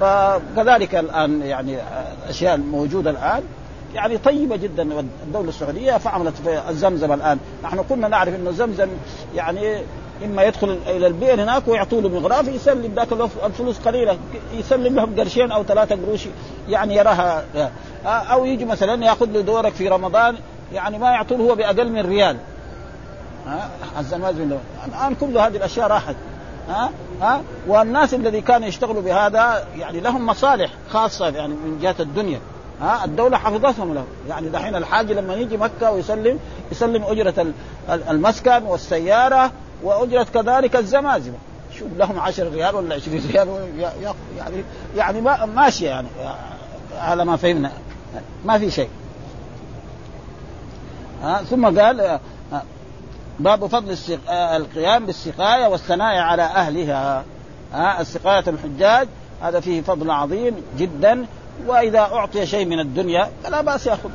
فكذلك 0.00 0.94
الآن 0.94 1.42
يعني 1.42 1.78
الاشياء 2.24 2.54
الموجوده 2.54 3.10
الآن. 3.10 3.42
يعني 3.94 4.18
طيبة 4.18 4.56
جدا. 4.56 5.00
الدولة 5.26 5.48
السعودية 5.48 5.96
فعملت 5.96 6.34
في 6.36 6.62
الزمزم 6.68 7.12
الآن. 7.12 7.38
نحن 7.64 7.82
كنا 7.88 8.08
نعرف 8.08 8.34
إنه 8.34 8.50
زمزم 8.50 8.88
يعني 9.34 9.82
إما 10.24 10.42
يدخل 10.42 10.78
إلى 10.86 11.06
البئر 11.06 11.42
هناك 11.42 11.68
ويعطوا 11.68 12.00
له 12.00 12.08
مغراف 12.08 12.48
يسلم 12.48 12.94
ذاك 12.94 13.08
الفلوس 13.44 13.78
قليلة 13.78 14.18
يسلم 14.52 14.96
لهم 14.96 15.20
قرشين 15.20 15.52
أو 15.52 15.62
ثلاثة 15.62 15.98
قروش 16.06 16.24
يعني 16.68 16.96
يراها. 16.96 17.44
أو 18.06 18.44
يجي 18.44 18.64
مثلا 18.64 19.04
يأخذ 19.04 19.26
له 19.26 19.40
دورك 19.40 19.72
في 19.72 19.88
رمضان 19.88 20.36
يعني 20.72 20.98
ما 20.98 21.10
يعطوه 21.10 21.38
هو 21.38 21.54
بأقل 21.54 21.92
من 21.92 22.06
ريال. 22.06 22.36
ها؟ 23.46 23.70
الزمازم 23.98 24.50
الآن 24.86 25.14
كل 25.14 25.38
هذه 25.38 25.56
الأشياء 25.56 25.86
راحت. 25.88 26.16
ها؟ 26.68 26.90
ها؟ 27.22 27.40
والناس 27.66 28.14
الذي 28.14 28.40
كانوا 28.40 28.68
يشتغلوا 28.68 29.02
بهذا 29.02 29.66
يعني 29.76 30.00
لهم 30.00 30.26
مصالح 30.26 30.70
خاصة 30.90 31.28
يعني 31.28 31.54
من 31.54 31.78
جهة 31.82 31.94
الدنيا. 32.00 32.40
ها 32.80 33.04
الدولة 33.04 33.36
حفظتهم 33.36 33.94
له. 33.94 34.04
يعني 34.28 34.48
دحين 34.48 34.76
الحاج 34.76 35.12
لما 35.12 35.34
يجي 35.34 35.56
مكة 35.56 35.90
ويسلم 35.90 36.38
يسلم 36.72 37.04
أجرة 37.04 37.46
المسكن 37.88 38.62
والسيارة 38.62 39.52
وأجرة 39.82 40.26
كذلك 40.34 40.76
الزمازمة 40.76 41.34
شوف 41.78 41.88
لهم 41.96 42.20
10 42.20 42.48
ريال 42.48 42.74
ولا 42.74 42.94
20 42.94 43.22
ريال 43.32 43.48
يعني 44.36 44.64
يعني 44.96 45.20
ما 45.20 45.44
ماشية 45.46 45.88
يعني. 45.88 46.08
على 46.98 47.24
ما 47.24 47.36
فهمنا. 47.36 47.72
ما 48.44 48.58
في 48.58 48.70
شيء. 48.70 48.88
ها 51.22 51.42
ثم 51.42 51.80
قال 51.80 52.20
باب 53.38 53.66
فضل 53.66 53.96
القيام 54.30 55.06
بالسقاية 55.06 55.66
والثناء 55.66 56.16
على 56.16 56.42
أهلها. 56.42 57.24
ها 57.72 58.00
السقاية 58.00 58.44
الحجاج 58.48 59.08
هذا 59.42 59.60
فيه 59.60 59.82
فضل 59.82 60.10
عظيم 60.10 60.54
جدا. 60.78 61.26
وإذا 61.66 61.98
أعطي 61.98 62.46
شيء 62.46 62.66
من 62.66 62.80
الدنيا 62.80 63.28
فلا 63.44 63.60
بأس 63.60 63.86
يأخذ. 63.86 64.10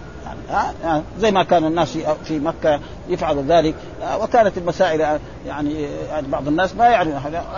يعني 0.84 1.04
زي 1.20 1.32
ما 1.32 1.44
كان 1.44 1.66
الناس 1.66 1.98
في 2.24 2.40
مكة 2.40 2.80
يفعلوا 3.10 3.44
ذلك. 3.48 3.76
وكانت 4.22 4.58
المسائل 4.58 5.00
يعني 5.00 5.20
يعني 5.48 6.28
بعض 6.28 6.48
الناس 6.48 6.76
ما 6.76 6.86
يعرف 6.86 7.10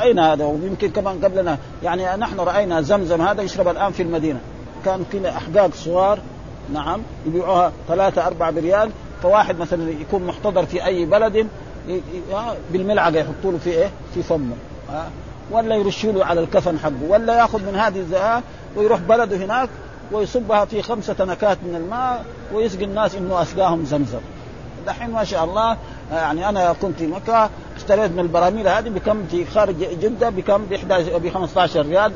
أين 0.01 0.19
هذا؟ 0.19 0.45
ويمكن 0.45 0.89
كمان 0.89 1.19
قبلنا. 1.25 1.57
يعني 1.83 2.21
نحن 2.21 2.39
رأينا 2.39 2.81
زمزم 2.81 3.21
هذا 3.21 3.41
يشرب 3.41 3.67
الآن 3.67 3.91
في 3.91 4.03
المدينة. 4.03 4.39
كان 4.86 5.05
كذا 5.13 5.29
أحقاق 5.29 5.69
صغار 5.73 6.19
نعم 6.73 7.01
يبيعوها 7.25 7.71
ثلاثة 7.88 8.27
أربعة 8.27 8.51
بريال. 8.51 8.89
فواحد 9.23 9.59
مثلا 9.59 9.89
يكون 9.89 10.23
محتضر 10.23 10.65
في 10.65 10.86
أي 10.86 11.05
بلد 11.05 11.47
بالملعقة 12.71 13.17
يحطوا 13.17 13.51
له 13.51 13.57
في 13.57 13.69
إيه؟ 13.69 13.89
في 14.13 14.23
فمه. 14.23 14.55
ولا 15.51 15.75
يرشوا 15.75 16.11
له 16.11 16.25
على 16.25 16.41
الكفن 16.41 16.79
حقه 16.79 17.09
ولا 17.09 17.38
يأخذ 17.38 17.59
من 17.59 17.75
هذه 17.75 17.99
الزهاء 17.99 18.43
ويروح 18.76 18.99
بلده 18.99 19.38
هناك 19.38 19.69
ويصبها 20.11 20.65
في 20.65 20.82
خمسة 20.82 21.15
نكات 21.19 21.57
من 21.63 21.76
الماء 21.76 22.26
ويسقي 22.53 22.84
الناس 22.84 23.15
إنه 23.15 23.41
أسقاهم 23.41 23.86
زمزم. 23.86 24.19
دحين 24.88 25.09
ما 25.09 25.23
شاء 25.23 25.43
الله 25.43 25.78
يعني 26.11 26.49
أنا 26.49 26.76
كنت 26.82 26.99
في 26.99 27.07
مكة 27.07 27.49
اشتريت 27.78 28.11
من 28.11 28.19
البراميل 28.19 28.67
هذه 28.67 28.89
بكم 28.89 29.26
في 29.32 29.45
خارج 29.45 29.76
جدة 30.01 30.30
بكم 30.30 30.65
ب 30.65 31.30
15 31.30 31.86
ريال. 31.86 32.11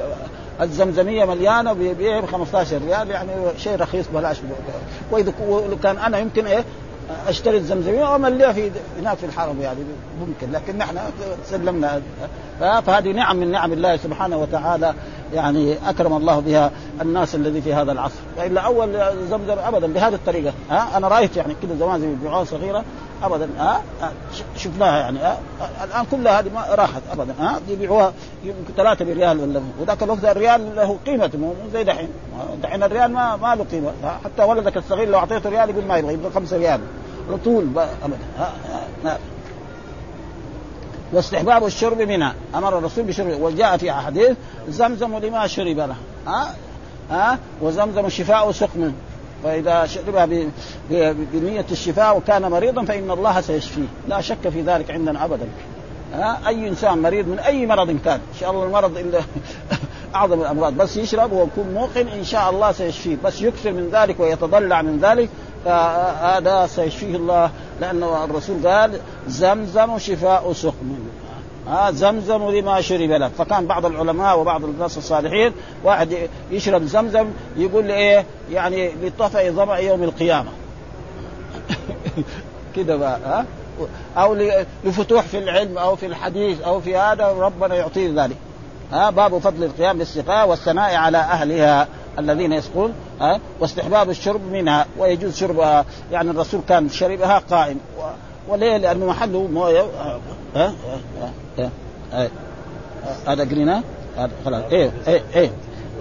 الزمزمية 0.61 1.25
مليانة 1.25 1.73
ب 1.73 2.25
15 2.31 2.77
ريال 2.77 3.09
يعني 3.09 3.31
شيء 3.57 3.75
رخيص 3.75 4.05
بلاش 4.13 4.37
واذا 5.11 5.33
كان 5.83 5.97
أنا 5.97 6.19
يمكن 6.19 6.45
إيه 6.45 6.63
أشتري 7.27 7.57
الزمزمية 7.57 8.03
وأمليها 8.03 8.53
في 8.53 8.71
هناك 8.99 9.17
في 9.17 9.25
الحرم 9.25 9.61
يعني 9.61 9.79
ممكن. 10.19 10.51
لكن 10.51 10.77
نحن 10.77 10.97
سلمنا. 11.45 12.01
فهذه 12.59 13.11
نعم 13.11 13.35
من 13.37 13.51
نعم 13.51 13.73
الله 13.73 13.97
سبحانه 13.97 14.37
وتعالى. 14.37 14.93
يعني 15.33 15.89
أكرم 15.89 16.13
الله 16.13 16.39
بها 16.39 16.71
الناس 17.01 17.35
الذي 17.35 17.61
في 17.61 17.73
هذا 17.73 17.91
العصر. 17.91 18.19
والا 18.37 18.61
أول 18.61 18.93
زمزم 19.29 19.59
ابدا 19.59 19.87
بهذه 19.87 20.13
الطريقة. 20.13 20.53
ها؟ 20.69 20.97
أنا 20.97 21.07
رأيت 21.07 21.37
يعني 21.37 21.55
كذا 21.61 21.75
زمان 21.79 22.03
يبيعوها 22.03 22.43
صغيرة 22.43 22.83
ابدا. 23.23 23.49
ها؟ 23.57 23.81
شفناها 24.57 24.99
يعني. 24.99 25.19
ها؟ 25.19 25.39
الآن 25.83 26.05
كلها 26.11 26.39
هذه 26.39 26.49
ما 26.53 26.65
راحت 26.69 27.01
ابدا. 27.11 27.33
ها؟ 27.39 27.59
يبيعوها 27.69 28.13
يمكن 28.43 28.73
ثلاثة 28.77 29.05
بريال 29.05 29.39
ولا 29.39 29.61
وذاك 29.81 30.03
الوقت 30.03 30.25
الريال 30.25 30.75
له 30.75 30.97
قيمته 31.05 31.37
مو 31.37 31.53
زي 31.73 31.83
دحين. 31.83 32.09
دحين 32.63 32.83
الريال 32.83 33.11
ما 33.11 33.35
ما 33.35 33.55
له 33.55 33.65
قيمة. 33.71 33.91
حتى 34.25 34.43
ولدك 34.43 34.77
الصغير 34.77 35.09
لو 35.09 35.17
أعطيته 35.17 35.49
ريال 35.49 35.69
يقول 35.69 35.85
ما 35.85 35.97
يبغى 35.97 36.13
يبغى 36.13 36.31
خمسة 36.31 36.57
ريال. 36.57 36.79
على 37.29 37.37
طول 37.45 37.67
ابدا. 38.03 38.17
ها؟ 38.37 38.51
ها؟ 39.05 39.17
واستحباب 41.13 41.65
الشرب 41.65 42.01
منها. 42.01 42.33
أمر 42.55 42.77
الرسول 42.77 43.03
بشرب 43.03 43.41
وجاء 43.41 43.77
في 43.77 43.91
حديث 43.91 44.37
زمزم 44.69 45.17
لما 45.17 45.47
شرب 45.47 45.77
له. 45.77 45.95
ها؟ 46.27 46.55
ها؟ 47.11 47.39
وزمزم 47.61 48.09
شفاء 48.09 48.51
سقم. 48.51 48.93
فإذا 49.43 49.85
شربها 49.85 50.25
بنية 51.33 51.65
الشفاء 51.71 52.17
وكان 52.17 52.41
مريضا 52.41 52.85
فإن 52.85 53.11
الله 53.11 53.41
سيشفيه. 53.41 53.87
لا 54.07 54.21
شك 54.21 54.49
في 54.49 54.61
ذلك 54.61 54.91
عندنا 54.91 55.25
ابدا. 55.25 55.47
ها؟ 56.13 56.47
أي 56.47 56.67
إنسان 56.67 56.97
مريض 56.97 57.27
من 57.27 57.39
أي 57.39 57.65
مرض 57.65 57.97
كان. 58.05 58.19
إن 58.33 58.39
شاء 58.39 58.51
الله 58.51 58.63
المرض 58.63 58.97
إلا 58.97 59.19
أعظم 60.15 60.41
الأمراض. 60.41 60.73
بس 60.77 60.97
يشرب 60.97 61.31
ويكون 61.31 61.73
موقن 61.73 62.07
إن 62.07 62.23
شاء 62.23 62.49
الله 62.49 62.71
سيشفيه. 62.71 63.17
بس 63.23 63.41
يكثر 63.41 63.71
من 63.71 63.89
ذلك 63.93 64.19
ويتضلع 64.19 64.81
من 64.81 64.99
ذلك. 64.99 65.29
فهذا 65.65 66.67
سيشفيه 66.67 67.15
الله 67.15 67.51
لأنه 67.81 68.23
الرسول 68.23 68.67
قال 68.67 68.99
زمزم 69.27 69.97
شفاء 69.97 70.53
سقم. 70.53 70.95
آه 71.67 71.91
زمزم 71.91 72.49
لما 72.49 72.81
شرب 72.81 73.11
له. 73.11 73.27
فكان 73.27 73.67
بعض 73.67 73.85
العلماء 73.85 74.39
وبعض 74.39 74.63
الناس 74.63 74.97
الصالحين 74.97 75.51
واحد 75.83 76.17
يشرب 76.51 76.83
زمزم 76.83 77.27
يقول 77.57 77.85
لي 77.85 77.93
إيه؟ 77.93 78.25
يعني 78.51 78.91
لطفئ 79.03 79.51
ظمأ 79.51 79.75
يوم 79.77 80.03
القيامة. 80.03 80.49
كده 82.75 82.95
بقى 82.95 83.19
ها 83.25 83.45
أو 84.17 84.37
لفتوح 84.83 85.21
في 85.21 85.37
العلم 85.37 85.77
أو 85.77 85.95
في 85.95 86.05
الحديث 86.05 86.61
أو 86.61 86.81
في 86.81 86.97
هذا 86.97 87.27
ربنا 87.27 87.75
يعطيه 87.75 88.23
ذلك. 88.23 88.37
ها 88.91 89.09
باب 89.09 89.37
فضل 89.37 89.63
القيام 89.63 89.97
بالسقاء 89.97 90.49
والثناء 90.49 90.95
على 90.95 91.17
أهلها. 91.17 91.87
الذين 92.19 92.53
يسقون 92.53 92.93
ها 93.21 93.39
واستحباب 93.59 94.09
الشرب 94.09 94.41
منها 94.51 94.85
ويجوز 94.97 95.35
شربها. 95.35 95.85
يعني 96.11 96.31
الرسول 96.31 96.61
كان 96.69 96.89
شربها 96.89 97.41
قائم. 97.51 97.77
وليه؟ 98.47 98.77
لأنه 98.77 99.05
محله 99.05 99.47
مويه 99.47 99.85
ها 100.55 100.73
هذا 103.27 103.43
قرينا؟ 103.43 103.83
خلاص. 104.45 104.63
إيه 104.71 104.91
إيه 105.07 105.23
إيه. 105.35 105.51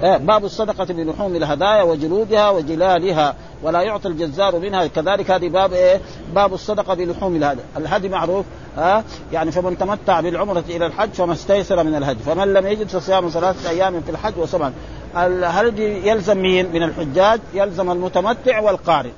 إيه 0.03 0.17
باب 0.17 0.45
الصدقة 0.45 0.85
بلحوم 0.85 1.37
الهدايا 1.37 1.83
وجلودها 1.83 2.51
وجلالها 2.51 3.35
ولا 3.63 3.83
يعطي 3.83 4.09
الجزار 4.09 4.59
منها. 4.59 4.87
كذلك 4.87 5.31
هذه 5.31 5.49
باب 5.49 5.73
إيه؟ 5.73 6.01
باب 6.35 6.55
الصدقة 6.55 6.95
بلحوم 6.95 7.37
الهدي 7.37 7.61
الهدي 7.77 8.09
معروف 8.09 8.47
ها 8.77 9.05
يعني 9.33 9.51
فمن 9.51 9.79
تمتع 9.79 10.21
بالعمرة 10.21 10.65
إلى 10.69 10.87
الحج 10.87 11.11
فما 11.11 11.33
استيسر 11.33 11.85
من 11.85 11.95
الهدي. 11.95 12.19
فمن 12.19 12.53
لم 12.53 12.67
يجد 12.67 12.89
فصيام 12.89 13.29
ثلاثة 13.29 13.71
أيام 13.71 14.01
في 14.01 14.11
الحج 14.11 14.39
وسبعا 14.39 14.73
الهدي 15.17 16.09
يلزم 16.09 16.39
مين؟ 16.39 16.73
من 16.73 16.83
الحجاج 16.83 17.41
يلزم 17.55 17.91
المتمتع 17.91 18.61
والقارئ. 18.61 19.11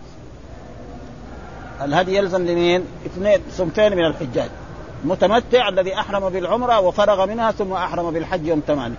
الهدي 1.82 2.16
يلزم 2.16 2.46
لمين؟ 2.46 2.84
اثنين 3.06 3.40
صنفين 3.50 3.96
من 3.96 4.04
الحجاج. 4.04 4.50
المتمتع 5.04 5.68
الذي 5.68 5.94
أحرم 5.94 6.28
بالعمرة 6.28 6.80
وفرغ 6.80 7.26
منها 7.26 7.50
ثم 7.50 7.72
أحرم 7.72 8.10
بالحج 8.10 8.46
يوم 8.46 8.62
ثمانية. 8.66 8.96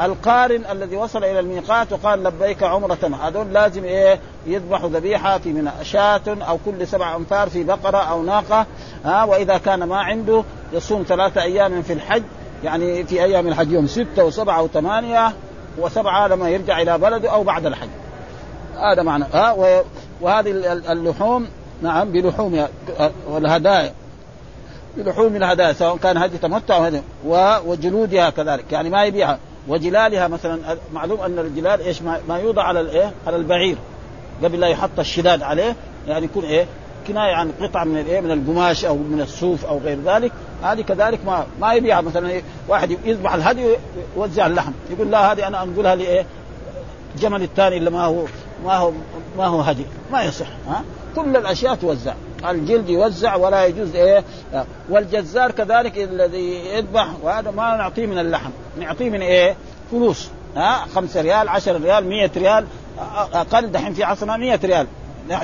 القارن 0.00 0.64
الذي 0.70 0.96
وصل 0.96 1.24
إلى 1.24 1.40
الميقات 1.40 1.92
وقال 1.92 2.22
لبيك 2.22 2.62
عمرة 2.62 3.18
هذول 3.22 3.52
لازم 3.52 3.84
إيه؟ 3.84 4.20
يذبحوا 4.46 4.88
ذبيحة 4.88 5.38
في 5.38 5.52
من 5.52 5.70
شاة 5.82 6.22
أو 6.26 6.58
كل 6.64 6.86
سبع 6.86 7.16
امتار 7.16 7.48
في 7.48 7.64
بقرة 7.64 7.98
أو 7.98 8.22
ناقة 8.22 8.66
ها؟ 9.04 9.24
وإذا 9.24 9.58
كان 9.58 9.84
ما 9.84 9.96
عنده 9.96 10.44
يصوم 10.72 11.04
ثلاثة 11.08 11.42
أيام 11.42 11.82
في 11.82 11.92
الحج 11.92 12.22
يعني 12.64 13.04
في 13.04 13.24
أيام 13.24 13.48
الحج 13.48 13.72
يوم 13.72 13.86
ستة 13.86 14.24
وسبعة 14.24 14.62
وثمانية 14.62 15.32
وسبعة 15.80 16.28
لما 16.28 16.48
يرجع 16.48 16.80
إلى 16.80 16.98
بلده 16.98 17.30
أو 17.30 17.44
بعد 17.44 17.66
الحج. 17.66 17.88
هذا 18.76 19.02
معنى. 19.02 19.24
ها 19.32 19.52
وهذه 20.20 20.50
اللحوم 20.92 21.48
نعم 21.82 22.12
بلحوم 22.12 22.66
والهدايا. 23.28 23.92
بلحوم 24.96 25.36
الهدايا 25.36 25.72
سواء 25.72 25.96
كان 25.96 26.16
هدي 26.16 26.38
تمتع 26.38 26.76
أو 26.76 26.82
هدي 26.82 27.00
وجلودها 27.66 28.30
كذلك. 28.30 28.72
يعني 28.72 28.90
ما 28.90 29.04
يبيعها. 29.04 29.38
وجلالها 29.68 30.28
مثلا 30.28 30.76
معلوم 30.92 31.20
أن 31.20 31.38
الجلال 31.38 31.80
إيش؟ 31.80 32.02
ما 32.02 32.38
يوضع 32.38 32.62
على 32.62 32.80
الايه 32.80 33.12
على 33.26 33.36
البعير. 33.36 33.76
قبل 34.44 34.60
لا 34.60 34.66
يحط 34.66 34.98
الشداد 34.98 35.42
عليه 35.42 35.76
يعني 36.08 36.24
يكون 36.24 36.44
إيه؟ 36.44 36.66
كناية 37.08 37.34
عن 37.34 37.52
قطعه 37.60 37.84
من 37.84 37.98
الإيه؟ 37.98 38.20
من 38.20 38.30
القماش 38.30 38.84
أو 38.84 38.96
من 38.96 39.20
الصوف 39.20 39.64
أو 39.64 39.78
غير 39.78 39.98
ذلك. 40.04 40.32
هذه 40.62 40.80
كذلك 40.80 41.24
ما 41.26 41.46
ما 41.60 41.72
يبيعها 41.74 42.00
مثلا 42.00 42.28
إيه؟ 42.28 42.42
واحد 42.68 42.90
يذبح 43.04 43.34
الهدي 43.34 43.76
ويوزع 44.16 44.46
اللحم. 44.46 44.72
يقول 44.90 45.10
لا 45.10 45.32
هذه 45.32 45.46
أنا 45.46 45.62
أنقلها 45.62 45.94
لإيه؟ 45.94 46.26
الجمل 47.14 47.42
الثاني 47.42 47.76
اللي 47.76 47.90
ما 47.90 48.04
هو 48.04 48.24
ما 48.64 48.74
هو 48.74 48.92
ما 49.38 49.46
هو 49.46 49.60
هدي. 49.60 49.86
ما 50.12 50.22
يصح 50.22 50.46
ها؟ 50.68 50.82
كل 51.16 51.36
الأشياء 51.36 51.74
توزع. 51.74 52.14
الجلد 52.48 52.88
يوزع 52.88 53.36
ولا 53.36 53.66
يجوز 53.66 53.94
إيه؟ 53.94 54.24
والجزار 54.90 55.50
كذلك 55.50 55.98
الذي 55.98 56.54
يذبح 56.74 57.08
وهذا 57.22 57.50
ما 57.50 57.76
نعطيه 57.76 58.06
من 58.06 58.18
اللحم. 58.18 58.50
نعطيه 58.80 59.10
من 59.10 59.20
إيه؟ 59.20 59.56
فلوس 59.90 60.28
ها؟ 60.56 60.86
خمسة 60.94 61.20
ريال 61.20 61.48
عشر 61.48 61.80
ريال 61.80 62.06
مية 62.06 62.30
ريال 62.36 62.64
أقل 63.32 63.72
دحين 63.72 63.94
في 63.94 64.04
عصرنا 64.04 64.36
مية 64.36 64.60
ريال. 64.64 64.86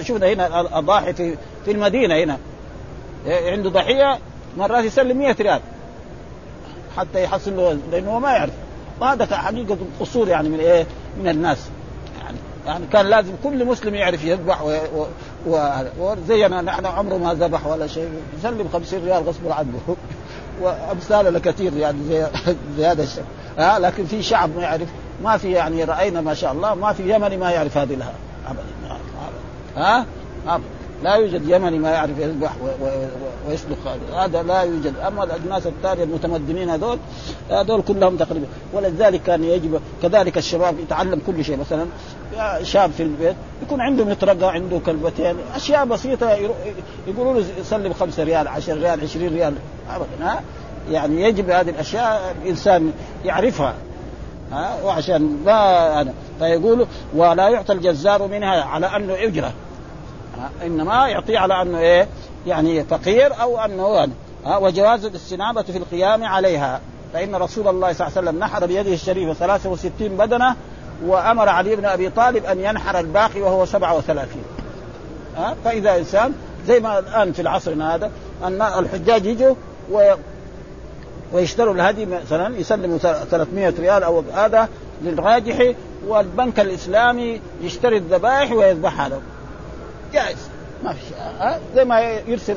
شوفنا 0.00 0.32
هنا 0.32 0.78
الضاحي 0.78 1.12
في 1.12 1.36
في 1.64 1.70
المدينة 1.70 2.14
هنا. 2.14 2.38
عنده 3.26 3.70
ضحية 3.70 4.18
مرات 4.56 4.84
يسلم 4.84 5.18
100 5.18 5.36
ريال. 5.40 5.60
حتى 6.96 7.24
يحصل 7.24 7.56
له 7.56 7.78
لأنه 7.92 8.10
هو 8.10 8.20
ما 8.20 8.32
يعرف. 8.32 8.52
وهذا 9.00 9.36
حقيقة 9.36 9.78
قصور 10.00 10.28
يعني 10.28 10.48
من 10.48 10.60
إيه 10.60 10.86
من 11.20 11.28
الناس. 11.28 11.58
يعني 12.22 12.36
يعني 12.66 12.86
كان 12.86 13.06
لازم 13.06 13.32
كل 13.44 13.64
مسلم 13.64 13.94
يعرف 13.94 14.24
يذبح 14.24 14.58
وزينا 15.98 16.62
نحن 16.62 16.86
عمره 16.86 17.16
ما 17.16 17.34
ذبح 17.34 17.66
ولا 17.66 17.86
شيء. 17.86 18.10
يسلم 18.38 18.68
50 18.72 19.04
ريال 19.04 19.28
غصب 19.28 19.48
عنه. 19.48 19.80
وامثالنا 20.62 21.38
كثير 21.38 21.76
يعني 21.76 21.98
زي, 22.08 22.26
زي 22.76 22.86
هذا 22.86 23.02
الشيء. 23.02 23.24
ها 23.58 23.78
لكن 23.78 24.06
في 24.06 24.22
شعب 24.22 24.56
ما 24.56 24.62
يعرف. 24.62 24.88
ما 25.22 25.36
في 25.36 25.52
يعني 25.52 25.84
رأينا 25.84 26.20
ما 26.20 26.34
شاء 26.34 26.52
الله 26.52 26.74
ما 26.74 26.92
في 26.92 27.14
يمني 27.14 27.36
ما 27.36 27.50
يعرف 27.50 27.78
هذه 27.78 27.94
لها 27.94 28.12
ابدا. 28.46 28.95
ها؟ 29.76 30.06
لا 31.02 31.14
يوجد 31.14 31.48
يمني 31.48 31.78
ما 31.78 31.90
يعرف 31.90 32.18
يذبح 32.18 32.52
ويسلخ 33.48 33.78
هذا 34.16 34.42
لا 34.42 34.60
يوجد. 34.62 34.94
أما 35.06 35.36
الناس 35.36 35.66
الثانية 35.66 36.04
المتمدنين 36.04 36.70
هذول 36.70 36.98
هذول 37.50 37.82
كلهم 37.82 38.16
تقريبا. 38.16 38.46
ولذلك 38.72 39.22
كان 39.22 39.44
يجب 39.44 39.80
كذلك 40.02 40.38
الشباب 40.38 40.80
يتعلم 40.80 41.20
كل 41.26 41.44
شيء. 41.44 41.56
مثلا 41.56 41.86
شاب 42.62 42.90
في 42.90 43.02
البيت 43.02 43.36
يكون 43.62 43.80
عنده 43.80 44.04
مطرقه 44.04 44.50
عنده 44.50 44.78
كلبتين. 44.86 45.36
أشياء 45.54 45.84
بسيطة 45.84 46.30
يقولوا 47.06 47.34
له 47.34 47.44
سلم 47.62 47.92
5 47.92 48.22
ريال 48.22 48.48
10 48.48 48.74
ريال 48.74 49.00
20 49.00 49.28
ريال. 49.28 49.54
ابدا 49.90 50.26
ها؟ 50.26 50.40
يعني 50.90 51.22
يجب 51.22 51.50
هذه 51.50 51.70
الأشياء 51.70 52.36
الإنسان 52.42 52.92
يعرفها. 53.24 53.74
ها؟ 54.52 54.78
وعشان 54.84 55.38
ما 55.44 56.00
أنا. 56.00 56.12
فيقول 56.38 56.86
ولا 57.14 57.48
يعطى 57.48 57.72
الجزار 57.72 58.26
منها 58.26 58.62
على 58.62 58.86
أنه 58.86 59.14
إجرة. 59.14 59.52
إنما 60.62 61.08
يعطيه 61.08 61.38
على 61.38 61.62
أنه 61.62 61.78
إيه؟ 61.78 62.08
يعني 62.46 62.84
فقير 62.84 63.42
أو 63.42 63.58
أنه 63.58 63.94
يعني 63.94 64.12
وجواز 64.64 65.04
الاستنابة 65.04 65.62
في 65.62 65.78
القيام 65.78 66.24
عليها. 66.24 66.80
فإن 67.12 67.34
رسول 67.34 67.68
الله 67.68 67.92
صلى 67.92 68.06
الله 68.06 68.18
عليه 68.18 68.28
وسلم 68.28 68.38
نحر 68.38 68.66
بيده 68.66 68.92
الشريفه 68.92 69.34
63 69.34 70.08
بدنة 70.08 70.56
وأمر 71.04 71.48
علي 71.48 71.76
بن 71.76 71.84
أبي 71.84 72.10
طالب 72.10 72.44
أن 72.44 72.60
ينحر 72.60 72.98
الباقي 72.98 73.40
وهو 73.40 73.64
37 73.64 74.42
ها 75.36 75.54
فإذا 75.64 75.96
إنسان 75.96 76.34
زي 76.66 76.80
ما 76.80 76.98
الآن 76.98 77.32
في 77.32 77.42
العصر 77.42 77.74
هذا 77.82 78.10
أن 78.44 78.62
الحجاج 78.62 79.26
يجوا 79.26 79.54
ويشتروا 81.32 81.74
الهدي 81.74 82.06
مثلا 82.06 82.58
يسلموا 82.58 82.98
300 82.98 83.74
ريال 83.78 84.02
أو 84.02 84.22
هذا 84.34 84.68
للراجح 85.02 85.72
والبنك 86.06 86.60
الإسلامي 86.60 87.40
يشتري 87.62 87.96
الذبائح 87.96 88.52
ويذبحها 88.52 89.08
له 89.08 89.20
جائز. 90.12 90.38
ما 90.84 90.92
في 90.92 91.14
أه؟ 91.14 91.60
زي 91.74 91.84
ما 91.84 92.00
يرسل 92.00 92.56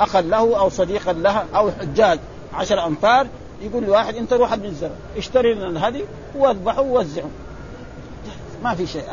أخا 0.00 0.20
له 0.20 0.58
أو 0.58 0.68
صديقا 0.68 1.12
له 1.12 1.44
أو 1.54 1.70
حجاج 1.70 2.18
عشر 2.54 2.86
امتار 2.86 3.26
يقول 3.62 3.84
لواحد 3.84 4.14
أنت 4.14 4.32
روح 4.32 4.52
ابن 4.52 4.64
الزرع 4.64 4.90
اشتري 5.16 5.54
لنا 5.54 5.68
الهدي 5.68 6.04
وأذبحه 6.34 6.80
ووزعه. 6.80 7.28
ما 8.62 8.74
في 8.74 8.86
شيء. 8.86 9.04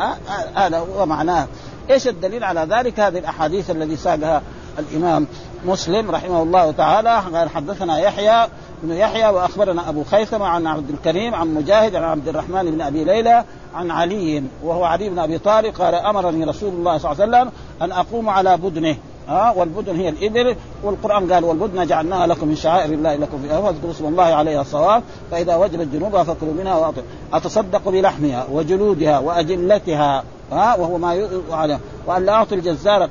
هذا 0.56 0.78
أه؟ 0.78 0.80
هو 0.80 1.06
معناه. 1.06 1.48
إيش 1.90 2.08
الدليل 2.08 2.44
على 2.44 2.68
ذلك؟ 2.70 3.00
هذه 3.00 3.18
الأحاديث 3.18 3.72
الذي 3.72 3.96
ساقها 3.96 4.42
الإمام 4.80 5.28
مسلم 5.66 6.12
رحمه 6.12 6.44
الله 6.44 6.72
تعالى 6.72 7.22
قال 7.34 7.50
حدثنا 7.50 8.00
يحيى 8.00 8.48
بن 8.84 8.92
يحيى 8.92 9.28
وأخبرنا 9.28 9.90
أبو 9.90 10.04
خيثمه 10.04 10.46
عن 10.46 10.68
عبد 10.68 10.90
الكريم 10.90 11.36
عن 11.36 11.54
مجاهد 11.54 11.96
عن 11.96 12.04
عبد 12.04 12.28
الرحمن 12.28 12.72
بن 12.72 12.82
أبي 12.82 13.04
ليلى 13.04 13.44
عن 13.76 13.92
علي 13.92 14.44
وهو 14.64 14.84
علي 14.84 15.10
بن 15.10 15.20
أبي 15.20 15.38
طالب 15.38 15.76
قال 15.76 15.96
أمرني 15.96 16.46
رسول 16.46 16.74
الله 16.74 16.98
صلى 16.98 17.12
الله 17.12 17.24
عليه 17.24 17.32
وسلم 17.38 17.52
أن 17.82 17.92
أقوم 17.92 18.30
على 18.30 18.58
بدنه. 18.58 18.96
ها 19.32 19.54
والبدن 19.58 19.96
هي 19.96 20.10
الإبل. 20.10 20.56
والقرآن 20.84 21.34
قال 21.34 21.46
والبدن 21.46 21.88
جعلناها 21.88 22.28
لكم 22.28 22.48
من 22.48 22.56
شعائر 22.56 22.94
الله 22.94 23.16
لكم 23.16 23.42
فيها. 23.42 23.62
فاذكروا 23.62 23.92
اسم 23.92 24.06
الله 24.06 24.24
عليها 24.24 24.62
الصواب. 24.62 25.04
فإذا 25.32 25.56
وجبت 25.56 25.88
جنوبها 25.94 26.24
فكلوا 26.24 26.54
منها 26.54 26.76
واطعموا 26.76 27.10
أتصدق 27.34 27.90
بلحمها 27.90 28.48
وجلودها 28.52 29.20
وأجلتها 29.20 30.24
ها 30.52 30.76
وهو 30.76 30.98
ما 30.98 31.14
يعلم 31.50 31.80
وأن 32.08 32.26
لا 32.26 32.34
أعطي 32.34 32.56
الجزار 32.56 33.10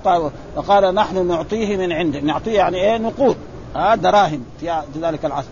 قال 0.68 0.94
نحن 0.94 1.26
نعطيه 1.26 1.76
من 1.76 1.92
عنده. 1.92 2.20
نعطيه 2.20 2.52
يعني 2.52 2.76
إيه؟ 2.76 2.98
نقود 2.98 3.36
ها 3.76 3.94
دراهم 3.94 4.42
في 4.60 4.82
ذلك 5.02 5.24
العصر. 5.24 5.48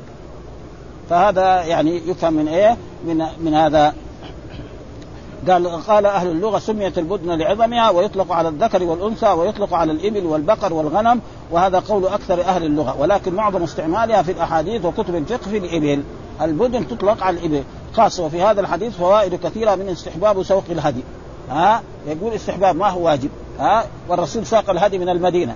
فهذا 1.10 1.62
يعني 1.62 2.02
يفهم 2.06 2.32
من 2.32 2.48
إيه؟ 2.48 2.76
من 3.06 3.26
من 3.40 3.54
هذا 3.54 3.94
قال 5.50 5.82
قال 5.82 6.06
أهل 6.06 6.26
اللغة 6.26 6.58
سميت 6.58 6.98
البدن 6.98 7.38
لعظمها 7.38 7.90
ويطلق 7.90 8.32
على 8.32 8.48
الذكر 8.48 8.82
والأنثى 8.82 9.28
ويطلق 9.28 9.74
على 9.74 9.92
الإبل 9.92 10.26
والبقر 10.26 10.72
والغنم 10.72 11.20
وهذا 11.50 11.78
قول 11.78 12.06
أكثر 12.06 12.40
أهل 12.40 12.64
اللغة. 12.64 12.96
ولكن 13.00 13.34
معظم 13.34 13.62
استعمالها 13.62 14.22
في 14.22 14.32
الأحاديث 14.32 14.84
وكتب 14.84 15.14
الفقه 15.14 15.50
في 15.50 15.58
الإبل. 15.58 16.02
البدن 16.42 16.88
تطلق 16.88 17.22
على 17.22 17.38
الإبل. 17.38 17.62
خاصه 17.96 18.24
وفي 18.24 18.42
هذا 18.42 18.60
الحديث 18.60 18.96
فوائد 18.96 19.34
كثيرة 19.34 19.74
من 19.74 19.88
استحباب 19.88 20.42
سوق 20.42 20.64
الهدي. 20.70 21.04
ها؟ 21.50 21.82
يقول 22.06 22.32
استحباب 22.32 22.76
ما 22.76 22.88
هو 22.88 23.06
واجب. 23.06 23.30
ها؟ 23.58 23.84
والرسول 24.08 24.46
ساق 24.46 24.70
الهدي 24.70 24.98
من 24.98 25.08
المدينة. 25.08 25.54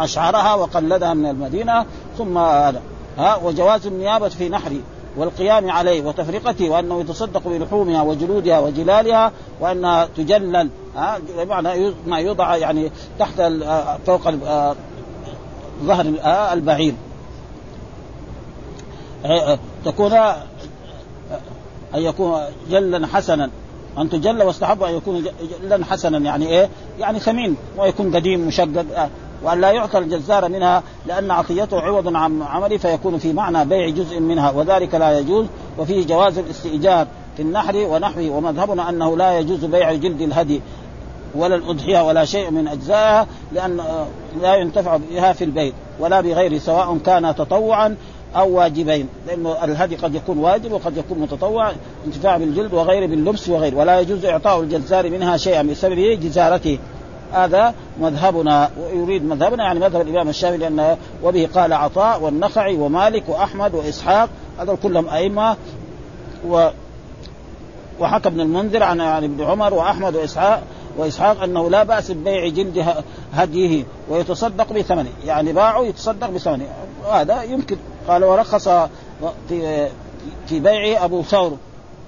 أشعرها 0.00 0.54
وقلدها 0.54 1.14
من 1.14 1.26
المدينة 1.26 1.86
ثم 2.18 2.38
هذا. 2.38 2.80
ها؟ 3.18 3.36
وجواز 3.36 3.86
النيابة 3.86 4.28
في 4.28 4.48
نحره 4.48 4.80
والقيام 5.16 5.70
عليه 5.70 6.02
وتفرقته 6.02 6.70
وأنه 6.70 7.00
يتصدق 7.00 7.48
بلحومها 7.48 8.02
وجلودها 8.02 8.58
وجلالها 8.58 9.32
وانها 9.60 10.08
تجلل 10.16 10.68
ها 10.96 11.18
بمعنى 11.38 11.92
ما 12.06 12.18
يوضع 12.18 12.56
يعني 12.56 12.90
تحت 13.18 13.42
فوق 14.06 14.30
ظهر 15.84 16.06
البعير 16.52 16.94
تكون 19.84 20.12
أن 21.94 22.02
يكون 22.02 22.40
جلا 22.70 23.06
حسنا 23.06 23.50
أن 23.98 24.10
تجل 24.10 24.42
واستحب 24.42 24.82
أن 24.82 24.94
يكون 24.94 25.24
جلا 25.62 25.84
حسنا 25.84 26.18
يعني 26.18 26.46
إيه؟ 26.46 26.68
يعني 26.98 27.20
ثمين 27.20 27.56
ويكون 27.78 28.16
قديم 28.16 28.46
مشقق 28.46 29.10
وأن 29.46 29.60
لا 29.60 29.70
يعطى 29.70 29.98
الجزار 29.98 30.48
منها 30.48 30.82
لأن 31.06 31.30
عطيته 31.30 31.80
عوض 31.80 32.16
عن 32.16 32.42
عمله 32.42 32.76
فيكون 32.76 33.18
في 33.18 33.32
معنى 33.32 33.64
بيع 33.64 33.88
جزء 33.88 34.20
منها 34.20 34.50
وذلك 34.50 34.94
لا 34.94 35.18
يجوز. 35.18 35.46
وفيه 35.78 36.06
جواز 36.06 36.38
الاستئجار 36.38 37.06
في 37.36 37.42
النحر 37.42 37.76
ونحوه 37.76 38.30
ومذهبنا 38.30 38.88
أنه 38.88 39.16
لا 39.16 39.38
يجوز 39.38 39.64
بيع 39.64 39.92
جلد 39.92 40.20
الهدي 40.20 40.60
ولا 41.34 41.54
الأضحية 41.54 42.00
ولا 42.00 42.24
شيء 42.24 42.50
من 42.50 42.68
أجزائها 42.68 43.26
لأن 43.52 43.80
لا 44.42 44.54
ينتفع 44.54 44.96
بها 45.10 45.32
في 45.32 45.44
البيت 45.44 45.74
ولا 46.00 46.20
بغيره 46.20 46.58
سواء 46.58 46.98
كان 47.06 47.34
تطوعا 47.34 47.96
أو 48.36 48.56
واجبين. 48.56 49.08
لأنه 49.26 49.64
الهدي 49.64 49.96
قد 49.96 50.14
يكون 50.14 50.38
واجب 50.38 50.72
وقد 50.72 50.96
يكون 50.96 51.18
متطوع 51.18 51.72
انتفاع 52.06 52.36
بالجلد 52.36 52.74
وغيره 52.74 53.06
باللبس 53.06 53.48
وغيره 53.48 53.76
ولا 53.76 54.00
يجوز 54.00 54.24
إعطاء 54.24 54.60
الجزار 54.60 55.10
منها 55.10 55.36
شيئا 55.36 55.62
بسبب 55.62 56.20
جزارته. 56.20 56.78
هذا 57.36 57.74
مذهبنا 58.00 58.70
ويريد 58.80 59.24
مذهبنا 59.24 59.64
يعني 59.64 59.80
مذهب 59.80 60.00
الإمام 60.00 60.28
الشافعي 60.28 60.58
لأن 60.58 60.96
وبه 61.22 61.48
قال 61.54 61.72
عطاء 61.72 62.22
والنخعي 62.22 62.76
ومالك 62.76 63.28
وأحمد 63.28 63.74
وإسحاق 63.74 64.28
هذول 64.58 64.76
كلهم 64.82 65.08
أئمة. 65.08 65.56
و 66.48 66.68
وحكى 68.00 68.28
ابن 68.28 68.40
المنذر 68.40 68.82
عن 68.82 69.00
عن 69.00 69.24
ابن 69.24 69.44
عمر 69.44 69.74
وأحمد 69.74 70.16
واسحاق 70.16 70.62
وإسحاق 70.96 71.42
أنه 71.42 71.70
لا 71.70 71.82
بأس 71.82 72.10
ببيع 72.10 72.48
جلد 72.48 72.84
هديه 73.34 73.84
ويتصدق 74.08 74.72
بثمنه، 74.72 75.10
يعني 75.24 75.52
باعه 75.52 75.82
يتصدق 75.82 76.30
بثمنه، 76.30 76.66
وهذا 77.04 77.42
يمكن. 77.42 77.76
قال 78.08 78.24
ورخص 78.24 78.68
في 79.48 79.88
في 80.46 80.60
بيع 80.60 81.04
أبو 81.04 81.22
ثور. 81.22 81.56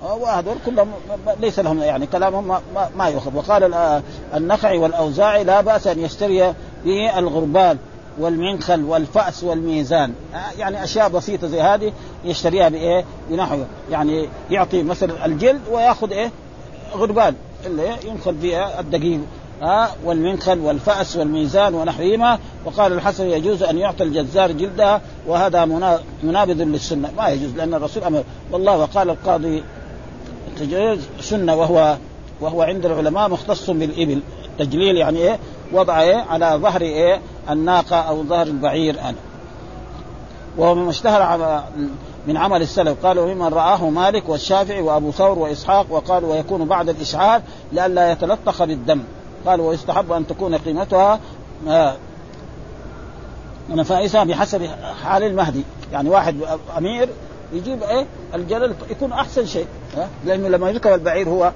وهذول 0.03 0.57
كلهم 0.67 0.89
ليس 1.41 1.59
لهم 1.59 1.83
يعني 1.83 2.07
كلامهم 2.07 2.49
ما, 2.49 2.61
ما 2.97 3.09
يؤخذ 3.09 3.37
وقال 3.37 3.75
النخعي 4.35 4.79
والاوزاعي 4.79 5.45
لا 5.45 5.61
بأس 5.61 5.87
أن 5.87 5.99
يشتري 5.99 6.55
به 6.85 7.19
الغربال 7.19 7.79
والمنخل 8.19 8.85
والفأس 8.85 9.45
والميزان. 9.45 10.13
يعني 10.59 10.85
أشياء 10.85 11.09
بسيطة 11.09 11.47
زي 11.47 11.61
هذه 11.61 11.93
يشتريها 12.25 12.69
بإيه؟ 12.69 13.05
بنحو 13.31 13.59
يعني 13.91 14.29
يعطي 14.51 14.83
مثلا 14.83 15.27
الجلد 15.27 15.61
ويأخذ 15.73 16.13
إيه؟ 16.13 16.31
غربال 16.95 17.35
اللي 17.67 17.91
ينخل 18.05 18.37
فيها 18.41 18.81
الدقيق. 18.81 19.21
ها 19.63 19.91
والمنخل 20.05 20.59
والفأس 20.59 21.17
والميزان 21.17 21.75
ونحوهما. 21.75 22.39
وقال 22.65 22.93
الحسن 22.93 23.27
يجوز 23.27 23.63
أن 23.63 23.79
يعطي 23.79 24.05
الجزار 24.05 24.53
جلدها 24.53 25.01
وهذا 25.27 25.65
منابذ 26.23 26.63
للسنة. 26.63 27.11
ما 27.19 27.29
يجوز 27.29 27.55
لأن 27.57 27.75
الرسول 27.75 28.05
أمر. 28.05 28.25
والله 28.53 28.79
وقال 28.79 29.11
القاضي 29.11 29.63
سنة 31.21 31.55
وهو 31.55 31.97
وهو 32.41 32.63
عند 32.63 32.87
العلماء 32.87 33.29
مختص 33.29 33.71
بالإبل. 33.71 34.21
تجليل 34.59 34.97
يعني 34.97 35.19
إيه؟ 35.19 35.39
وضع 35.73 36.01
إيه؟ 36.01 36.17
على 36.17 36.59
ظهر 36.63 36.81
إيه؟ 36.81 37.21
الناقة 37.51 37.97
أو 37.97 38.25
ظهر 38.25 38.47
البعير 38.47 39.01
أنا. 39.01 39.17
وهو 40.57 40.75
مما 40.75 40.91
اشتهر 40.91 41.63
من 42.27 42.37
عمل 42.37 42.63
السلف. 42.63 43.07
قالوا 43.07 43.35
ممن 43.35 43.49
رآه 43.49 43.91
مالك 43.91 44.29
والشافعي 44.29 44.81
وأبو 44.81 45.11
ثور 45.11 45.39
وإسحاق 45.39 45.87
وقالوا 45.91 46.33
ويكون 46.33 46.65
بعد 46.65 46.89
الإشعار 46.89 47.43
لئلا 47.73 48.13
يتلطخ 48.13 48.65
بالدم. 48.65 49.03
قالوا 49.47 49.69
ويستحب 49.69 50.13
أن 50.13 50.27
تكون 50.27 50.55
قيمتها 50.55 51.21
نفائسها 53.71 54.25
بحسب 54.25 54.69
حال 55.05 55.23
المهدي. 55.23 55.63
يعني 55.93 56.09
واحد 56.09 56.37
أمير 56.79 57.09
يجيب 57.53 57.83
إيه؟ 57.83 58.07
الجلل 58.35 58.75
يكون 58.91 59.13
أحسن 59.13 59.47
شيء. 59.47 59.67
لأنه 60.25 60.49
لما 60.49 60.71
يركب 60.71 60.93
البعير 60.93 61.29
هو 61.29 61.53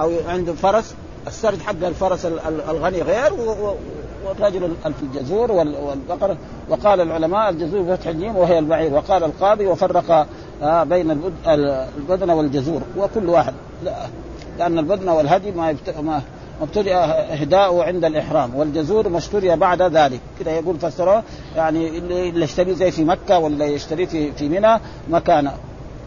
أو 0.00 0.12
عنده 0.28 0.52
فرس 0.52 0.94
السرج 1.26 1.60
حق 1.60 1.84
الفرس 1.84 2.26
الغني 2.68 3.02
غير 3.02 3.32
والرجل 4.24 4.74
الجزور 4.86 5.52
والبقر. 5.52 6.36
وقال 6.68 7.00
العلماء 7.00 7.50
الجزور 7.50 7.82
بفتح 7.82 8.06
الجيم 8.06 8.36
وهي 8.36 8.58
البعير. 8.58 8.94
وقال 8.94 9.24
القاضي 9.24 9.66
وفرق 9.66 10.26
بين 10.62 11.10
البدن 11.98 12.30
والجزور. 12.30 12.80
وكل 12.96 13.28
واحد. 13.28 13.54
لأن 14.58 14.78
البدن 14.78 15.08
والهدي 15.08 15.50
ما 15.50 15.76
ما 16.00 16.22
ابتدأ 16.62 16.94
اهداؤه 17.32 17.84
عند 17.84 18.04
الإحرام 18.04 18.54
والجزور 18.54 19.08
ما 19.08 19.18
اشتري 19.18 19.56
بعد 19.56 19.82
ذلك. 19.82 20.20
كده 20.40 20.50
يقول 20.50 20.78
فسره 20.78 21.22
يعني 21.56 21.98
اللي 21.98 22.44
يشتري 22.44 22.74
زي 22.74 22.90
في 22.90 23.04
مكة 23.04 23.38
ولا 23.38 23.64
يشتري 23.64 24.06
في 24.06 24.32
في 24.32 24.48
منى 24.48 24.80
مكانه. 25.10 25.52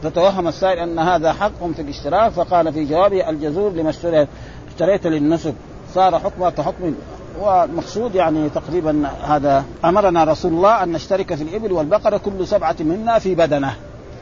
فتوهم 0.04 0.48
السائل 0.48 0.80
أن 0.80 1.00
هذا 1.00 1.34
حق 1.34 1.72
في 1.76 1.82
الاشتراك 1.82 2.32
فقال 2.32 2.74
في 2.74 2.86
جوابه 2.86 3.30
الجزور 3.30 3.72
لما 3.72 3.90
اشتريت 3.90 4.28
اشتريت 4.68 5.08
للنسب. 5.08 5.54
صار 5.96 6.20
حكمها 6.20 6.50
كحكم 6.50 6.96
والمقصود 7.40 8.16
يعني 8.16 8.50
تقريبا 8.50 9.08
هذا. 9.24 9.64
أمرنا 9.86 10.24
رسول 10.24 10.52
الله 10.52 10.84
أن 10.84 10.92
نشترك 10.92 11.36
في 11.36 11.44
الإبل 11.44 11.72
والبقرة 11.72 12.18
كل 12.18 12.48
سبعة 12.48 12.76
منا 12.80 13.20
في 13.20 13.36
بدنه. 13.36 13.76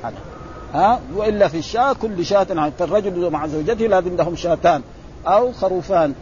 هذا. 0.04 0.18
ها؟ 0.74 1.00
وإلا 1.16 1.48
في 1.48 1.58
الشاة 1.58 1.94
كل 1.94 2.26
شاة 2.26 2.72
فالرجل 2.80 3.32
مع 3.32 3.48
زوجته 3.48 3.88
لازم 3.88 4.16
لهم 4.16 4.36
شاتان. 4.36 4.82
أو 5.28 5.52
خروفان. 5.52 6.14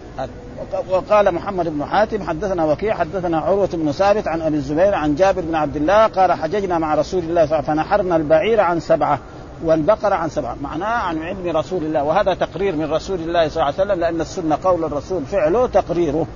وقال 0.89 1.31
محمد 1.31 1.69
بن 1.69 1.85
حاتم 1.85 2.23
حدثنا 2.23 2.65
وكيع 2.65 2.95
حدثنا 2.95 3.39
عروة 3.39 3.69
بن 3.73 3.91
ثابت 3.91 4.27
عن 4.27 4.41
أبي 4.41 4.55
الزبير 4.55 4.95
عن 4.95 5.15
جابر 5.15 5.41
بن 5.41 5.55
عبد 5.55 5.75
الله 5.75 6.07
قال 6.07 6.33
حججنا 6.33 6.77
مع 6.77 6.95
رسول 6.95 7.19
الله 7.19 7.45
صلى 7.45 7.59
الله 7.59 7.69
عليه 7.69 7.81
وسلم 7.81 7.83
فنحرنا 7.83 8.15
البعير 8.15 8.61
عن 8.61 8.79
سبعة 8.79 9.19
والبقرة 9.63 10.15
عن 10.15 10.29
سبعة. 10.29 10.55
معناه 10.61 10.87
عن 10.87 11.23
علم 11.23 11.57
رسول 11.57 11.83
الله 11.83 12.03
وهذا 12.03 12.33
تقرير 12.33 12.75
من 12.75 12.91
رسول 12.91 13.19
الله 13.19 13.49
صلى 13.49 13.63
الله 13.63 13.65
عليه 13.65 13.75
وسلم 13.75 13.99
لأن 13.99 14.21
السنة 14.21 14.57
قول 14.63 14.83
الرسول 14.83 15.25
فعله 15.25 15.67
تقريره. 15.67 16.27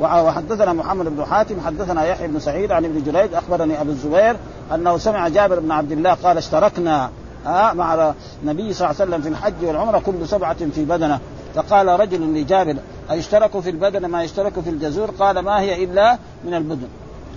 وحدثنا 0.00 0.72
محمد 0.72 1.16
بن 1.16 1.24
حاتم 1.24 1.60
حدثنا 1.60 2.04
يحيى 2.04 2.28
بن 2.28 2.38
سعيد 2.38 2.72
عن 2.72 2.84
ابن 2.84 3.02
جريج 3.02 3.34
أخبرني 3.34 3.80
أبو 3.80 3.90
الزبير 3.90 4.36
أنه 4.74 4.98
سمع 4.98 5.28
جابر 5.28 5.60
بن 5.60 5.72
عبد 5.72 5.92
الله 5.92 6.14
قال 6.14 6.38
اشتركنا 6.38 7.10
مع 7.46 8.12
النبي 8.42 8.72
صلى 8.72 8.90
الله 8.90 9.00
عليه 9.00 9.10
وسلم 9.10 9.22
في 9.22 9.28
الحج 9.28 9.64
والعمرة 9.64 9.98
كل 9.98 10.28
سبعة 10.28 10.56
في 10.74 10.84
بدنة. 10.84 11.20
فقال 11.54 12.00
رجل 12.00 12.34
لجابر 12.34 12.76
أيشتركوا 13.10 13.60
في 13.60 13.70
البدن 13.70 14.06
ما 14.06 14.22
يشترك 14.22 14.60
في 14.60 14.70
الجزور؟ 14.70 15.10
قال 15.10 15.38
ما 15.38 15.60
هي 15.60 15.84
إلا 15.84 16.18
من 16.44 16.54
البدن. 16.54 16.88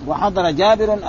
وحضر 0.08 0.52
جابر 0.52 1.00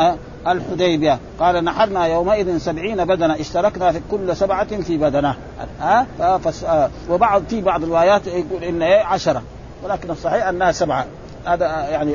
الحديبية. 0.46 1.18
قال 1.40 1.64
نحرنا 1.64 2.06
يومئذ 2.06 2.58
سبعين 2.58 3.04
بدنة 3.04 3.40
اشتركنا 3.40 3.92
في 3.92 4.00
كل 4.10 4.36
سبعة 4.36 4.82
في 4.82 4.96
بدنة. 4.96 5.36
ها؟ 5.80 6.06
أه؟ 6.20 6.90
وبعض 7.10 7.42
في 7.48 7.60
بعض 7.60 7.82
الروايات 7.82 8.26
يقول 8.26 8.64
إن 8.64 8.82
عشرة 8.82 9.42
ولكن 9.84 10.10
الصحيح 10.10 10.46
أنها 10.46 10.72
سبعة. 10.72 11.06
هذا 11.44 11.66
يعني 11.66 12.14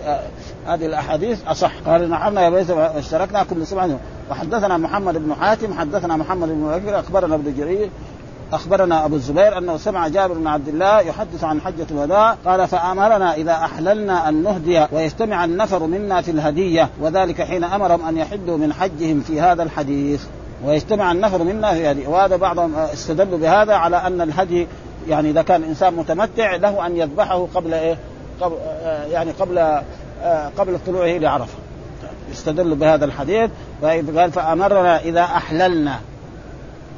هذه 0.68 0.86
الأحاديث 0.86 1.48
أصح. 1.48 1.72
قال 1.86 2.10
نحرنا 2.10 2.42
يا 2.42 2.50
بيت 2.50 2.70
اشتركنا 2.70 3.44
كل 3.44 3.68
سبعة. 3.68 4.00
وحدثنا 4.32 4.78
محمد 4.78 5.18
بن 5.18 5.36
حاتم 5.36 5.74
حدثنا 5.74 6.16
محمد 6.16 6.48
بن 6.48 6.80
بكر 6.80 7.00
أخبرنا 7.00 7.36
ابن 7.36 7.56
جرير 7.58 7.90
أخبرنا 8.54 9.06
أبو 9.06 9.16
الزبير 9.16 9.58
أنه 9.58 9.78
سمع 9.78 10.08
جابر 10.08 10.34
بن 10.34 10.48
عبد 10.48 10.68
الله 10.68 11.00
يحدث 11.00 11.44
عن 11.44 11.62
حجة 11.62 11.86
الوداع 11.92 12.36
قال 12.46 12.68
فأمرنا 12.68 13.34
إذا 13.34 13.52
أحللنا 13.52 14.30
أن 14.30 14.44
نهدي 14.44 14.86
ويجتمع 14.92 15.46
النفر 15.46 15.84
منا 15.84 16.22
في 16.22 16.32
الهدية 16.32 16.90
وذلك 17.02 17.42
حين 17.42 17.64
أمرهم 17.64 18.06
أن 18.06 18.18
يحدوا 18.18 18.58
من 18.58 18.74
حجهم 18.74 19.22
في 19.22 19.42
هذا 19.42 19.64
الحديث. 19.64 20.24
ويجتمع 20.66 21.12
النفر 21.12 21.44
منا 21.44 21.74
في 21.74 21.88
هذه 21.88 22.08
وهذا 22.08 22.36
بعضهم 22.36 22.76
استدلوا 22.76 23.38
بهذا 23.38 23.74
على 23.74 23.98
أن 23.98 24.22
الهدي 24.22 24.68
يعني 25.08 25.30
إذا 25.30 25.42
كان 25.42 25.64
إنسان 25.64 25.94
متمتع 25.94 26.56
له 26.56 26.86
أن 26.86 26.98
يذبحه 26.98 27.48
قبل 27.56 27.74
إيه؟ 27.74 27.98
قبل 28.42 28.56
يعني 29.12 29.32
قبل 29.32 29.82
قبل 30.58 30.80
طلوعه 30.88 31.18
لعرفة. 31.18 31.58
استدلوا 32.32 32.76
بهذا 32.76 33.06
الحديث. 33.06 33.50
قال 33.84 34.32
فأمرنا 34.32 35.00
إذا 35.00 35.22
أحللنا. 35.22 36.00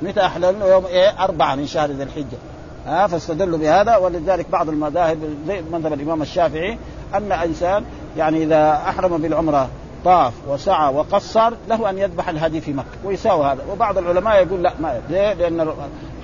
متى 0.02 0.26
أحللنا؟ 0.26 0.66
يوم 0.66 0.86
إيه؟ 0.86 1.24
أربعة 1.24 1.56
من 1.56 1.68
شهر 1.68 1.92
ذي 1.92 2.04
الحجة. 2.04 2.38
ها 2.86 3.08
فاستدلوا 3.08 3.58
بهذا 3.58 3.98
ولذلك 3.98 4.50
بعض 4.50 4.70
المذاهب 4.70 5.18
زي 5.48 5.62
مذهب 5.72 5.94
الإمام 5.94 6.22
الشافعي 6.22 6.78
أن 7.16 7.32
إنسان 7.32 7.84
يعني 8.18 8.44
إذا 8.44 8.74
أحرم 8.74 9.18
بالعمرة 9.18 9.70
طاف 10.06 10.34
وسعى 10.48 10.94
وقصر 10.94 11.54
له 11.70 11.90
أن 11.90 11.98
يذبح 11.98 12.30
الهدي 12.30 12.62
في 12.62 12.74
مكة 12.74 12.88
ويساوي 13.06 13.46
هذا. 13.46 13.62
وبعض 13.72 13.98
العلماء 13.98 14.44
يقول 14.44 14.64
لا 14.64 14.74
ما 14.80 15.02
ليه؟ 15.10 15.34
لأن 15.34 15.72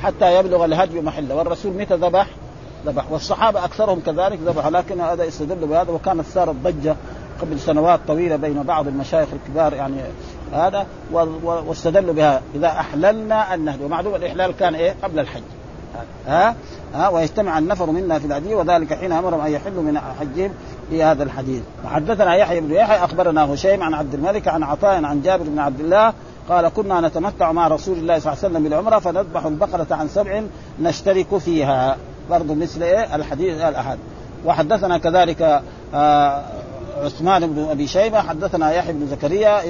حتى 0.03 0.39
يبلغ 0.39 0.65
الهدي 0.65 1.01
محله. 1.01 1.35
والرسول 1.35 1.73
متى 1.73 1.95
ذبح؟ 1.95 2.27
ذبح. 2.85 3.11
والصحابة 3.11 3.65
أكثرهم 3.65 3.99
كذلك 4.05 4.39
ذبحوا 4.45 4.71
لكن 4.71 5.01
هذا 5.01 5.23
يستدل 5.23 5.67
بهذا 5.67 5.91
وكانت 5.91 6.25
صارت 6.33 6.55
ضجة 6.63 6.95
قبل 7.41 7.59
سنوات 7.59 7.99
طويلة 8.07 8.35
بين 8.35 8.63
بعض 8.63 8.87
المشايخ 8.87 9.27
الكبار 9.33 9.73
يعني 9.73 9.95
هذا 10.53 10.85
واستدلوا 11.43 12.13
بها. 12.13 12.41
إذا 12.55 12.67
أحللنا 12.67 13.53
النهدي 13.53 13.83
ومعلوم 13.83 14.15
الإحلال 14.15 14.51
كان 14.57 14.75
إيه؟ 14.75 14.95
قبل 15.03 15.19
الحج. 15.19 15.41
ها؟ 16.27 16.55
ها؟ 16.93 17.09
ويجتمع 17.09 17.57
النفر 17.57 17.91
منا 17.91 18.19
في 18.19 18.25
الهدي 18.25 18.55
وذلك 18.55 18.93
حين 18.93 19.11
أمرهم 19.11 19.41
أن 19.41 19.51
يحلوا 19.51 19.83
من 19.83 19.99
حجهم 19.99 20.51
في 20.89 21.03
هذا 21.03 21.23
الحديث. 21.23 21.61
وحدثنا 21.85 22.35
يحيى 22.35 22.61
بن 22.61 22.71
يحيى 22.71 23.03
أخبرنا 23.03 23.53
هشيم 23.53 23.83
عن 23.83 23.93
عبد 23.93 24.13
الملك 24.13 24.47
عن 24.47 24.63
عطاء 24.63 25.03
عن 25.03 25.21
جابر 25.21 25.43
بن 25.43 25.59
عبد 25.59 25.79
الله 25.79 26.13
قال 26.49 26.67
كنا 26.67 27.01
نتمتع 27.01 27.51
مع 27.51 27.67
رسول 27.67 27.97
الله 27.97 28.19
صلى 28.19 28.33
الله 28.33 28.43
عليه 28.43 28.53
وسلم 28.53 28.63
بالعمرة 28.63 28.99
فنذبح 28.99 29.45
البقرة 29.45 29.87
عن 29.91 30.07
سبع 30.07 30.41
نشترك 30.81 31.37
فيها. 31.37 31.97
برضه 32.29 32.55
مثل 32.55 32.83
إيه؟ 32.83 33.15
الحديث 33.15 33.61
الأحد. 33.61 33.97
وحدثنا 34.45 34.97
كذلك 34.97 35.61
آه 35.93 36.43
عثمان 37.03 37.47
بن 37.47 37.67
أبي 37.71 37.87
شيبة 37.87 38.21
حدثنا 38.21 38.71
يحيى 38.71 38.93
بن 38.93 39.07
زكريا 39.07 39.61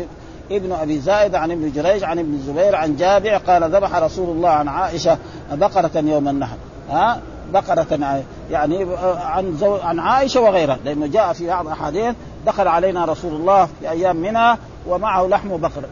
ابن 0.52 0.72
أبي 0.72 1.00
زائد 1.00 1.36
عن 1.36 1.52
ابن 1.52 1.72
جريج 1.72 2.04
عن 2.04 2.20
ابن 2.20 2.34
الزبير 2.34 2.76
عن 2.76 2.96
جابع 2.96 3.38
قال 3.38 3.64
ذبح 3.76 3.96
رسول 3.96 4.30
الله 4.30 4.50
عن 4.50 4.68
عائشة 4.68 5.18
بقرة 5.52 5.92
يوم 5.96 6.28
النحر. 6.28 6.56
ها؟ 6.90 7.22
بقرة 7.54 8.24
يعني 8.52 8.88
عن 9.22 9.58
زو... 9.58 9.76
عن 9.76 10.00
عائشة 10.00 10.42
وغيرها. 10.42 10.78
لأنه 10.86 11.08
جاء 11.08 11.34
في 11.34 11.48
بعض 11.48 11.66
الأحاديث 11.66 12.16
دخل 12.46 12.68
علينا 12.68 13.06
رسول 13.06 13.34
الله 13.34 13.66
في 13.66 13.90
أيام 13.90 14.16
منى 14.16 14.58
ومعه 14.88 15.28
لحم 15.28 15.58
بقر. 15.58 15.84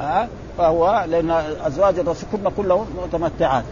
ها؟ 0.00 0.28
فهو 0.58 1.04
لأن 1.08 1.30
أزواج 1.66 1.98
الرسول 1.98 2.28
كنا 2.32 2.50
كلهم 2.56 2.86
متمتعات. 3.04 3.64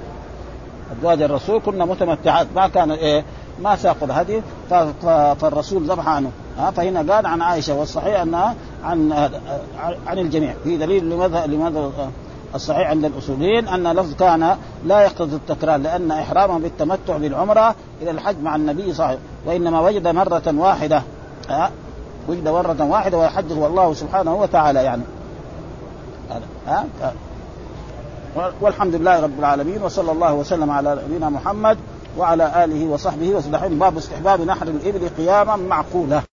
أزواج 0.99 1.23
الرسول 1.23 1.61
كنا 1.67 1.85
متمتعات. 1.85 2.47
ما 2.57 2.69
كان 2.69 2.91
إيه 2.91 3.25
ما 3.63 3.77
ساقوا 3.77 4.07
الهدي 4.07 4.43
فالرسول 5.41 5.83
ذبح 5.83 6.09
عنه. 6.09 6.31
ها 6.59 6.71
فهنا 6.71 7.15
قال 7.15 7.27
عن 7.27 7.43
عائشة 7.43 7.75
والصحيح 7.75 8.21
أنها 8.21 8.55
عن 8.85 9.13
عن 10.07 10.19
الجميع. 10.19 10.55
في 10.65 10.77
دليل 10.77 11.11
لماذا 11.11 11.47
لماذا 11.47 11.91
الصحيح 12.55 12.91
عند 12.91 13.05
الأصوليين 13.05 13.69
أن 13.69 13.93
لفظ 13.93 14.15
كان 14.15 14.57
لا 14.85 15.01
يقتضي 15.01 15.37
التكرار 15.37 15.77
لأن 15.77 16.11
احرامه 16.11 16.59
بالتمتع 16.59 17.17
بالعمرة 17.17 17.75
إلى 18.03 18.11
الحج 18.11 18.37
مع 18.43 18.57
النبي 18.57 18.93
وسلم 18.93 19.19
وإنما 19.47 19.81
وجد 19.81 20.09
مرة 20.09 20.43
واحدة 20.47 21.03
ها 21.49 21.71
وجد 22.29 22.49
مرة 22.49 22.77
واحدة 22.81 23.19
ويحج 23.19 23.53
هو 23.53 23.67
الله 23.67 23.95
سبحانه 23.95 24.35
وتعالى 24.35 24.85
يعني. 24.85 25.03
ها 26.67 26.85
والحمد 28.61 28.95
لله 28.95 29.21
رب 29.21 29.39
العالمين 29.39 29.83
وصلى 29.83 30.13
الله 30.13 30.35
وسلم 30.35 30.71
على 30.71 31.03
نبينا 31.09 31.29
محمد 31.29 31.79
وعلى 32.19 32.65
آله 32.65 32.87
وصحبه 32.87 33.29
وسلم 33.29 33.79
باب 33.79 33.97
استحباب 33.97 34.41
نحر 34.41 34.69
الإبل 34.69 35.09
قياما 35.09 35.57
معقولة. 35.57 36.30